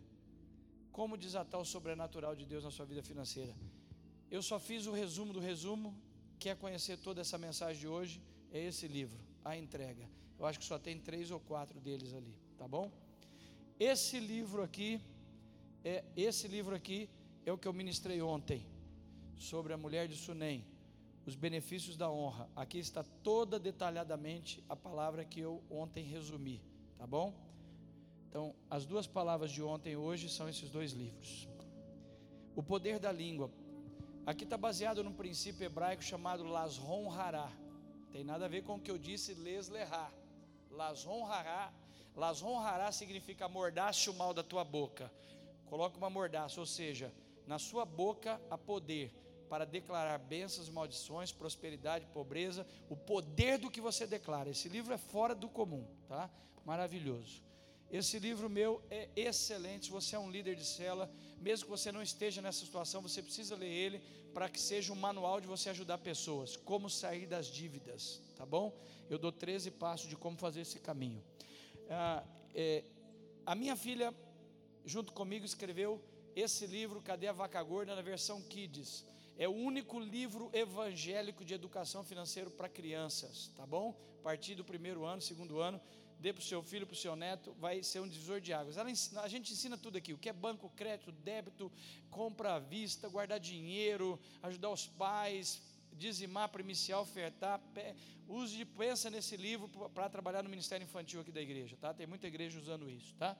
[0.92, 3.56] Como desatar o sobrenatural de Deus na sua vida financeira.
[4.32, 5.94] Eu só fiz o resumo do resumo.
[6.40, 8.22] Quer conhecer toda essa mensagem de hoje?
[8.54, 10.10] É esse livro, A Entrega.
[10.40, 12.90] Eu acho que só tem três ou quatro deles ali, tá bom?
[13.78, 15.02] Esse livro aqui,
[15.84, 17.10] é esse livro aqui
[17.46, 18.66] é o que eu ministrei ontem
[19.38, 20.66] sobre a mulher de Sunem,
[21.26, 22.50] os benefícios da honra.
[22.56, 26.62] Aqui está toda detalhadamente a palavra que eu ontem resumi,
[26.98, 27.34] tá bom?
[28.30, 31.50] Então, as duas palavras de ontem e hoje são esses dois livros.
[32.56, 33.52] O poder da língua.
[34.24, 37.52] Aqui está baseado num princípio hebraico chamado Lasron Hará.
[38.12, 40.12] Tem nada a ver com o que eu disse Les Lerá.
[40.70, 41.74] Lasron Hará.
[42.16, 45.12] Lasron Hará significa mordace o mal da tua boca.
[45.66, 47.12] Coloca uma mordaça, ou seja,
[47.48, 49.12] na sua boca há poder
[49.50, 54.52] para declarar bênçãos, maldições, prosperidade, pobreza, o poder do que você declara.
[54.52, 56.30] Esse livro é fora do comum, tá?
[56.64, 57.44] Maravilhoso.
[57.92, 59.86] Esse livro meu é excelente.
[59.86, 61.12] Se você é um líder de cela,
[61.42, 64.02] mesmo que você não esteja nessa situação, você precisa ler ele
[64.34, 66.56] para que seja um manual de você ajudar pessoas.
[66.56, 68.72] Como sair das dívidas, tá bom?
[69.10, 71.22] Eu dou 13 passos de como fazer esse caminho.
[71.90, 72.24] Ah,
[72.54, 72.84] é,
[73.46, 74.14] a minha filha,
[74.86, 76.00] junto comigo, escreveu
[76.36, 79.04] esse livro, Cadê a Vaca Gorda, na versão Kids.
[79.38, 84.00] É o único livro evangélico de educação financeira para crianças, tá bom?
[84.20, 85.82] A partir do primeiro ano, segundo ano,
[86.22, 88.78] dê para o seu filho, para o seu neto, vai ser um divisor de águas.
[88.78, 91.72] Ensina, a gente ensina tudo aqui: o que é banco, crédito, débito,
[92.10, 95.62] compra à vista, guardar dinheiro, ajudar os pais,
[95.94, 97.60] dizimar, primiciar, ofertar.
[98.28, 101.94] Use de pensa nesse livro para trabalhar no ministério infantil aqui da igreja, tá?
[101.94, 103.36] Tem muita igreja usando isso, tá?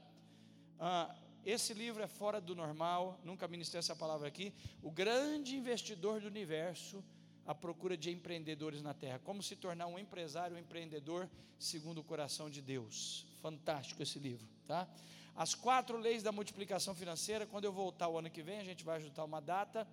[0.80, 4.54] Ah, esse livro é fora do normal, nunca ministrei essa palavra aqui.
[4.82, 7.04] O grande investidor do universo
[7.46, 9.20] à procura de empreendedores na terra.
[9.20, 13.26] Como se tornar um empresário, um empreendedor segundo o coração de Deus.
[13.42, 14.88] Fantástico esse livro, tá?
[15.36, 17.46] As quatro leis da multiplicação financeira.
[17.46, 19.88] Quando eu voltar o ano que vem, a gente vai ajudar uma data.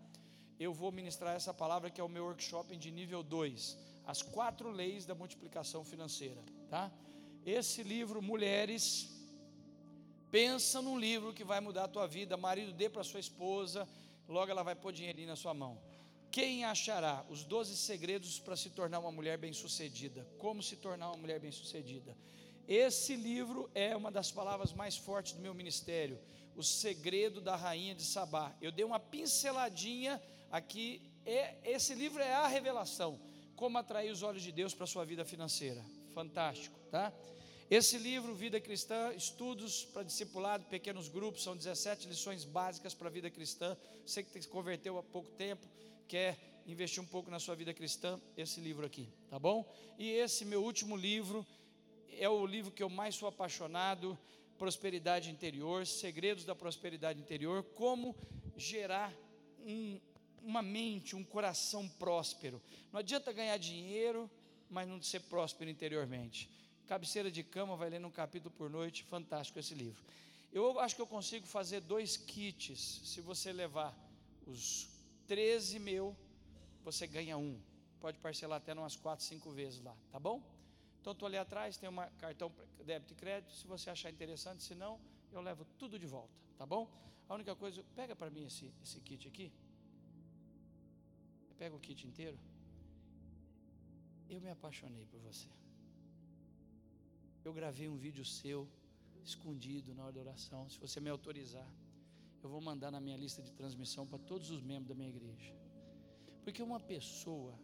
[0.58, 3.78] Eu vou ministrar essa palavra que é o meu workshop de nível 2.
[4.06, 6.90] As quatro leis da multiplicação financeira, tá?
[7.46, 9.10] Esse livro, Mulheres,
[10.30, 12.36] pensa num livro que vai mudar a tua vida.
[12.36, 13.88] Marido, dê para sua esposa,
[14.28, 15.78] logo ela vai pôr dinheirinho na sua mão.
[16.30, 20.26] Quem achará os 12 segredos para se tornar uma mulher bem-sucedida?
[20.38, 22.16] Como se tornar uma mulher bem-sucedida?
[22.66, 26.20] Esse livro é uma das palavras mais fortes do meu ministério,
[26.54, 28.54] O Segredo da Rainha de Sabá.
[28.60, 33.18] Eu dei uma pinceladinha aqui, é, esse livro é a revelação,
[33.56, 35.82] como atrair os olhos de Deus para a sua vida financeira.
[36.12, 37.10] Fantástico, tá?
[37.70, 43.10] Esse livro, Vida Cristã, Estudos para Discipulado, Pequenos Grupos, são 17 lições básicas para a
[43.10, 43.76] vida cristã.
[44.06, 45.66] Você que se converteu há pouco tempo,
[46.08, 49.70] quer investir um pouco na sua vida cristã, esse livro aqui, tá bom?
[49.98, 51.46] E esse meu último livro
[52.18, 54.18] é o livro que eu mais sou apaixonado,
[54.58, 58.16] Prosperidade Interior, Segredos da Prosperidade Interior, como
[58.56, 59.14] gerar
[59.60, 60.00] um,
[60.42, 62.60] uma mente, um coração próspero.
[62.90, 64.28] Não adianta ganhar dinheiro,
[64.68, 66.50] mas não ser próspero interiormente.
[66.86, 70.02] Cabeceira de cama, vai lendo um capítulo por noite, fantástico esse livro.
[70.52, 73.02] Eu acho que eu consigo fazer dois kits.
[73.04, 73.94] Se você levar
[74.46, 74.97] os
[75.28, 76.16] 13 mil,
[76.82, 77.60] você ganha um.
[78.00, 80.42] Pode parcelar até umas 4, 5 vezes lá, tá bom?
[81.00, 82.52] Então estou ali atrás, tem um cartão
[82.84, 83.52] débito e crédito.
[83.52, 84.98] Se você achar interessante, se não,
[85.30, 86.90] eu levo tudo de volta, tá bom?
[87.28, 89.52] A única coisa, pega para mim esse, esse kit aqui.
[91.58, 92.38] Pega o kit inteiro.
[94.30, 95.48] Eu me apaixonei por você.
[97.44, 98.68] Eu gravei um vídeo seu,
[99.22, 100.68] escondido na hora da oração.
[100.70, 101.66] Se você me autorizar,
[102.46, 105.54] eu vou mandar na minha lista de transmissão para todos os membros da minha igreja.
[106.42, 107.54] Porque uma pessoa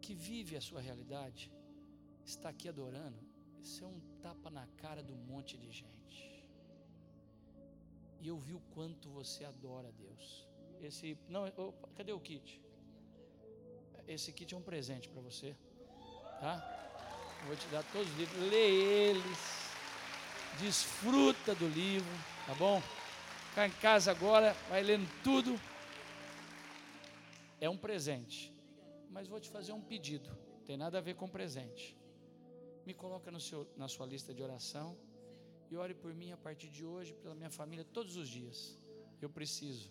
[0.00, 1.50] que vive a sua realidade,
[2.24, 3.18] está aqui adorando,
[3.62, 6.44] isso é um tapa na cara do monte de gente.
[8.20, 10.46] E eu vi o quanto você adora Deus.
[10.80, 12.60] Esse, não, opa, cadê o kit?
[14.06, 15.56] Esse kit é um presente para você,
[16.40, 16.54] tá?
[17.46, 19.70] Vou te dar todos os livros, lê eles,
[20.60, 22.10] desfruta do livro,
[22.46, 22.80] tá bom?
[23.56, 25.58] Ficar em casa agora, vai lendo tudo.
[27.58, 28.54] É um presente,
[29.08, 30.28] mas vou te fazer um pedido,
[30.66, 31.96] tem nada a ver com presente.
[32.84, 34.94] Me coloca seu, na sua lista de oração
[35.70, 38.78] e ore por mim a partir de hoje, pela minha família, todos os dias.
[39.22, 39.90] Eu preciso,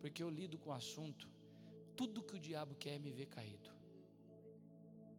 [0.00, 1.28] porque eu lido com o assunto,
[1.94, 3.70] tudo que o diabo quer é me ver caído.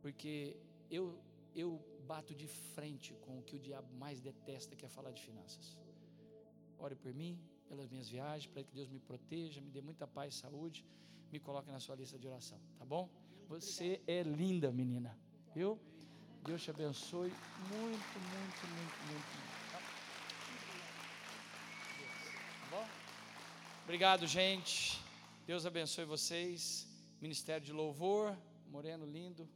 [0.01, 0.57] Porque
[0.89, 1.21] eu
[1.53, 5.21] eu bato de frente com o que o diabo mais detesta, que é falar de
[5.21, 5.77] finanças.
[6.79, 7.39] Ore por mim,
[7.69, 10.83] pelas minhas viagens, para que Deus me proteja, me dê muita paz e saúde,
[11.31, 13.07] me coloque na sua lista de oração, tá bom?
[13.47, 15.17] Você é linda, menina,
[15.53, 15.79] viu?
[16.43, 17.31] Deus te abençoe
[17.69, 19.71] muito, muito, muito, muito.
[19.71, 19.79] Tá?
[22.61, 22.87] tá bom?
[23.83, 24.99] Obrigado, gente.
[25.45, 26.87] Deus abençoe vocês.
[27.21, 28.35] Ministério de Louvor,
[28.67, 29.47] Moreno lindo.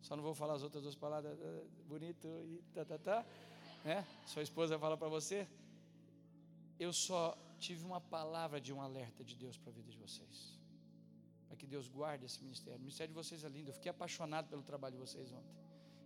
[0.00, 3.26] Só não vou falar as outras duas palavras eh, bonito e tá, tá, tá.
[3.84, 4.06] Né?
[4.26, 5.46] Sua esposa fala para você.
[6.78, 10.36] Eu só tive uma palavra de um alerta de Deus para a vida de vocês.
[11.46, 12.78] Para que Deus guarde esse ministério.
[12.78, 13.68] O ministério de vocês é lindo.
[13.70, 15.56] Eu fiquei apaixonado pelo trabalho de vocês ontem.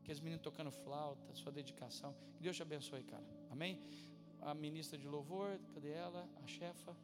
[0.03, 2.15] Aqueles meninos tocando flauta, sua dedicação.
[2.37, 3.25] Que Deus te abençoe, cara.
[3.51, 3.81] Amém?
[4.41, 6.29] A ministra de louvor, cadê ela?
[6.43, 6.95] A chefa.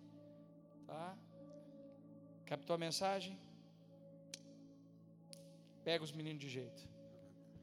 [0.86, 1.16] Tá?
[2.44, 3.38] Captou a mensagem?
[5.84, 6.89] Pega os meninos de jeito.